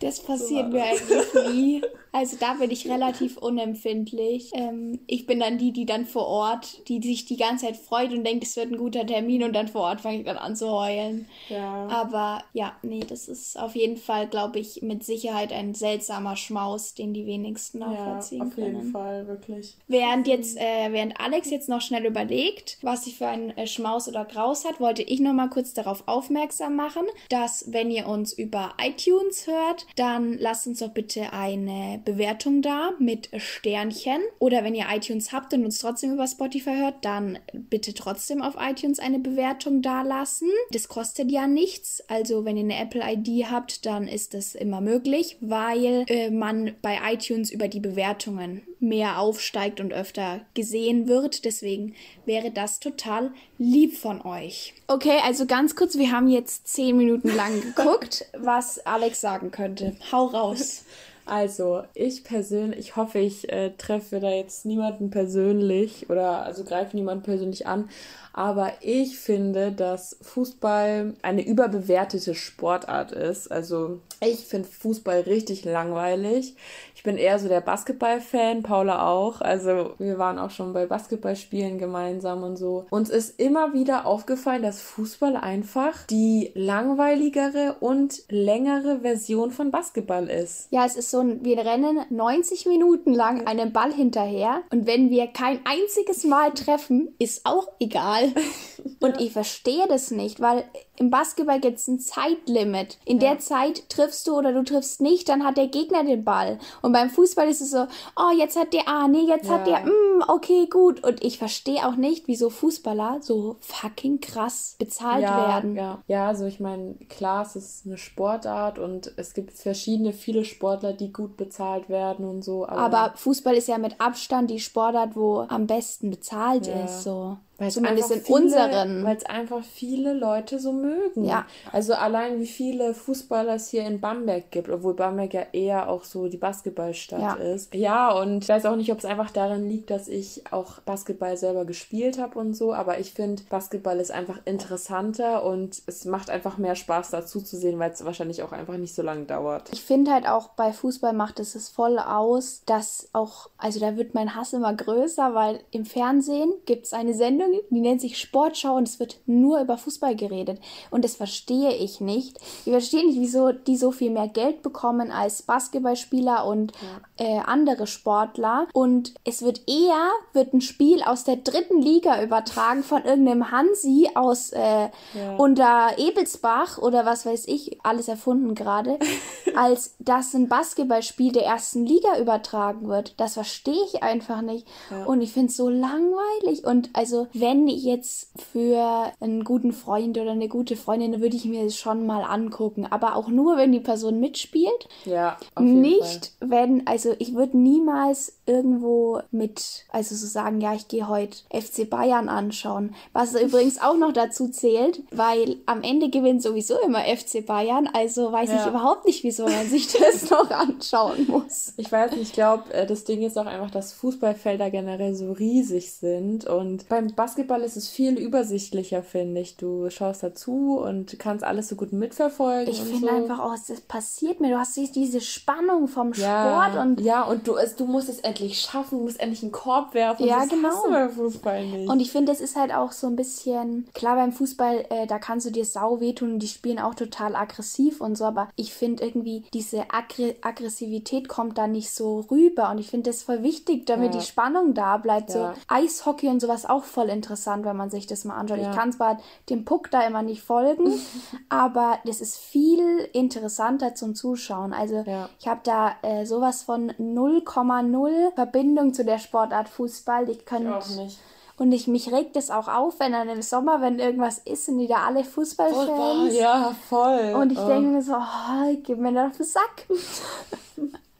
Das 0.01 0.21
passiert 0.21 0.65
so 0.65 0.71
mir 0.71 0.83
eigentlich 0.83 1.33
nie. 1.49 1.81
Also 2.15 2.37
da 2.39 2.53
bin 2.53 2.71
ich 2.71 2.89
relativ 2.89 3.35
unempfindlich. 3.35 4.51
Ähm, 4.53 5.01
ich 5.05 5.25
bin 5.25 5.41
dann 5.41 5.57
die, 5.57 5.73
die 5.73 5.85
dann 5.85 6.05
vor 6.05 6.25
Ort, 6.27 6.87
die, 6.87 7.01
die 7.01 7.09
sich 7.09 7.25
die 7.25 7.35
ganze 7.35 7.65
Zeit 7.65 7.75
freut 7.75 8.13
und 8.13 8.23
denkt, 8.23 8.45
es 8.45 8.55
wird 8.55 8.71
ein 8.71 8.77
guter 8.77 9.05
Termin 9.05 9.43
und 9.43 9.51
dann 9.51 9.67
vor 9.67 9.81
Ort 9.81 9.99
fange 9.99 10.19
ich 10.19 10.23
dann 10.23 10.37
an 10.37 10.55
zu 10.55 10.71
heulen. 10.71 11.27
Ja. 11.49 11.87
Aber 11.87 12.41
ja, 12.53 12.71
nee, 12.83 13.03
das 13.05 13.27
ist 13.27 13.59
auf 13.59 13.75
jeden 13.75 13.97
Fall, 13.97 14.29
glaube 14.29 14.59
ich, 14.59 14.81
mit 14.81 15.03
Sicherheit 15.03 15.51
ein 15.51 15.73
seltsamer 15.73 16.37
Schmaus, 16.37 16.93
den 16.93 17.13
die 17.13 17.25
wenigsten 17.25 17.79
nachvollziehen 17.79 18.39
ja, 18.39 18.45
auf 18.45 18.55
können. 18.55 18.75
Auf 18.77 18.81
jeden 18.81 18.91
Fall, 18.93 19.27
wirklich. 19.27 19.75
Während 19.89 20.25
jetzt, 20.29 20.57
äh, 20.57 20.93
während 20.93 21.19
Alex 21.19 21.49
jetzt 21.49 21.67
noch 21.67 21.81
schnell 21.81 22.05
überlegt, 22.05 22.77
was 22.81 23.03
sie 23.03 23.11
für 23.11 23.27
einen 23.27 23.49
äh, 23.57 23.67
Schmaus 23.67 24.07
oder 24.07 24.23
Graus 24.23 24.63
hat, 24.63 24.79
wollte 24.79 25.01
ich 25.01 25.19
noch 25.19 25.33
mal 25.33 25.49
kurz 25.49 25.73
darauf 25.73 26.03
aufmerksam 26.05 26.77
machen, 26.77 27.03
dass 27.27 27.73
wenn 27.73 27.91
ihr 27.91 28.07
uns 28.07 28.31
über 28.31 28.73
iTunes 28.81 29.47
hört, 29.47 29.85
dann 29.97 30.37
lasst 30.37 30.65
uns 30.65 30.79
doch 30.79 30.93
bitte 30.93 31.33
eine 31.33 32.03
Bewertung 32.05 32.61
da 32.61 32.91
mit 32.99 33.29
Sternchen. 33.37 34.21
Oder 34.39 34.63
wenn 34.63 34.75
ihr 34.75 34.85
iTunes 34.89 35.33
habt 35.33 35.53
und 35.53 35.65
uns 35.65 35.79
trotzdem 35.79 36.13
über 36.13 36.27
Spotify 36.27 36.77
hört, 36.77 37.03
dann 37.03 37.39
bitte 37.53 37.93
trotzdem 37.93 38.41
auf 38.41 38.55
iTunes 38.59 38.99
eine 38.99 39.19
Bewertung 39.19 39.81
da 39.81 40.03
lassen. 40.03 40.49
Das 40.71 40.87
kostet 40.87 41.31
ja 41.31 41.47
nichts. 41.47 42.03
Also 42.07 42.45
wenn 42.45 42.57
ihr 42.57 42.63
eine 42.63 42.79
Apple 42.79 43.01
ID 43.03 43.51
habt, 43.51 43.85
dann 43.85 44.07
ist 44.07 44.33
das 44.33 44.55
immer 44.55 44.81
möglich, 44.81 45.37
weil 45.41 46.05
äh, 46.07 46.29
man 46.29 46.75
bei 46.81 46.99
iTunes 47.11 47.51
über 47.51 47.67
die 47.67 47.79
Bewertungen 47.79 48.61
mehr 48.79 49.19
aufsteigt 49.19 49.79
und 49.79 49.93
öfter 49.93 50.41
gesehen 50.53 51.07
wird. 51.07 51.45
Deswegen 51.45 51.95
wäre 52.25 52.51
das 52.51 52.79
total 52.79 53.31
lieb 53.57 53.97
von 53.97 54.21
euch. 54.21 54.73
Okay, 54.87 55.19
also 55.23 55.45
ganz 55.45 55.75
kurz, 55.75 55.97
wir 55.97 56.11
haben 56.11 56.27
jetzt 56.27 56.67
zehn 56.67 56.95
Minuten 56.95 57.35
lang 57.35 57.61
geguckt, 57.61 58.25
was 58.37 58.85
Alex 58.85 59.21
sagen 59.21 59.51
könnte. 59.51 59.95
Hau 60.11 60.25
raus. 60.25 60.85
Also, 61.27 61.83
ich 61.95 62.23
persönlich, 62.23 62.79
ich 62.79 62.95
hoffe, 62.95 63.17
ich 63.17 63.49
äh, 63.51 63.71
treffe 63.77 64.19
da 64.19 64.29
jetzt 64.29 64.63
niemanden 64.65 65.09
persönlich 65.09 66.07
oder 66.09 66.43
also 66.43 66.63
greife 66.63 66.95
niemanden 66.95 67.23
persönlich 67.23 67.65
an, 67.65 67.89
aber 68.37 68.73
ich 68.81 69.17
finde, 69.17 69.71
dass 69.71 70.17
Fußball 70.21 71.13
eine 71.21 71.47
überbewertete 71.47 72.35
Sportart 72.35 73.13
ist. 73.13 73.49
Also 73.49 74.01
ich 74.19 74.45
finde 74.45 74.67
Fußball 74.67 75.21
richtig 75.21 75.63
langweilig. 75.63 76.55
Ich 76.95 77.03
bin 77.03 77.17
eher 77.17 77.39
so 77.39 77.47
der 77.47 77.61
Basketball-Fan, 77.61 78.61
Paula 78.61 79.07
auch. 79.07 79.39
Also 79.39 79.93
wir 79.99 80.17
waren 80.17 80.37
auch 80.37 80.49
schon 80.49 80.73
bei 80.73 80.85
Basketballspielen 80.85 81.77
gemeinsam 81.77 82.43
und 82.43 82.57
so. 82.57 82.85
Uns 82.89 83.09
ist 83.09 83.39
immer 83.39 83.73
wieder 83.73 84.05
aufgefallen, 84.05 84.63
dass 84.63 84.81
Fußball 84.81 85.37
einfach 85.37 86.05
die 86.07 86.51
langweiligere 86.55 87.77
und 87.79 88.23
längere 88.27 88.99
Version 88.99 89.51
von 89.51 89.71
Basketball 89.71 90.29
ist. 90.29 90.67
Ja, 90.71 90.85
es 90.85 90.97
ist 90.97 91.09
so 91.09 91.23
wir 91.23 91.59
rennen 91.59 91.99
90 92.09 92.65
Minuten 92.65 93.13
lang 93.13 93.47
einem 93.47 93.71
Ball 93.71 93.93
hinterher 93.93 94.61
und 94.71 94.87
wenn 94.87 95.09
wir 95.09 95.27
kein 95.27 95.59
einziges 95.63 96.25
Mal 96.25 96.51
treffen, 96.53 97.15
ist 97.17 97.45
auch 97.45 97.69
egal. 97.79 98.24
Und 98.99 99.19
ich 99.19 99.33
verstehe 99.33 99.87
das 99.87 100.11
nicht, 100.11 100.39
weil 100.39 100.63
im 100.97 101.09
Basketball 101.09 101.59
gibt 101.59 101.77
es 101.77 101.87
ein 101.87 101.99
Zeitlimit. 101.99 102.97
In 103.05 103.19
ja. 103.19 103.31
der 103.31 103.39
Zeit 103.39 103.89
triffst 103.89 104.27
du 104.27 104.37
oder 104.37 104.53
du 104.53 104.63
triffst 104.63 105.01
nicht, 105.01 105.27
dann 105.27 105.43
hat 105.43 105.57
der 105.57 105.67
Gegner 105.67 106.03
den 106.03 106.23
Ball. 106.23 106.59
Und 106.81 106.93
beim 106.93 107.09
Fußball 107.09 107.47
ist 107.47 107.61
es 107.61 107.71
so, 107.71 107.87
oh, 108.15 108.31
jetzt 108.37 108.57
hat 108.57 108.73
der, 108.73 108.87
ah, 108.87 109.07
nee, 109.07 109.25
jetzt 109.27 109.47
ja. 109.47 109.53
hat 109.53 109.67
der, 109.67 109.85
mm, 109.85 110.23
okay, 110.27 110.67
gut. 110.69 111.03
Und 111.03 111.23
ich 111.23 111.37
verstehe 111.37 111.85
auch 111.87 111.95
nicht, 111.95 112.27
wieso 112.27 112.49
Fußballer 112.49 113.19
so 113.21 113.57
fucking 113.59 114.21
krass 114.21 114.75
bezahlt 114.79 115.23
ja, 115.23 115.47
werden. 115.47 115.75
Ja, 115.75 116.01
ja, 116.07 116.27
also 116.27 116.45
ich 116.45 116.59
meine, 116.59 116.95
klar, 117.09 117.43
es 117.43 117.55
ist 117.55 117.85
eine 117.85 117.97
Sportart 117.97 118.79
und 118.79 119.13
es 119.17 119.33
gibt 119.33 119.53
verschiedene, 119.53 120.13
viele 120.13 120.45
Sportler, 120.45 120.93
die 120.93 121.11
gut 121.11 121.35
bezahlt 121.37 121.89
werden 121.89 122.27
und 122.27 122.43
so. 122.43 122.65
Aber, 122.67 122.97
aber 122.97 123.17
Fußball 123.17 123.55
ist 123.55 123.67
ja 123.67 123.77
mit 123.77 123.99
Abstand 123.99 124.49
die 124.49 124.59
Sportart, 124.59 125.15
wo 125.15 125.45
am 125.49 125.67
besten 125.67 126.09
bezahlt 126.09 126.67
ist, 126.67 127.03
so. 127.03 127.37
Weil 127.57 127.71
Zumindest 127.71 128.11
in 128.11 128.21
viele, 128.21 128.39
unseren. 128.39 129.03
Weil 129.03 129.17
es 129.17 129.25
einfach 129.25 129.63
viele 129.63 130.13
Leute 130.13 130.59
so 130.59 130.71
mögen. 130.71 131.25
Ja. 131.25 131.45
Also 131.71 131.93
allein 131.93 132.39
wie 132.39 132.47
viele 132.47 132.93
Fußballer 132.93 133.55
es 133.55 133.69
hier 133.69 133.85
in 133.85 134.01
Bamberg 134.01 134.51
gibt, 134.51 134.69
obwohl 134.69 134.93
Bamberg 134.93 135.33
ja 135.33 135.45
eher 135.53 135.89
auch 135.89 136.03
so 136.03 136.27
die 136.27 136.37
Basketballstadt 136.37 137.21
ja. 137.21 137.33
ist. 137.33 137.73
Ja, 137.73 138.11
und 138.11 138.43
ich 138.43 138.49
weiß 138.49 138.65
auch 138.65 138.75
nicht, 138.75 138.91
ob 138.91 138.99
es 138.99 139.05
einfach 139.05 139.31
daran 139.31 139.67
liegt, 139.67 139.89
dass 139.89 140.07
ich 140.07 140.43
auch 140.51 140.79
Basketball 140.81 141.37
selber 141.37 141.65
gespielt 141.65 142.19
habe 142.19 142.39
und 142.39 142.53
so, 142.55 142.73
aber 142.73 142.99
ich 142.99 143.13
finde, 143.13 143.43
Basketball 143.49 143.99
ist 143.99 144.11
einfach 144.11 144.39
interessanter 144.45 145.43
und 145.43 145.81
es 145.87 146.05
macht 146.05 146.29
einfach 146.29 146.57
mehr 146.57 146.75
Spaß 146.75 147.11
dazu 147.11 147.41
zu 147.41 147.57
sehen, 147.57 147.79
weil 147.79 147.91
es 147.91 148.03
wahrscheinlich 148.03 148.43
auch 148.43 148.51
einfach 148.51 148.77
nicht 148.77 148.95
so 148.95 149.01
lange 149.01 149.25
dauert. 149.25 149.69
Ich 149.71 149.81
finde 149.81 150.11
halt 150.11 150.27
auch 150.27 150.49
bei 150.49 150.73
Fußball 150.73 151.13
macht 151.13 151.39
es 151.39 151.55
es 151.55 151.69
voll 151.69 151.99
aus, 151.99 152.63
dass 152.65 153.09
auch, 153.13 153.49
also 153.57 153.79
da 153.79 153.97
wird 153.97 154.13
mein 154.13 154.35
Hass 154.35 154.53
immer 154.53 154.73
größer, 154.73 155.33
weil 155.33 155.61
im 155.71 155.85
Fernsehen 155.85 156.53
gibt 156.65 156.85
es 156.85 156.93
eine 156.93 157.13
Sendung, 157.13 157.44
Sendung, 157.45 157.61
die 157.69 157.81
nennt 157.81 158.01
sich 158.01 158.19
Sportschau 158.19 158.75
und 158.75 158.87
es 158.87 158.99
wird 158.99 159.19
nur 159.25 159.59
über 159.61 159.77
Fußball 159.77 160.15
geredet. 160.15 160.59
Und 160.91 161.03
das 161.03 161.15
verstehe 161.15 161.73
ich 161.73 162.01
nicht. 162.01 162.39
Ich 162.65 162.71
verstehe 162.71 163.05
nicht, 163.05 163.19
wieso 163.19 163.51
die 163.51 163.77
so 163.77 163.91
viel 163.91 164.11
mehr 164.11 164.27
Geld 164.27 164.61
bekommen 164.61 165.11
als 165.11 165.43
Basketballspieler 165.43 166.45
und 166.45 166.73
ja. 167.17 167.25
äh, 167.25 167.39
andere 167.39 167.87
Sportler. 167.87 168.67
Und 168.73 169.13
es 169.23 169.41
wird 169.41 169.61
eher, 169.67 170.09
wird 170.33 170.53
ein 170.53 170.61
Spiel 170.61 171.03
aus 171.03 171.23
der 171.23 171.37
dritten 171.37 171.81
Liga 171.81 172.21
übertragen 172.21 172.83
von 172.83 173.03
irgendeinem 173.03 173.51
Hansi 173.51 174.09
aus 174.15 174.51
äh, 174.51 174.89
ja. 175.13 175.35
unter 175.37 175.97
Ebelsbach 175.97 176.77
oder 176.77 177.05
was 177.05 177.25
weiß 177.25 177.47
ich, 177.47 177.79
alles 177.83 178.07
erfunden 178.07 178.55
gerade, 178.55 178.99
als 179.55 179.95
dass 179.99 180.33
ein 180.33 180.49
Basketballspiel 180.49 181.31
der 181.31 181.45
ersten 181.45 181.85
Liga 181.85 182.19
übertragen 182.19 182.87
wird. 182.87 183.13
Das 183.17 183.35
verstehe 183.35 183.83
ich 183.85 184.03
einfach 184.03 184.41
nicht. 184.41 184.67
Ja. 184.89 185.05
Und 185.05 185.21
ich 185.21 185.31
finde 185.31 185.49
es 185.49 185.57
so 185.57 185.69
langweilig. 185.69 186.65
Und 186.65 186.89
also 186.93 187.27
wenn 187.39 187.67
ich 187.67 187.83
jetzt 187.83 188.29
für 188.53 189.11
einen 189.19 189.43
guten 189.43 189.73
Freund 189.73 190.17
oder 190.17 190.31
eine 190.31 190.47
gute 190.47 190.75
Freundin, 190.75 191.11
dann 191.11 191.21
würde 191.21 191.35
ich 191.35 191.45
mir 191.45 191.65
das 191.65 191.77
schon 191.77 192.05
mal 192.05 192.23
angucken. 192.23 192.87
Aber 192.89 193.15
auch 193.15 193.27
nur, 193.27 193.57
wenn 193.57 193.71
die 193.71 193.79
Person 193.79 194.19
mitspielt. 194.19 194.87
Ja. 195.03 195.37
Auf 195.53 195.63
jeden 195.63 195.81
Nicht, 195.81 196.33
Fall. 196.39 196.49
wenn, 196.49 196.87
also 196.87 197.13
ich 197.19 197.35
würde 197.35 197.57
niemals 197.57 198.37
irgendwo 198.45 199.21
mit, 199.31 199.85
also 199.89 200.15
so 200.15 200.27
sagen, 200.27 200.61
ja, 200.61 200.73
ich 200.73 200.87
gehe 200.87 201.09
heute 201.09 201.37
FC 201.51 201.89
Bayern 201.89 202.29
anschauen. 202.29 202.95
Was 203.11 203.33
übrigens 203.41 203.81
auch 203.81 203.97
noch 203.97 204.13
dazu 204.13 204.47
zählt, 204.47 205.01
weil 205.11 205.57
am 205.65 205.83
Ende 205.83 206.09
gewinnt 206.09 206.41
sowieso 206.41 206.79
immer 206.79 206.99
FC 206.99 207.45
Bayern. 207.45 207.89
Also 207.91 208.31
weiß 208.31 208.49
ja. 208.49 208.61
ich 208.61 208.67
überhaupt 208.67 209.05
nicht, 209.05 209.23
wieso 209.23 209.43
man 209.45 209.67
sich 209.67 209.91
das 209.99 210.29
noch 210.29 210.49
anschauen 210.51 211.27
muss. 211.27 211.73
Ich 211.77 211.91
weiß 211.91 212.11
nicht, 212.11 212.21
ich 212.21 212.33
glaube, 212.33 212.73
äh, 212.73 212.85
das 212.85 213.03
Ding 213.03 213.23
ist 213.23 213.37
auch 213.37 213.45
einfach, 213.45 213.71
dass 213.71 213.91
Fußballfelder 213.93 214.69
generell 214.69 215.15
so 215.15 215.33
riesig 215.33 215.91
sind 215.91 216.47
und 216.47 216.87
beim 216.87 217.13
Basketball 217.25 217.63
ist 217.63 217.75
es 217.75 217.89
viel 217.89 218.19
übersichtlicher, 218.19 219.01
finde 219.01 219.41
ich. 219.41 219.57
Du 219.57 219.89
schaust 219.89 220.21
dazu 220.21 220.77
und 220.77 221.17
kannst 221.17 221.43
alles 221.43 221.69
so 221.69 221.75
gut 221.75 221.91
mitverfolgen. 221.91 222.71
Ich 222.71 222.79
finde 222.79 223.07
so. 223.07 223.15
einfach 223.15 223.39
auch, 223.39 223.55
das 223.67 223.81
passiert 223.81 224.41
mir. 224.41 224.51
Du 224.51 224.59
hast 224.59 224.77
diese 224.93 225.21
Spannung 225.21 225.87
vom 225.87 226.13
ja, 226.13 226.69
Sport 226.69 226.85
und. 226.85 227.01
Ja, 227.01 227.23
und 227.23 227.47
du, 227.47 227.55
es, 227.55 227.75
du 227.75 227.87
musst 227.87 228.09
es 228.09 228.19
endlich 228.19 228.61
schaffen, 228.61 228.99
du 228.99 229.05
musst 229.05 229.19
endlich 229.19 229.41
einen 229.41 229.51
Korb 229.51 229.95
werfen. 229.95 230.27
Ja, 230.27 230.41
das 230.41 230.49
genau. 230.49 230.69
Hast 230.69 230.85
du 230.85 230.91
beim 230.91 231.09
Fußball 231.09 231.65
nicht. 231.65 231.89
Und 231.89 231.99
ich 231.99 232.11
finde, 232.11 232.31
es 232.31 232.41
ist 232.41 232.55
halt 232.55 232.71
auch 232.71 232.91
so 232.91 233.07
ein 233.07 233.15
bisschen. 233.15 233.87
Klar, 233.95 234.17
beim 234.17 234.31
Fußball, 234.31 234.85
äh, 234.91 235.07
da 235.07 235.17
kannst 235.17 235.47
du 235.47 235.49
dir 235.49 235.65
sau 235.65 235.99
wehtun 235.99 236.33
und 236.33 236.39
die 236.39 236.47
spielen 236.47 236.77
auch 236.77 236.93
total 236.93 237.35
aggressiv 237.35 238.01
und 238.01 238.19
so, 238.19 238.25
aber 238.25 238.49
ich 238.55 238.71
finde 238.71 239.03
irgendwie, 239.03 239.45
diese 239.51 239.89
Aggr 239.89 240.35
Aggressivität 240.41 241.27
kommt 241.27 241.57
da 241.57 241.65
nicht 241.65 241.89
so 241.89 242.19
rüber 242.29 242.69
und 242.69 242.77
ich 242.77 242.91
finde 242.91 243.09
das 243.09 243.23
voll 243.23 243.41
wichtig, 243.41 243.87
damit 243.87 244.13
ja. 244.13 244.19
die 244.19 244.25
Spannung 244.27 244.75
da 244.75 244.97
bleibt. 244.97 245.33
Ja. 245.33 245.55
So 245.55 245.61
Eishockey 245.67 246.27
und 246.27 246.39
sowas 246.39 246.67
auch 246.67 246.83
voll 246.83 247.09
interessant, 247.15 247.65
wenn 247.65 247.75
man 247.75 247.89
sich 247.89 248.05
das 248.05 248.25
mal 248.25 248.35
anschaut. 248.35 248.59
Ja. 248.59 248.69
Ich 248.69 248.77
kann 248.77 248.91
zwar 248.91 249.17
dem 249.49 249.65
Puck 249.65 249.89
da 249.89 250.01
immer 250.01 250.21
nicht 250.21 250.43
folgen, 250.43 250.93
aber 251.49 251.97
das 252.05 252.21
ist 252.21 252.37
viel 252.37 253.09
interessanter 253.13 253.95
zum 253.95 254.13
Zuschauen. 254.13 254.73
Also 254.73 255.03
ja. 255.05 255.29
ich 255.39 255.47
habe 255.47 255.61
da 255.63 255.93
äh, 256.03 256.25
sowas 256.25 256.61
von 256.61 256.91
0,0 256.91 258.35
Verbindung 258.35 258.93
zu 258.93 259.03
der 259.03 259.19
Sportart 259.19 259.69
Fußball. 259.69 260.29
Ich 260.29 260.45
kann 260.45 260.63
nicht. 260.97 261.19
Und 261.57 261.71
ich, 261.71 261.87
mich 261.87 262.11
regt 262.11 262.35
es 262.35 262.51
auch 262.51 262.67
auf, 262.67 262.99
wenn 262.99 263.13
dann 263.13 263.29
im 263.29 263.41
Sommer, 263.41 263.81
wenn 263.81 263.99
irgendwas 263.99 264.39
ist, 264.39 264.65
sind 264.65 264.77
die 264.77 264.87
da 264.87 265.05
alle 265.05 265.23
Fußballfans. 265.23 265.89
Oh, 265.89 266.27
ja, 266.27 266.75
voll. 266.89 267.33
Und 267.33 267.53
ich 267.53 267.59
oh. 267.59 267.67
denke 267.67 267.89
mir 267.89 268.01
so, 268.01 268.13
oh, 268.13 268.77
gib 268.83 268.99
mir 268.99 269.13
da 269.13 269.27
auf 269.27 269.37
den 269.37 269.45
Sack. 269.45 269.87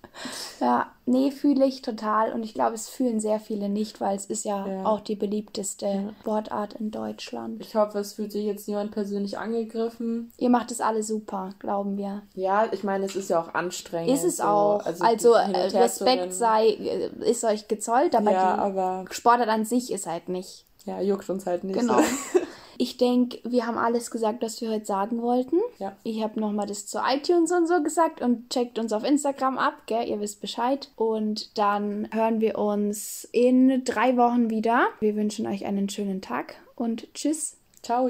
ja, 0.60 0.92
Nee, 1.08 1.30
fühle 1.30 1.66
ich 1.66 1.84
total 1.84 2.34
und 2.34 2.42
ich 2.42 2.56
glaube, 2.56 2.74
es 2.74 2.90
fühlen 2.90 3.20
sehr 3.20 3.40
viele 3.40 3.70
nicht, 3.70 4.02
weil 4.02 4.16
es 4.16 4.26
ist 4.26 4.44
ja, 4.44 4.66
ja. 4.68 4.86
auch 4.86 5.02
die 5.02 5.16
beliebteste 5.16 5.86
ja. 5.86 6.14
Sportart 6.20 6.74
in 6.74 6.90
Deutschland. 6.90 7.62
Ich 7.62 7.76
hoffe, 7.76 8.00
es 8.00 8.14
fühlt 8.14 8.32
sich 8.32 8.44
jetzt 8.44 8.68
niemand 8.68 8.90
persönlich 8.90 9.38
angegriffen. 9.38 10.32
Ihr 10.40 10.50
macht 10.50 10.72
es 10.72 10.82
alle 10.82 11.04
super, 11.04 11.52
glauben 11.60 11.98
wir. 11.98 12.24
Ja, 12.34 12.68
ich 12.72 12.84
meine, 12.84 13.06
es 13.06 13.16
ist 13.16 13.30
ja 13.30 13.40
auch 13.40 13.54
anstrengend. 13.54 14.12
Ist 14.12 14.24
es 14.24 14.38
so. 14.38 14.44
auch. 14.44 14.84
Also, 14.84 15.04
also 15.04 15.34
äh, 15.34 15.68
Respekt 15.78 16.34
sei, 16.34 16.70
äh, 16.70 17.30
ist 17.30 17.44
euch 17.44 17.68
gezollt, 17.68 18.16
aber 18.16 18.32
ja, 18.32 18.56
die 18.56 18.60
aber 18.62 19.06
Sportart 19.12 19.50
an 19.50 19.64
sich 19.64 19.92
ist 19.92 20.08
halt 20.08 20.28
nicht. 20.28 20.66
Ja, 20.86 21.02
juckt 21.02 21.30
uns 21.30 21.46
halt 21.46 21.64
nicht. 21.64 21.80
Genau. 21.80 22.00
So. 22.00 22.40
Ich 22.78 22.98
denke, 22.98 23.40
wir 23.44 23.66
haben 23.66 23.78
alles 23.78 24.12
gesagt, 24.12 24.42
was 24.42 24.62
wir 24.62 24.70
heute 24.70 24.86
sagen 24.86 25.22
wollten. 25.22 25.58
Ja. 25.80 25.96
Ich 26.04 26.24
habe 26.24 26.40
nochmal 26.40 26.68
das 26.68 26.88
zu 26.88 27.00
iTunes 27.00 27.52
und 27.52 27.68
so 27.68 27.82
gesagt 27.82 28.22
und 28.22 28.50
checkt 28.50 28.80
uns 28.80 28.94
auf 28.94 29.04
Instagram 29.04 29.58
ab, 29.58 29.84
gell? 29.86 30.08
Ihr 30.08 30.20
wisst 30.20 30.42
Bescheid. 30.42 30.90
Und 30.96 31.58
dann 31.58 32.10
hören 32.12 32.42
wir 32.42 32.58
uns 32.58 33.28
in 33.32 33.84
drei 33.86 34.18
Wochen 34.18 34.50
wieder. 34.50 34.88
Wir 35.00 35.16
wünschen 35.16 35.48
euch 35.48 35.66
einen 35.66 35.90
schönen 35.90 36.22
Tag 36.22 36.56
und 36.76 37.14
tschüss. 37.14 37.58
Ciao. 37.82 38.10